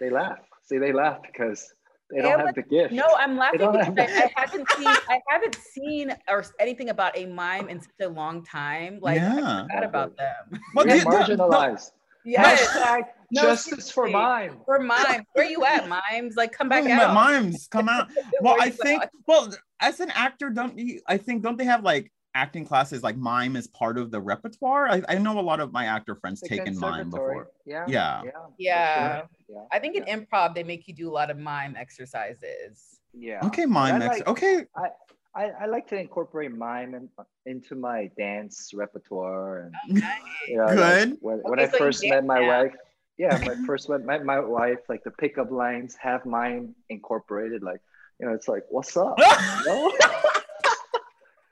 They 0.00 0.11
laugh. 0.11 0.38
See, 0.64 0.78
they 0.78 0.92
laugh 0.92 1.18
because 1.22 1.72
they 2.11 2.22
don't 2.22 2.40
have 2.40 2.54
the 2.54 2.62
gift. 2.62 2.92
No, 2.92 3.06
I'm 3.18 3.36
laughing 3.36 3.61
don't 3.61 3.72
because 3.72 3.86
have 3.86 3.98
I, 3.98 4.06
that. 4.06 4.30
I 4.36 4.40
haven't 4.40 4.68
seen 4.72 4.86
I 4.86 5.20
haven't 5.28 5.56
seen 5.56 6.16
or 6.28 6.44
anything 6.58 6.88
about 6.88 7.16
a 7.16 7.26
mime 7.26 7.68
in 7.68 7.80
such 7.80 7.90
a 8.02 8.08
long 8.08 8.44
time. 8.44 8.98
Like 9.02 9.16
Yeah. 9.16 9.34
I 9.34 9.62
forgot 9.62 9.84
about 9.84 10.16
them. 10.16 10.61
Well, 10.74 10.86
We're 10.86 10.94
dude, 10.96 11.04
no- 11.04 11.11
no- 11.11 11.48
marginalized. 11.48 11.90
Yes, 12.24 12.66
Hashtag 12.68 13.02
No, 13.32 13.42
justice 13.42 13.90
for 13.90 14.06
seriously. 14.08 14.12
mime. 14.22 14.61
for 14.64 14.78
mime. 14.80 15.24
Where 15.34 15.48
you 15.48 15.64
at, 15.64 15.88
mimes? 15.88 16.34
Like 16.36 16.52
come 16.52 16.68
back 16.68 16.84
Oh, 16.84 16.90
out. 16.92 17.14
mimes 17.14 17.66
come 17.68 17.88
out. 17.88 18.08
Well, 18.42 18.56
I 18.61 18.70
think 18.70 19.02
at? 19.02 19.11
well, 19.26 19.54
as 19.80 20.00
an 20.00 20.11
actor, 20.11 20.50
don't 20.50 20.76
you 20.78 21.00
I 21.06 21.16
think 21.16 21.42
don't 21.42 21.56
they 21.56 21.64
have 21.64 21.82
like 21.84 22.11
acting 22.35 22.64
classes 22.64 23.03
like 23.03 23.16
mime 23.16 23.57
is 23.57 23.66
part 23.66 23.99
of 23.99 24.11
the 24.11 24.20
repertoire? 24.20 24.89
I, 24.89 25.03
I 25.09 25.18
know 25.18 25.39
a 25.39 25.43
lot 25.43 25.61
of 25.61 25.72
my 25.72 25.87
actor 25.87 26.14
friends 26.14 26.41
The 26.41 26.49
taken 26.49 26.78
mime 26.78 27.11
before. 27.11 27.51
Yeah. 27.66 27.85
Yeah. 27.89 28.22
Yeah. 28.24 28.31
for 28.33 28.53
Yeah. 28.59 29.16
sure. 29.18 29.28
Yeah. 29.49 29.64
I 29.72 29.78
think 29.78 29.97
in 29.97 30.05
improv 30.05 30.55
they 30.55 30.62
make 30.62 30.87
you 30.89 30.95
do 30.95 31.09
a 31.11 31.14
lot 31.14 31.31
of 31.31 31.39
mime 31.39 31.74
exercises. 31.76 33.01
Yeah. 33.12 33.41
Okay, 33.47 33.66
mime. 33.66 34.03
Ex- 34.03 34.18
like- 34.20 34.28
okay. 34.28 34.64
I, 35.33 35.45
I 35.61 35.66
like 35.66 35.87
to 35.89 35.97
incorporate 35.97 36.51
mime 36.53 36.95
in, 36.95 37.09
into 37.47 37.76
my 37.76 38.11
dance 38.18 38.72
repertoire 38.74 39.59
and 39.61 39.74
Oh, 39.89 39.93
nice. 39.95 40.20
you 40.49 40.57
know, 40.57 40.66
Good. 40.66 41.18
when, 41.20 41.39
when 41.39 41.61
Okay, 41.61 41.68
I 41.68 41.70
so 41.70 41.76
you 41.76 41.78
first 41.78 42.05
met 42.09 42.24
my 42.24 42.41
now. 42.41 42.49
wife, 42.64 42.74
yeah, 43.16 43.39
my 43.47 43.55
first 43.66 43.89
met 43.89 44.05
my, 44.05 44.18
my 44.18 44.41
wife, 44.41 44.81
like 44.89 45.05
the 45.05 45.12
pickup 45.12 45.53
lines 45.53 45.95
have 46.03 46.26
mime 46.26 46.74
incorporated. 46.89 47.62
Like, 47.62 47.81
you 48.18 48.26
know, 48.26 48.33
it's 48.35 48.49
like, 48.49 48.64
what's 48.70 48.97
up? 48.97 49.18
You 49.64 49.66
know? 49.66 49.93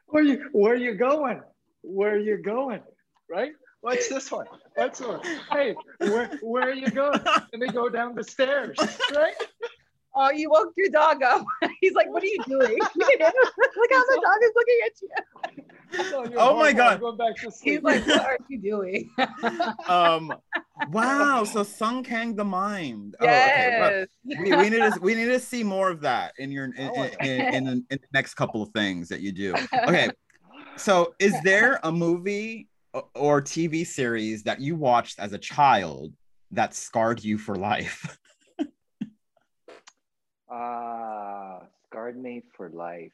Where 0.09 0.23
you 0.23 0.49
where 0.53 0.75
you 0.75 0.95
going? 0.95 1.41
Where 1.83 2.19
you 2.19 2.39
going? 2.43 2.81
Right? 3.31 3.53
What's 3.81 4.09
this 4.09 4.31
one? 4.31 4.47
What's 4.75 5.01
one? 5.01 5.21
Hey, 5.53 5.77
where 5.99 6.31
where 6.43 6.69
are 6.71 6.75
you 6.75 6.91
going? 6.91 7.21
Let 7.25 7.55
me 7.55 7.69
go 7.69 7.89
down 7.89 8.15
the 8.15 8.25
stairs. 8.25 8.77
Right? 9.15 9.35
Oh, 10.15 10.31
you 10.33 10.51
woke 10.51 10.73
your 10.77 10.91
dog 10.91 11.23
up. 11.23 11.45
He's 11.81 11.93
like, 11.95 12.09
"What 12.13 12.23
are 12.23 12.27
you 12.27 12.43
doing?" 12.49 12.79
Look 12.97 13.21
how 13.21 14.05
the 14.05 14.21
dog 14.25 14.39
is 14.43 14.53
looking 14.57 14.81
at 14.87 14.93
you. 15.03 15.09
So 16.11 16.25
Oh 16.37 16.57
my 16.57 16.73
horrible, 16.73 16.77
God. 16.77 17.01
Go 17.01 17.13
back 17.17 17.37
to 17.37 17.51
He's 17.63 17.83
like, 17.83 18.07
"What 18.07 18.21
are 18.25 18.39
you 18.49 18.61
doing?" 18.61 19.11
um 19.89 20.37
wow 20.87 21.43
so 21.45 21.63
sung 21.65 22.05
kang 22.05 22.37
the 22.37 22.45
mime 22.45 23.13
Oh, 23.21 23.27
okay. 23.27 23.77
Well, 23.79 23.91
yes. 23.91 24.09
we, 24.39 24.53
we 24.55 24.71
need 24.71 24.93
to 24.93 25.01
we 25.01 25.15
need 25.17 25.27
to 25.27 25.41
see 25.41 25.65
more 25.65 25.91
of 25.91 26.01
that 26.03 26.35
in 26.39 26.53
your 26.53 26.67
in, 26.67 26.91
Oh. 26.95 27.03
in, 27.03 27.27
in, 27.27 27.55
in, 27.55 27.65
the- 27.65 27.73
in 27.91 27.99
the 28.01 28.09
next 28.13 28.35
couple 28.35 28.63
of 28.63 28.69
things 28.71 29.09
that 29.09 29.21
you 29.21 29.33
do 29.33 29.57
okay 29.89 30.13
so 30.77 31.15
is 31.19 31.41
there 31.43 31.81
a 31.83 31.91
movie 31.91 32.69
or 33.15 33.43
tv 33.43 33.85
series 33.85 34.45
that 34.45 34.61
you 34.61 34.77
watched 34.77 35.19
as 35.19 35.33
a 35.33 35.39
child 35.39 36.13
that 36.53 36.75
scarred 36.75 37.23
you 37.25 37.37
for 37.39 37.57
life 37.57 38.17
Ah, 40.51 41.61
scarred 41.91 42.17
me 42.17 42.43
for 42.57 42.71
life. 42.71 43.13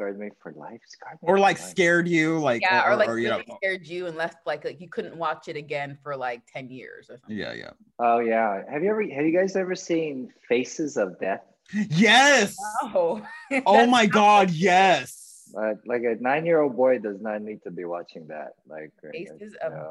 Scarred 0.00 0.18
me 0.18 0.30
for 0.42 0.52
life. 0.52 0.80
Scarred 0.88 1.18
me 1.20 1.28
or 1.28 1.36
for 1.36 1.40
like 1.40 1.58
life. 1.60 1.68
scared 1.68 2.08
you 2.08 2.38
like 2.38 2.62
Yeah, 2.62 2.88
or, 2.90 2.96
like 2.96 3.08
you 3.08 3.12
really 3.16 3.28
know 3.46 3.56
scared 3.56 3.86
you 3.86 4.06
and 4.06 4.16
left 4.16 4.38
like, 4.46 4.64
like 4.64 4.80
you 4.80 4.88
couldn't 4.88 5.14
watch 5.14 5.48
it 5.48 5.56
again 5.56 5.98
for 6.02 6.16
like 6.16 6.40
ten 6.50 6.70
years 6.70 7.10
or 7.10 7.18
something. 7.18 7.36
yeah 7.36 7.52
yeah 7.52 7.70
Oh 7.98 8.20
yeah. 8.20 8.62
Have 8.70 8.82
you 8.82 8.88
ever? 8.88 9.02
Have 9.02 9.26
you 9.26 9.36
guys 9.38 9.56
ever 9.56 9.74
seen 9.74 10.32
Faces 10.48 10.96
of 10.96 11.20
Death? 11.20 11.42
yes 11.90 12.56
Oh, 12.82 13.22
oh 13.66 13.86
my 13.88 14.06
god 14.06 14.50
yes 14.50 15.42
Uh, 15.54 15.74
like 15.84 16.02
a 16.04 16.16
nine-year-old 16.18 16.74
boy 16.76 16.98
does 16.98 17.20
not 17.20 17.42
need 17.42 17.62
to 17.64 17.70
be 17.70 17.84
watching 17.84 18.26
that. 18.28 18.52
Like 18.66 18.92
uh, 19.04 19.10
Faces 19.12 19.52
you 19.52 19.58
of 19.62 19.72
know. 19.74 19.90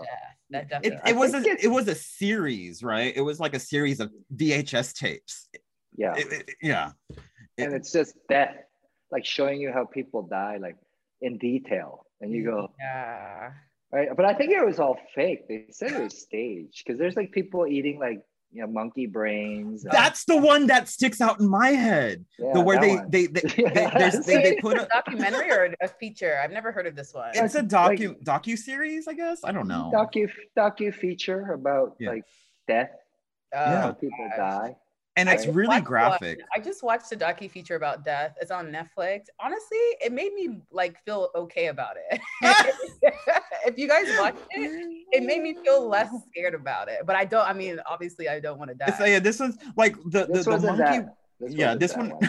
Death. 0.49 0.69
That 0.71 0.83
it, 0.85 0.99
it 1.09 1.15
was 1.15 1.35
a, 1.35 1.43
it 1.63 1.69
was 1.69 1.87
a 1.87 1.93
series 1.93 2.81
right 2.81 3.13
it 3.15 3.21
was 3.21 3.39
like 3.39 3.53
a 3.53 3.59
series 3.59 3.99
of 3.99 4.09
vhs 4.35 4.91
tapes 4.95 5.47
Yeah, 5.95 6.15
It- 6.15 6.31
it- 6.33 6.55
yeah 6.63 6.93
and 7.59 7.73
it's 7.73 7.91
just 7.91 8.15
death, 8.29 8.55
like 9.11 9.25
showing 9.25 9.59
you 9.61 9.71
how 9.71 9.85
people 9.85 10.23
die, 10.23 10.57
like 10.61 10.77
in 11.21 11.37
detail, 11.37 12.05
and 12.21 12.31
you 12.31 12.43
go, 12.45 12.71
yeah. 12.79 13.51
right? 13.91 14.09
But 14.15 14.25
I 14.25 14.33
think 14.33 14.51
it 14.51 14.65
was 14.65 14.79
all 14.79 14.97
fake. 15.15 15.47
They 15.47 15.65
said 15.71 15.91
it 15.91 16.01
was 16.01 16.17
staged 16.21 16.83
because 16.85 16.99
there's 16.99 17.15
like 17.15 17.31
people 17.31 17.65
eating 17.67 17.99
like 17.99 18.21
you 18.51 18.61
know 18.61 18.67
monkey 18.67 19.05
brains. 19.05 19.83
and- 19.83 19.91
That's 19.91 20.25
uh, 20.29 20.35
the 20.35 20.41
one 20.41 20.67
that 20.67 20.87
sticks 20.87 21.21
out 21.21 21.39
in 21.39 21.47
my 21.47 21.69
head. 21.69 22.25
yeah, 22.39 22.53
the 22.53 22.61
where 22.61 22.79
they, 22.79 22.95
one. 22.95 23.09
they 23.11 23.27
they 23.27 23.41
they, 23.41 23.63
Yeah. 23.63 23.97
there's, 23.99 24.13
So 24.25 24.31
they, 24.31 24.41
they 24.43 24.55
put 24.55 24.77
a 24.77 24.85
a 24.85 24.87
documentary 24.87 25.51
or 25.51 25.75
a 25.81 25.87
feature. 25.87 26.39
I've 26.43 26.51
never 26.51 26.71
heard 26.71 26.87
of 26.87 26.95
this 26.95 27.13
one. 27.13 27.29
it's 27.33 27.55
a 27.55 27.59
Like- 27.61 27.67
docu 27.99 28.23
docu 28.23 28.57
series, 28.57 29.07
I 29.07 29.13
guess. 29.13 29.41
I 29.43 29.51
don't 29.51 29.67
know. 29.67 29.91
docu 29.93 30.29
docu 30.57 30.93
feature 30.93 31.51
about 31.53 31.95
Yeah. 31.99 32.09
like 32.11 32.23
death, 32.67 32.91
oh, 33.53 33.57
Yeah. 33.59 33.81
how 33.81 33.89
Oh, 33.89 33.93
people 33.93 34.27
gosh. 34.29 34.37
die. 34.37 34.75
And 35.19 35.29
it's 35.29 35.45
really 35.47 35.81
graphic. 35.81 36.39
one- 36.39 36.47
I 36.55 36.59
just 36.59 36.83
watched 36.83 37.11
a 37.11 37.15
docu 37.15 37.49
feature 37.51 37.75
about 37.75 38.03
death. 38.05 38.35
It's 38.41 38.51
on 38.51 38.67
Netflix. 38.67 39.25
Honestly, 39.39 39.77
it 40.03 40.11
made 40.11 40.33
me 40.33 40.59
like 40.71 41.03
feel 41.05 41.29
okay 41.35 41.67
about 41.67 41.95
it. 42.09 42.19
if 43.65 43.77
you 43.77 43.87
guys 43.87 44.05
watched 44.17 44.37
it, 44.51 45.05
it 45.11 45.23
made 45.23 45.41
me 45.41 45.55
feel 45.63 45.87
less 45.87 46.09
scared 46.31 46.53
about 46.53 46.87
it. 46.89 46.99
But 47.05 47.15
I 47.15 47.25
don't. 47.25 47.47
I 47.47 47.53
mean, 47.53 47.79
obviously, 47.85 48.29
I 48.29 48.39
don't 48.39 48.57
want 48.57 48.69
to 48.69 48.75
die. 48.75 48.85
It's, 48.87 48.99
yeah, 48.99 49.19
this 49.19 49.39
one's 49.39 49.57
like 49.75 49.95
the 50.05 50.25
the, 50.25 50.33
This 50.33 50.45
the 50.45 50.51
wasn't 50.51 50.77
monkey. 50.79 50.99
that. 50.99 51.15
This 51.39 51.53
yeah, 51.53 51.75
this 51.75 51.95
one. 51.95 52.09
one, 52.09 52.19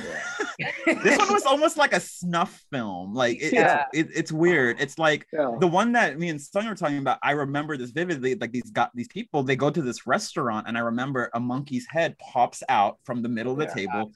yeah. 0.58 0.70
this 1.02 1.18
one 1.18 1.32
was 1.32 1.44
almost 1.44 1.76
like 1.76 1.92
a 1.92 2.00
snuff 2.00 2.62
film. 2.70 3.12
Like 3.14 3.42
it, 3.42 3.52
Yeah. 3.52 3.84
it's 3.92 4.11
it, 4.11 4.16
it's 4.18 4.32
weird. 4.32 4.80
It's 4.80 4.98
like 4.98 5.26
Yeah. 5.32 5.56
the 5.58 5.66
one 5.66 5.92
that 5.92 6.18
me 6.18 6.28
and 6.28 6.40
Sung 6.40 6.66
were 6.68 6.74
talking 6.76 6.98
about. 6.98 7.18
I 7.22 7.32
remember 7.32 7.76
this 7.76 7.90
vividly. 7.90 8.34
Like 8.36 8.52
these 8.52 8.70
got 8.70 8.90
these 8.94 9.08
people. 9.08 9.42
They 9.42 9.56
go 9.56 9.68
to 9.70 9.82
this 9.82 10.06
restaurant, 10.06 10.68
and 10.68 10.76
I 10.78 10.82
remember 10.82 11.28
a 11.34 11.40
monkey's 11.40 11.86
head 11.90 12.16
pops 12.18 12.62
out 12.68 12.98
from 13.04 13.22
the 13.22 13.28
middle 13.28 13.52
of 13.52 13.58
the 13.58 13.64
Yeah. 13.64 13.74
table. 13.74 14.12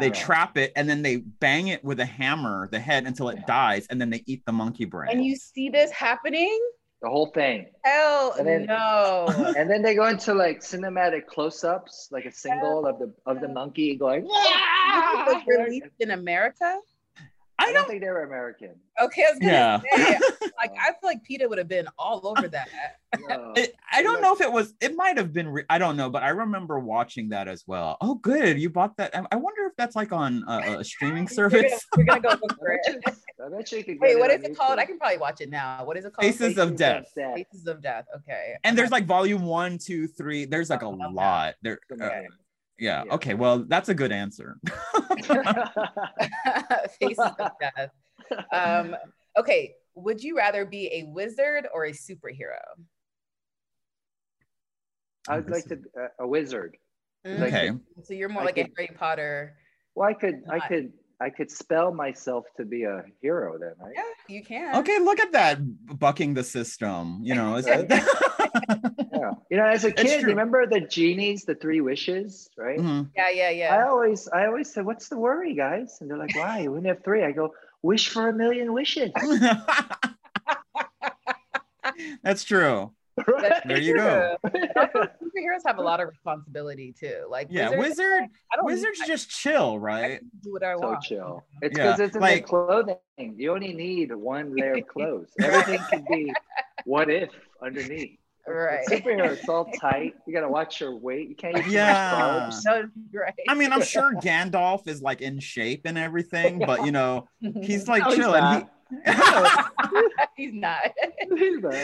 They 0.00 0.10
trap 0.10 0.56
it, 0.56 0.72
and 0.76 0.88
then 0.88 1.02
they 1.02 1.16
bang 1.16 1.68
it 1.68 1.84
with 1.84 1.98
a 2.00 2.06
hammer, 2.06 2.68
the 2.70 2.78
head, 2.78 3.06
until 3.06 3.28
it 3.30 3.38
Yeah. 3.40 3.46
dies, 3.46 3.86
and 3.90 4.00
then 4.00 4.10
they 4.10 4.22
eat 4.26 4.42
the 4.46 4.52
monkey 4.52 4.84
brain. 4.84 5.10
and 5.10 5.24
you 5.24 5.36
see 5.36 5.68
this 5.70 5.90
happening? 5.90 6.58
The 7.02 7.08
whole 7.08 7.26
thing. 7.32 7.66
Hell 7.84 8.34
And 8.38 8.46
then- 8.46 8.66
no. 8.66 9.26
And 9.56 9.70
then 9.70 9.82
they 9.82 9.94
go 9.94 10.06
into 10.06 10.34
like 10.34 10.60
cinematic 10.60 11.26
close-ups, 11.26 12.08
like 12.10 12.24
a 12.24 12.32
single 12.32 12.86
of 12.86 12.98
the 12.98 13.12
of 13.26 13.40
the 13.40 13.48
monkey 13.48 13.96
going. 13.96 14.26
Ah! 14.30 15.24
This 15.26 15.34
was 15.46 15.58
released 15.66 15.86
in 16.00 16.10
America. 16.12 16.78
I 17.58 17.64
I 17.64 17.64
don't 17.66 17.74
don't. 17.74 17.88
think 17.88 18.02
they 18.02 18.08
were 18.10 18.22
American. 18.24 18.74
Okay, 19.00 19.22
I 19.26 19.30
was 19.30 19.38
gonna 19.40 19.52
Yeah. 19.52 19.80
say, 19.96 20.18
like 20.58 20.72
I 20.78 20.88
feel 20.92 20.98
like 21.04 21.22
PETA 21.24 21.48
would 21.48 21.56
have 21.58 21.68
been 21.68 21.88
all 21.98 22.26
over 22.26 22.48
that. 22.48 22.68
No. 23.28 23.54
It, 23.56 23.74
I 23.90 24.02
don't 24.02 24.20
know 24.20 24.34
if 24.34 24.42
it 24.42 24.52
was. 24.52 24.74
It 24.80 24.94
might 24.94 25.16
have 25.16 25.32
been. 25.32 25.48
Re- 25.48 25.64
I 25.70 25.78
don't 25.78 25.96
know, 25.96 26.10
but 26.10 26.22
I 26.22 26.28
remember 26.30 26.78
watching 26.78 27.30
that 27.30 27.48
as 27.48 27.64
well. 27.66 27.96
Oh, 28.02 28.16
good, 28.16 28.58
you 28.60 28.68
bought 28.68 28.94
that. 28.98 29.16
I, 29.16 29.24
I 29.32 29.36
wonder 29.36 29.64
if 29.66 29.72
that's 29.78 29.96
like 29.96 30.12
on 30.12 30.44
a, 30.46 30.80
a 30.80 30.84
streaming 30.84 31.26
We're 31.36 31.48
gonna, 31.48 31.62
service. 31.70 31.86
we're 31.96 32.04
gonna 32.04 32.20
go 32.20 32.28
look 32.30 32.58
for 32.58 32.72
it. 32.72 33.04
You, 33.38 33.44
I 33.44 33.48
bet 33.48 33.72
you 33.72 33.84
could 33.84 34.00
get 34.00 34.00
Wait, 34.00 34.18
what 34.18 34.30
on 34.30 34.38
is 34.38 34.44
it 34.44 34.56
called? 34.56 34.78
I 34.78 34.84
can 34.84 34.98
probably 34.98 35.18
watch 35.18 35.40
it 35.40 35.50
now. 35.50 35.84
What 35.84 35.96
is 35.96 36.04
it 36.04 36.12
called? 36.12 36.26
Faces 36.26 36.58
of 36.58 36.76
Death. 36.76 37.12
Faces 37.14 37.66
of 37.66 37.82
Death. 37.82 38.06
Okay. 38.16 38.54
and 38.64 38.76
there's 38.76 38.90
like 38.90 39.06
volume 39.06 39.42
one, 39.42 39.78
two, 39.78 40.06
three. 40.06 40.44
There's 40.44 40.70
like 40.70 40.82
a 40.82 40.86
okay. 40.86 41.04
lot. 41.10 41.54
There. 41.62 41.78
Uh, 41.92 41.96
yeah. 42.06 42.22
Yeah. 42.78 43.04
Okay. 43.10 43.34
Well, 43.34 43.64
that's 43.66 43.88
a 43.88 43.94
good 43.94 44.12
answer. 44.12 44.58
Faces 47.00 47.18
of 47.18 47.50
Death. 47.60 47.90
Um, 48.52 48.96
okay. 49.38 49.74
Would 49.94 50.22
you 50.22 50.36
rather 50.36 50.66
be 50.66 50.88
a 50.92 51.04
wizard 51.10 51.66
or 51.72 51.86
a 51.86 51.92
superhero? 51.92 52.60
I 55.28 55.36
would 55.36 55.50
like 55.50 55.64
to 55.64 55.78
uh, 55.98 56.08
a 56.20 56.28
wizard. 56.28 56.76
Like- 57.24 57.52
okay. 57.52 57.70
So 58.04 58.14
you're 58.14 58.28
more 58.28 58.42
I 58.42 58.46
like 58.46 58.58
a 58.58 58.68
Harry 58.76 58.90
Potter. 58.96 59.56
Well, 59.94 60.08
I 60.08 60.12
could, 60.12 60.42
I 60.50 60.60
could, 60.60 60.92
I 61.20 61.30
could 61.30 61.50
spell 61.50 61.92
myself 61.92 62.44
to 62.58 62.64
be 62.64 62.84
a 62.84 63.02
hero 63.22 63.58
then, 63.58 63.72
right? 63.78 63.94
Yeah, 63.94 64.34
you 64.34 64.44
can. 64.44 64.76
Okay. 64.76 64.98
Look 64.98 65.18
at 65.18 65.32
that, 65.32 65.58
bucking 65.98 66.34
the 66.34 66.44
system. 66.44 67.20
You 67.22 67.34
know. 67.34 67.56
Is 67.56 67.66
Right. 67.66 67.90
Yeah. 69.12 69.32
You 69.50 69.56
know, 69.56 69.66
as 69.66 69.84
a 69.84 69.92
kid, 69.92 70.24
remember 70.24 70.66
the 70.66 70.80
genies, 70.80 71.44
the 71.44 71.54
three 71.54 71.80
wishes, 71.80 72.50
right? 72.56 72.78
Mhm. 72.78 73.10
Yeah, 73.16 73.30
yeah, 73.30 73.74
I 73.74 73.82
always, 73.88 74.28
I 74.28 74.46
always 74.46 74.72
said, 74.72 74.84
"What's 74.84 75.08
the 75.08 75.18
worry, 75.18 75.54
guys?" 75.54 75.98
And 76.00 76.10
they're 76.10 76.18
like, 76.18 76.30
"Why? 76.36 76.60
You 76.60 76.70
wouldn't 76.72 76.88
have 76.88 77.02
three. 77.04 77.24
I 77.24 77.32
go, 77.32 77.54
"Wish 77.82 78.10
for 78.10 78.28
a 78.28 78.32
million 78.32 78.72
wishes." 78.74 79.12
That's 82.22 82.44
true. 82.44 82.92
Right? 83.26 83.62
There 83.66 83.80
you 83.80 83.96
go. 83.96 84.36
Also, 84.44 84.58
superheroes 85.22 85.62
have 85.66 85.78
a 85.78 85.82
lot 85.82 86.00
of 86.00 86.08
responsibility 86.08 86.94
too. 86.98 87.26
Like 87.30 87.48
Yeah, 87.50 87.70
wizards, 87.70 87.88
wizard. 87.98 88.22
I 88.52 88.56
don't 88.56 88.64
Wizards 88.66 89.00
I, 89.02 89.06
just 89.06 89.30
chill, 89.30 89.78
right? 89.78 90.18
can 90.20 90.30
do 90.42 90.52
what 90.52 90.62
I 90.62 90.74
so 90.74 90.80
want. 90.88 91.02
chill. 91.02 91.44
It's 91.62 91.76
Yeah, 91.78 91.84
because 91.92 92.00
it's 92.00 92.16
in 92.16 92.20
like- 92.22 92.42
the 92.44 92.48
clothing. 92.48 92.96
You 93.38 93.54
only 93.54 93.72
need 93.72 94.14
one 94.14 94.54
layer 94.54 94.74
of 94.76 94.86
clothes. 94.88 95.28
Everything 95.40 95.80
can 95.90 96.04
be 96.10 96.32
what 96.84 97.08
if 97.10 97.30
underneath. 97.62 98.18
Right. 98.48 98.86
Superhero, 98.86 99.30
it's 99.32 99.48
all 99.48 99.64
tight. 99.80 100.14
You 100.26 100.32
gotta 100.32 100.48
watch 100.48 100.80
your 100.80 100.94
weight. 100.96 101.28
You 101.28 101.34
can't 101.34 101.56
eat 101.58 101.66
Yeah. 101.66 102.46
much 102.48 102.54
carbs. 102.54 102.62
No, 102.64 102.88
right. 103.20 103.34
I 103.48 103.54
mean, 103.54 103.72
I'm 103.72 103.82
sure 103.82 104.12
Gandalf 104.16 104.86
is 104.86 105.02
like 105.02 105.20
in 105.20 105.40
shape 105.40 105.82
and 105.84 105.98
everything, 105.98 106.58
but 106.60 106.84
you 106.86 106.92
know, 106.92 107.26
he's 107.40 107.88
like 107.88 108.02
No, 108.04 108.10
he's 108.10 108.18
chilling. 108.18 108.40
not. 108.42 108.70
He's 110.36 110.52
not. 110.52 110.78
He's 111.36 111.58
not. 111.62 111.74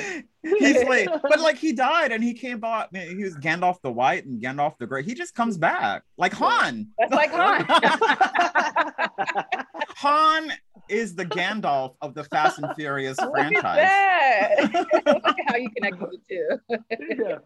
he's 0.42 0.84
like, 0.84 1.08
but 1.22 1.40
like 1.40 1.56
he 1.56 1.72
died 1.72 2.12
and 2.12 2.22
he 2.22 2.32
came 2.32 2.60
back. 2.60 2.94
He 2.94 3.24
was 3.24 3.36
Gandalf 3.36 3.80
the 3.82 3.90
White 3.90 4.24
and 4.24 4.40
Gandalf 4.40 4.78
the 4.78 4.86
Great. 4.86 5.04
He 5.04 5.14
just 5.14 5.34
comes 5.34 5.58
back 5.58 6.02
like 6.16 6.32
Han. 6.34 6.88
That's 6.98 7.12
like 7.12 7.30
Han. 7.32 7.64
Han 9.96 10.52
is 10.92 11.14
the 11.14 11.24
Gandalf 11.24 11.94
of 12.02 12.14
the 12.14 12.24
Fast 12.24 12.58
and 12.58 12.74
Furious 12.76 13.18
Look 13.20 13.36
at 13.38 13.50
franchise. 13.50 13.76
that. 13.76 14.70
Look 15.06 15.38
at 15.38 15.50
how 15.50 15.56
you 15.56 15.70
connect 15.70 15.98
the 15.98 16.18
two. 16.28 16.58
yeah. 17.18 17.38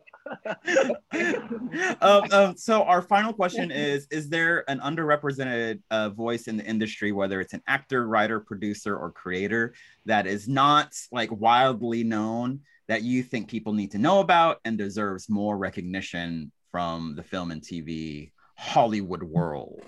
um, 2.00 2.24
um, 2.32 2.56
so 2.56 2.82
our 2.82 3.00
final 3.00 3.32
question 3.32 3.70
is 3.70 4.08
is 4.10 4.28
there 4.28 4.68
an 4.68 4.80
underrepresented 4.80 5.80
uh, 5.92 6.10
voice 6.10 6.48
in 6.48 6.56
the 6.56 6.64
industry 6.64 7.12
whether 7.12 7.40
it's 7.40 7.52
an 7.54 7.62
actor 7.68 8.08
writer 8.08 8.40
producer 8.40 8.96
or 8.96 9.12
creator 9.12 9.72
that 10.04 10.26
is 10.26 10.48
not 10.48 10.92
like 11.12 11.30
wildly 11.30 12.02
known 12.02 12.58
that 12.88 13.02
you 13.02 13.22
think 13.22 13.48
people 13.48 13.72
need 13.72 13.92
to 13.92 13.98
know 13.98 14.18
about 14.18 14.58
and 14.64 14.76
deserves 14.76 15.28
more 15.30 15.56
recognition 15.56 16.50
from 16.72 17.14
the 17.14 17.22
film 17.22 17.52
and 17.52 17.62
tv 17.62 18.32
hollywood 18.56 19.22
world 19.22 19.84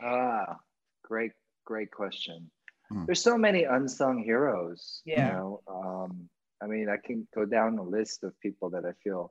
Ah, 0.00 0.56
great, 1.02 1.32
great 1.72 1.90
question. 1.90 2.38
Hmm. 2.88 3.04
There's 3.06 3.22
so 3.30 3.36
many 3.46 3.62
unsung 3.76 4.16
heroes. 4.30 5.02
Yeah. 5.04 5.16
You 5.18 5.32
know, 5.34 5.48
um, 5.78 6.12
I 6.62 6.66
mean, 6.72 6.86
I 6.88 6.98
can 7.06 7.18
go 7.38 7.44
down 7.44 7.70
a 7.78 7.86
list 7.98 8.18
of 8.26 8.30
people 8.46 8.68
that 8.74 8.84
I 8.90 8.94
feel. 9.04 9.22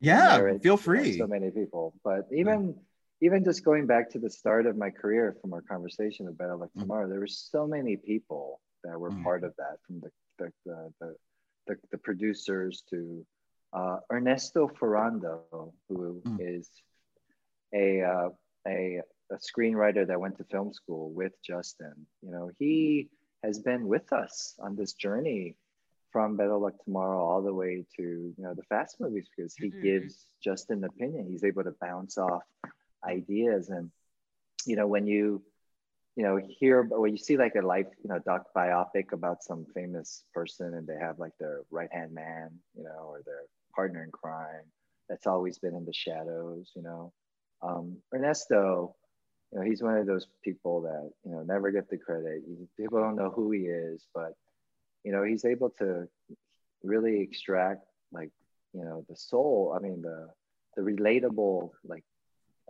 yeah 0.00 0.38
merit, 0.38 0.62
feel 0.62 0.78
you 0.78 0.82
know, 0.82 0.88
free 0.88 1.12
So 1.18 1.26
many 1.36 1.50
people, 1.60 1.84
but 2.08 2.22
even 2.40 2.58
even 3.26 3.38
just 3.48 3.60
going 3.70 3.84
back 3.92 4.04
to 4.12 4.18
the 4.24 4.30
start 4.40 4.64
of 4.70 4.74
my 4.84 4.90
career 5.00 5.26
from 5.40 5.50
our 5.56 5.64
conversation 5.74 6.24
about 6.34 6.60
Like 6.62 6.74
Mm. 6.76 6.82
Tomorrow, 6.82 7.06
there 7.10 7.22
were 7.26 7.34
so 7.52 7.60
many 7.76 7.94
people 8.10 8.44
that 8.84 8.96
were 9.02 9.14
part 9.26 9.42
of 9.48 9.52
that, 9.62 9.76
from 9.84 9.96
the 10.04 10.10
the 10.38 10.48
the 10.66 10.78
the, 11.00 11.08
the, 11.66 11.74
the 11.92 12.00
producers 12.08 12.74
to 12.90 13.00
uh, 13.78 13.96
Ernesto 14.16 14.62
Foronda, 14.78 15.32
who 15.88 16.22
Mm. 16.30 16.38
is 16.52 16.64
a, 17.82 17.86
uh, 18.14 18.30
a 18.74 19.02
a 19.30 19.36
screenwriter 19.36 20.06
that 20.06 20.20
went 20.20 20.36
to 20.38 20.44
film 20.44 20.72
school 20.72 21.10
with 21.12 21.32
Justin. 21.42 21.94
You 22.22 22.30
know, 22.30 22.50
he 22.58 23.08
has 23.44 23.58
been 23.58 23.86
with 23.86 24.12
us 24.12 24.54
on 24.60 24.76
this 24.76 24.92
journey 24.94 25.56
from 26.10 26.36
Better 26.36 26.56
Luck 26.56 26.74
Tomorrow 26.84 27.22
all 27.24 27.42
the 27.42 27.52
way 27.54 27.84
to 27.96 28.02
you 28.02 28.34
know 28.44 28.54
the 28.54 28.62
fast 28.64 29.00
movies 29.00 29.28
because 29.34 29.54
he 29.56 29.70
Mhm. 29.70 29.80
gives 29.82 30.26
just 30.42 30.70
an 30.70 30.84
opinion. 30.84 31.26
He's 31.28 31.44
able 31.44 31.64
to 31.64 31.72
bounce 31.80 32.18
off 32.18 32.42
ideas 33.04 33.68
and 33.70 33.90
you 34.66 34.76
know 34.76 34.86
when 34.86 35.06
you 35.06 35.42
you 36.16 36.22
know 36.24 36.36
hear 36.36 36.82
when 36.82 37.12
you 37.12 37.18
see 37.18 37.36
like 37.36 37.54
a 37.54 37.60
life 37.62 37.86
you 38.02 38.08
know 38.08 38.18
doc 38.20 38.44
biopic 38.56 39.12
about 39.12 39.42
some 39.42 39.64
famous 39.74 40.24
person 40.34 40.74
and 40.74 40.86
they 40.86 40.96
have 40.98 41.18
like 41.18 41.32
their 41.38 41.60
right 41.70 41.92
hand 41.92 42.12
man 42.12 42.50
you 42.76 42.82
know 42.84 43.04
or 43.10 43.22
their 43.24 43.42
partner 43.74 44.02
in 44.02 44.10
crime 44.10 44.64
that's 45.08 45.26
always 45.26 45.58
been 45.58 45.74
in 45.74 45.84
the 45.84 45.92
shadows 45.92 46.72
you 46.74 46.82
know 46.82 47.12
um, 47.62 47.96
Ernesto 48.14 48.94
you 49.52 49.58
know 49.58 49.64
he's 49.64 49.82
one 49.82 49.96
of 49.96 50.06
those 50.06 50.26
people 50.44 50.82
that 50.82 51.10
you 51.24 51.32
know 51.32 51.42
never 51.42 51.70
get 51.70 51.88
the 51.88 51.96
credit. 51.98 52.42
People 52.76 53.00
don't 53.00 53.16
know 53.16 53.30
who 53.30 53.50
he 53.50 53.62
is 53.62 54.06
but 54.14 54.32
you 55.04 55.12
know 55.12 55.22
he's 55.22 55.44
able 55.44 55.70
to 55.78 56.06
really 56.82 57.20
extract 57.20 57.82
like 58.12 58.30
you 58.72 58.84
know 58.84 59.04
the 59.08 59.16
soul 59.16 59.74
i 59.76 59.78
mean 59.80 60.00
the 60.02 60.28
the 60.76 60.82
relatable 60.82 61.70
like 61.84 62.04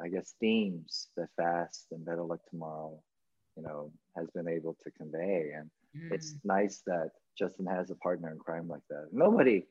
i 0.02 0.08
guess 0.08 0.34
themes 0.40 1.08
that 1.16 1.28
fast 1.36 1.86
and 1.92 2.04
better 2.04 2.22
luck 2.22 2.40
tomorrow 2.50 2.98
you 3.56 3.62
know 3.62 3.90
has 4.16 4.28
been 4.34 4.48
able 4.48 4.76
to 4.82 4.90
convey. 4.92 5.52
And 5.56 5.70
it's 6.10 6.36
nice 6.44 6.82
that 6.86 7.10
justin 7.38 7.66
has 7.66 7.90
a 7.90 7.94
partner 7.96 8.30
in 8.30 8.38
crime 8.38 8.68
like 8.68 8.86
that. 8.90 9.08
Nobody 9.12 9.66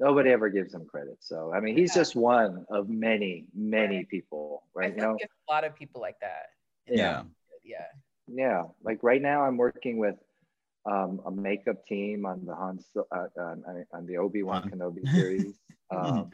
nobody 0.00 0.30
ever 0.30 0.48
gives 0.48 0.74
him 0.74 0.84
credit. 0.86 1.18
So 1.20 1.52
i 1.54 1.60
mean 1.60 1.76
he's 1.76 1.94
Yeah. 1.94 2.02
just 2.02 2.16
one 2.16 2.66
of 2.70 2.88
many 2.88 3.44
many 3.54 4.04
people 4.04 4.62
right? 4.74 4.94
You 4.94 5.02
know 5.02 5.16
a 5.50 5.52
lot 5.52 5.64
of 5.64 5.74
people 5.74 6.00
like 6.00 6.18
that. 6.20 6.46
yeah 6.86 7.22
Yeah. 7.64 7.88
yeah 8.44 8.62
like 8.88 9.00
right 9.10 9.22
now 9.30 9.38
i'm 9.46 9.56
working 9.66 9.96
with 10.04 10.16
um, 10.92 11.20
a 11.26 11.30
makeup 11.30 11.78
team 11.92 12.18
on 12.30 12.38
the 12.48 12.54
Han, 12.54 12.78
So- 12.92 13.06
uh, 13.18 13.28
on, 13.38 13.84
on 13.96 14.02
the 14.06 14.16
obi-wan 14.24 14.62
Fun. 14.62 14.70
kenobi 14.70 15.04
series 15.16 15.54
um, 15.96 16.30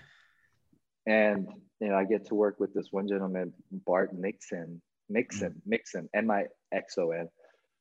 and 1.06 1.48
you 1.80 1.88
know 1.88 1.96
i 2.02 2.04
get 2.04 2.22
to 2.28 2.34
work 2.44 2.56
with 2.62 2.72
this 2.76 2.88
one 2.98 3.06
gentleman 3.12 3.52
bart 3.88 4.10
nixon 4.26 4.68
mixon 5.08 5.52
mixon 5.74 6.04
m-i-x-o-n 6.14 7.26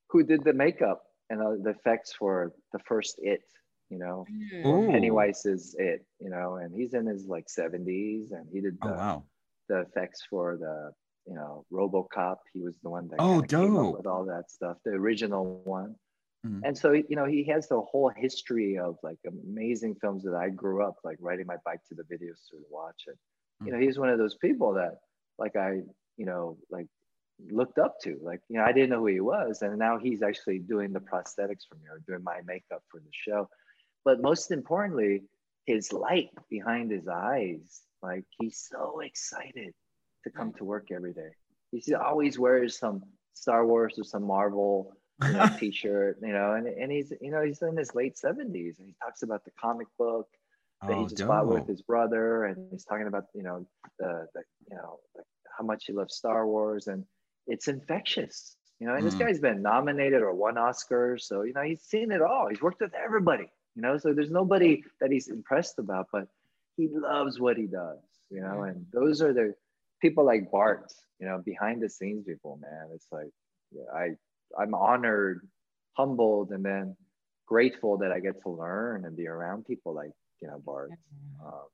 who 0.09 0.19
did 0.31 0.41
the 0.43 0.53
makeup 0.65 0.99
and 1.29 1.37
uh, 1.41 1.55
the 1.65 1.71
effects 1.77 2.09
for 2.19 2.33
the 2.73 2.79
first 2.89 3.15
it 3.31 3.43
you 3.93 3.99
know 4.03 4.19
Mm. 4.31 4.65
Ooh. 4.65 4.91
pennywise 4.91 5.41
is 5.55 5.63
it 5.89 5.99
you 6.23 6.29
know 6.33 6.47
and 6.61 6.69
he's 6.77 6.93
in 6.99 7.05
his 7.13 7.21
like 7.35 7.47
70s 7.61 8.25
and 8.35 8.45
he 8.53 8.59
did 8.65 8.75
the, 8.81 8.89
oh 8.93 8.97
wow 9.03 9.17
the 9.69 9.77
effects 9.87 10.21
for 10.31 10.47
the 10.65 10.75
you 11.27 11.33
know 11.35 11.65
RoboCop. 11.71 12.37
He 12.53 12.61
was 12.61 12.77
the 12.83 12.89
one 12.89 13.07
that 13.09 13.19
Oh, 13.19 13.39
up 13.39 13.47
dope. 13.47 13.97
with 13.97 14.07
all 14.07 14.25
that 14.25 14.51
stuff, 14.51 14.77
the 14.85 14.91
original 14.91 15.61
one. 15.63 15.95
Mhm. 16.45 16.63
And 16.65 16.77
so 16.77 16.91
you 16.93 17.15
know 17.15 17.25
he 17.25 17.43
has 17.45 17.67
the 17.67 17.81
whole 17.81 18.09
history 18.09 18.77
of 18.77 18.97
like 19.03 19.19
amazing 19.27 19.95
films 19.95 20.23
that 20.23 20.35
I 20.35 20.49
grew 20.49 20.83
up 20.83 20.95
like 21.03 21.17
riding 21.19 21.45
my 21.47 21.57
bike 21.65 21.83
to 21.89 21.95
the 21.95 22.03
video 22.03 22.33
store 22.35 22.59
to 22.59 22.65
watch 22.69 23.03
it. 23.07 23.17
You 23.65 23.71
know 23.71 23.79
Mhm. 23.79 23.83
he's 23.83 23.99
one 23.99 24.09
of 24.09 24.17
those 24.17 24.35
people 24.35 24.73
that 24.73 24.99
like 25.37 25.55
I 25.55 25.83
you 26.17 26.25
know 26.25 26.57
like 26.69 26.87
looked 27.49 27.77
up 27.79 27.99
to. 28.03 28.17
Like, 28.21 28.41
you 28.49 28.57
know, 28.57 28.63
I 28.63 28.71
didn't 28.71 28.91
know 28.91 28.99
who 28.99 29.07
he 29.07 29.19
was. 29.19 29.61
And 29.61 29.77
now 29.77 29.97
he's 29.97 30.21
actually 30.23 30.59
doing 30.59 30.93
the 30.93 31.01
prosthetics 31.01 31.67
for 31.67 31.75
me 31.75 31.87
or 31.89 31.99
doing 32.07 32.23
my 32.23 32.39
makeup 32.45 32.83
for 32.89 32.99
the 32.99 33.11
show. 33.11 33.49
But 34.05 34.21
most 34.21 34.51
importantly, 34.51 35.23
his 35.65 35.91
light 35.91 36.29
behind 36.49 36.91
his 36.91 37.07
eyes, 37.07 37.81
like 38.01 38.23
he's 38.39 38.67
so 38.71 39.01
excited 39.01 39.73
to 40.25 40.29
come 40.29 40.51
to 40.53 40.65
work 40.65 40.87
every 40.93 41.13
day. 41.13 41.29
He 41.71 41.93
always 41.93 42.37
wears 42.37 42.77
some 42.77 43.03
Star 43.33 43.65
Wars 43.65 43.95
or 43.97 44.03
some 44.03 44.23
Marvel 44.23 44.93
you 45.23 45.31
know, 45.31 45.49
t-shirt, 45.59 46.17
you 46.21 46.33
know, 46.33 46.53
and, 46.53 46.67
and 46.67 46.91
he's, 46.91 47.13
you 47.21 47.31
know, 47.31 47.41
he's 47.41 47.61
in 47.61 47.77
his 47.77 47.95
late 47.95 48.15
70s 48.15 48.79
and 48.79 48.87
he 48.87 48.95
talks 49.01 49.23
about 49.23 49.45
the 49.45 49.51
comic 49.59 49.87
book 49.97 50.27
that 50.81 50.91
oh, 50.91 50.99
he 50.99 51.03
just 51.05 51.17
dope. 51.17 51.29
bought 51.29 51.47
with 51.47 51.67
his 51.67 51.81
brother. 51.81 52.45
And 52.45 52.67
he's 52.71 52.85
talking 52.85 53.07
about, 53.07 53.25
you 53.33 53.43
know, 53.43 53.65
the, 53.99 54.27
the 54.33 54.41
you 54.69 54.75
know, 54.75 54.99
the, 55.15 55.23
how 55.57 55.63
much 55.63 55.85
he 55.85 55.93
loves 55.93 56.15
Star 56.15 56.45
Wars 56.45 56.87
and 56.87 57.05
it's 57.47 57.67
infectious, 57.67 58.57
you 58.79 58.87
know, 58.87 58.95
and 58.95 59.03
mm. 59.03 59.05
this 59.05 59.15
guy's 59.15 59.39
been 59.39 59.61
nominated 59.61 60.21
or 60.21 60.33
won 60.33 60.55
Oscars. 60.55 61.21
So, 61.21 61.43
you 61.43 61.53
know, 61.53 61.61
he's 61.61 61.81
seen 61.81 62.11
it 62.11 62.21
all. 62.21 62.47
He's 62.49 62.61
worked 62.61 62.81
with 62.81 62.93
everybody, 62.93 63.49
you 63.75 63.81
know, 63.81 63.97
so 63.97 64.13
there's 64.13 64.31
nobody 64.31 64.83
that 64.99 65.11
he's 65.11 65.27
impressed 65.27 65.79
about, 65.79 66.07
but 66.11 66.27
he 66.75 66.89
loves 66.91 67.39
what 67.39 67.57
he 67.57 67.67
does, 67.67 67.99
you 68.29 68.41
know, 68.41 68.63
and 68.63 68.85
those 68.91 69.21
are 69.21 69.33
the 69.33 69.55
people 70.01 70.25
like 70.25 70.51
Bart, 70.51 70.91
you 71.19 71.27
know, 71.27 71.41
behind 71.45 71.81
the 71.81 71.89
scenes 71.89 72.25
people, 72.25 72.59
man. 72.61 72.89
It's 72.93 73.07
like, 73.11 73.29
yeah, 73.71 73.83
I, 73.93 74.09
I'm 74.61 74.73
honored, 74.73 75.47
humbled, 75.93 76.51
and 76.51 76.63
then 76.63 76.95
grateful 77.47 77.97
that 77.99 78.11
I 78.11 78.19
get 78.19 78.41
to 78.43 78.49
learn 78.49 79.05
and 79.05 79.15
be 79.15 79.27
around 79.27 79.65
people 79.65 79.93
like, 79.93 80.11
you 80.41 80.47
know, 80.47 80.61
Bart. 80.65 80.91
Um, 81.43 81.65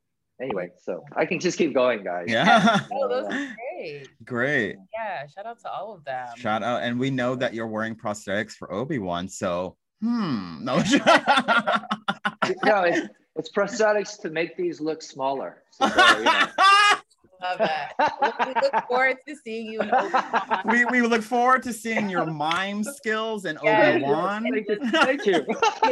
anyway, 0.42 0.70
so 0.82 1.04
I 1.16 1.26
can 1.26 1.40
just 1.40 1.58
keep 1.58 1.74
going, 1.74 2.04
guys. 2.04 2.26
Yeah. 2.28 2.80
oh, 2.94 3.08
those 3.08 3.26
are 3.26 3.56
great. 3.78 4.08
Great. 4.26 4.76
Yeah. 4.94 5.28
Shout 5.28 5.46
out 5.46 5.60
to 5.62 5.72
all 5.72 5.94
of 5.94 6.04
them. 6.04 6.28
Shout 6.38 6.64
out. 6.64 6.84
And 6.84 7.00
we 7.00 7.10
know 7.10 7.36
that 7.36 7.54
you're 7.54 7.68
wearing 7.68 7.96
prosthetics 7.96 8.54
for 8.54 8.72
Obi-Wan. 8.72 9.28
So, 9.28 9.78
hmm. 10.02 10.60
No. 10.64 10.78
no, 12.64 12.84
it's, 12.84 13.08
it's, 13.36 13.52
prosthetics 13.52 14.20
to 14.22 14.30
make 14.30 14.58
these 14.58 14.82
look 14.82 15.02
smaller. 15.02 15.64
So, 15.72 15.86
you 15.86 16.24
know. 16.24 16.48
Love 17.42 17.62
it. 17.62 18.48
we 18.48 18.62
look 18.62 18.84
forward 18.88 19.18
to 19.28 19.36
seeing 19.36 19.68
you 19.68 19.82
in 19.82 19.92
Obi-Wan. 19.94 20.62
We, 20.66 20.86
we 20.86 21.02
look 21.02 21.24
forward 21.24 21.64
to 21.64 21.74
seeing 21.74 22.10
your 22.10 22.26
mime 22.26 22.84
skills 22.84 23.46
in 23.46 23.58
yes. 23.64 23.96
Obi-Wan. 23.96 24.44
Thank 24.44 24.68
you. 24.68 24.80
Thank 24.92 25.26
you. 25.26 25.46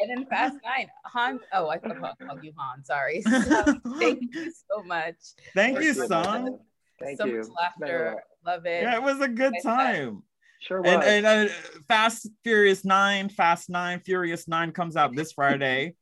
and 0.00 0.10
then 0.10 0.26
Fast 0.26 0.56
Nine, 0.64 0.88
Han. 1.04 1.40
Oh, 1.52 1.68
I 1.68 1.78
thought 1.78 2.18
call 2.18 2.42
you 2.42 2.52
Han. 2.56 2.84
Sorry. 2.84 3.22
So, 3.22 3.80
thank 3.98 4.22
you 4.34 4.52
so 4.70 4.82
much. 4.82 5.16
Thank 5.54 5.80
you, 5.80 5.94
son. 5.94 6.58
Thank 7.00 7.18
so 7.18 7.24
you. 7.24 7.38
much 7.38 7.48
laughter. 7.56 8.22
Love 8.44 8.66
it. 8.66 8.82
Yeah, 8.82 8.96
it 8.96 9.02
was 9.02 9.20
a 9.20 9.28
good 9.28 9.54
time. 9.62 10.22
Sure 10.60 10.80
was. 10.80 10.92
And, 10.92 11.26
and 11.26 11.48
uh, 11.48 11.52
Fast 11.88 12.28
Furious 12.42 12.84
Nine, 12.84 13.28
Fast 13.28 13.70
Nine, 13.70 14.00
Furious 14.00 14.46
Nine 14.48 14.72
comes 14.72 14.96
out 14.96 15.14
this 15.14 15.32
Friday 15.32 15.94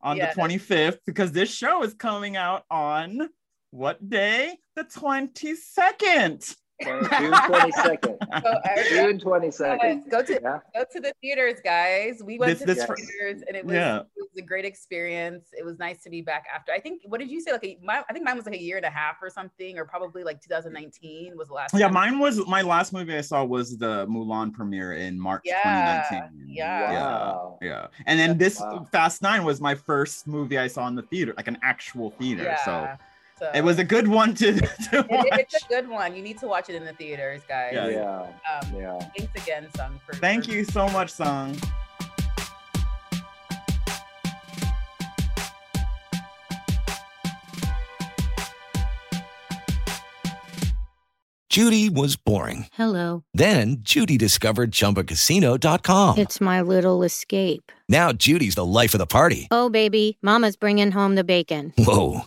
on 0.00 0.16
yes. 0.16 0.34
the 0.34 0.40
25th 0.40 0.98
because 1.06 1.32
this 1.32 1.50
show 1.52 1.82
is 1.82 1.94
coming 1.94 2.36
out 2.36 2.64
on 2.70 3.28
what 3.70 4.08
day? 4.08 4.58
The 4.76 4.84
22nd. 4.84 6.56
June 6.84 7.32
22nd. 7.32 8.16
So, 8.28 8.54
June 8.90 9.18
22nd. 9.18 10.10
Go 10.10 10.22
to 10.22 10.32
yeah. 10.40 10.58
go 10.74 10.84
to 10.92 11.00
the 11.00 11.12
theaters, 11.20 11.58
guys. 11.64 12.22
We 12.22 12.38
went 12.38 12.50
this, 12.50 12.60
to 12.60 12.66
this 12.66 12.86
the 12.86 12.94
theaters 12.94 13.42
and 13.48 13.56
it 13.56 13.64
was, 13.64 13.74
yeah. 13.74 14.00
it 14.00 14.06
was 14.16 14.36
a 14.36 14.42
great 14.42 14.64
experience. 14.64 15.48
It 15.58 15.64
was 15.64 15.78
nice 15.78 16.02
to 16.02 16.10
be 16.10 16.20
back 16.20 16.44
after. 16.54 16.72
I 16.72 16.78
think 16.78 17.02
what 17.06 17.18
did 17.20 17.30
you 17.30 17.40
say? 17.40 17.52
Like 17.52 17.64
a, 17.64 17.78
my, 17.82 18.02
I 18.08 18.12
think 18.12 18.24
mine 18.24 18.36
was 18.36 18.44
like 18.44 18.54
a 18.54 18.62
year 18.62 18.76
and 18.76 18.84
a 18.84 18.90
half 18.90 19.16
or 19.22 19.30
something, 19.30 19.78
or 19.78 19.86
probably 19.86 20.24
like 20.24 20.42
2019 20.42 21.36
was 21.36 21.48
the 21.48 21.54
last. 21.54 21.74
Yeah, 21.74 21.86
time. 21.86 21.94
mine 21.94 22.18
was 22.18 22.46
my 22.46 22.62
last 22.62 22.92
movie 22.92 23.16
I 23.16 23.22
saw 23.22 23.44
was 23.44 23.78
the 23.78 24.06
Mulan 24.06 24.52
premiere 24.52 24.92
in 24.92 25.18
March 25.18 25.42
yeah. 25.44 26.04
2019. 26.10 26.54
Yeah. 26.54 26.92
Wow. 26.92 27.58
Yeah. 27.62 27.68
Yeah. 27.68 27.86
And 28.06 28.18
then 28.18 28.38
this 28.38 28.60
wow. 28.60 28.86
Fast 28.92 29.22
Nine 29.22 29.44
was 29.44 29.60
my 29.60 29.74
first 29.74 30.26
movie 30.26 30.58
I 30.58 30.66
saw 30.66 30.86
in 30.88 30.94
the 30.94 31.02
theater, 31.02 31.34
like 31.36 31.48
an 31.48 31.58
actual 31.62 32.10
theater. 32.10 32.44
Yeah. 32.44 32.64
So 32.64 32.88
so 33.38 33.50
it 33.54 33.62
was 33.62 33.78
a 33.78 33.84
good 33.84 34.08
one 34.08 34.34
to, 34.34 34.52
to 34.90 35.06
watch. 35.08 35.26
it's 35.32 35.64
a 35.64 35.68
good 35.68 35.88
one. 35.88 36.14
You 36.14 36.22
need 36.22 36.38
to 36.38 36.46
watch 36.48 36.68
it 36.68 36.74
in 36.74 36.84
the 36.84 36.92
theaters, 36.92 37.42
guys. 37.48 37.72
Yeah. 37.74 37.88
Yeah. 37.88 38.20
Um, 38.20 38.74
yeah. 38.76 38.98
Thanks 39.16 39.42
again, 39.42 39.66
Sung. 39.76 40.00
For, 40.06 40.14
Thank 40.14 40.46
for- 40.46 40.52
you 40.52 40.64
so 40.64 40.88
much, 40.88 41.10
Sung. 41.10 41.56
Judy 51.50 51.88
was 51.88 52.16
boring. 52.16 52.66
Hello. 52.74 53.24
Then 53.32 53.78
Judy 53.80 54.18
discovered 54.18 54.70
ChumbaCasino.com. 54.70 56.18
It's 56.18 56.40
my 56.40 56.60
little 56.60 57.02
escape. 57.02 57.72
Now 57.88 58.12
Judy's 58.12 58.54
the 58.54 58.66
life 58.66 58.92
of 58.94 58.98
the 58.98 59.06
party. 59.06 59.48
Oh, 59.50 59.70
baby, 59.70 60.18
Mama's 60.20 60.56
bringing 60.56 60.90
home 60.90 61.14
the 61.14 61.24
bacon. 61.24 61.72
Whoa. 61.78 62.26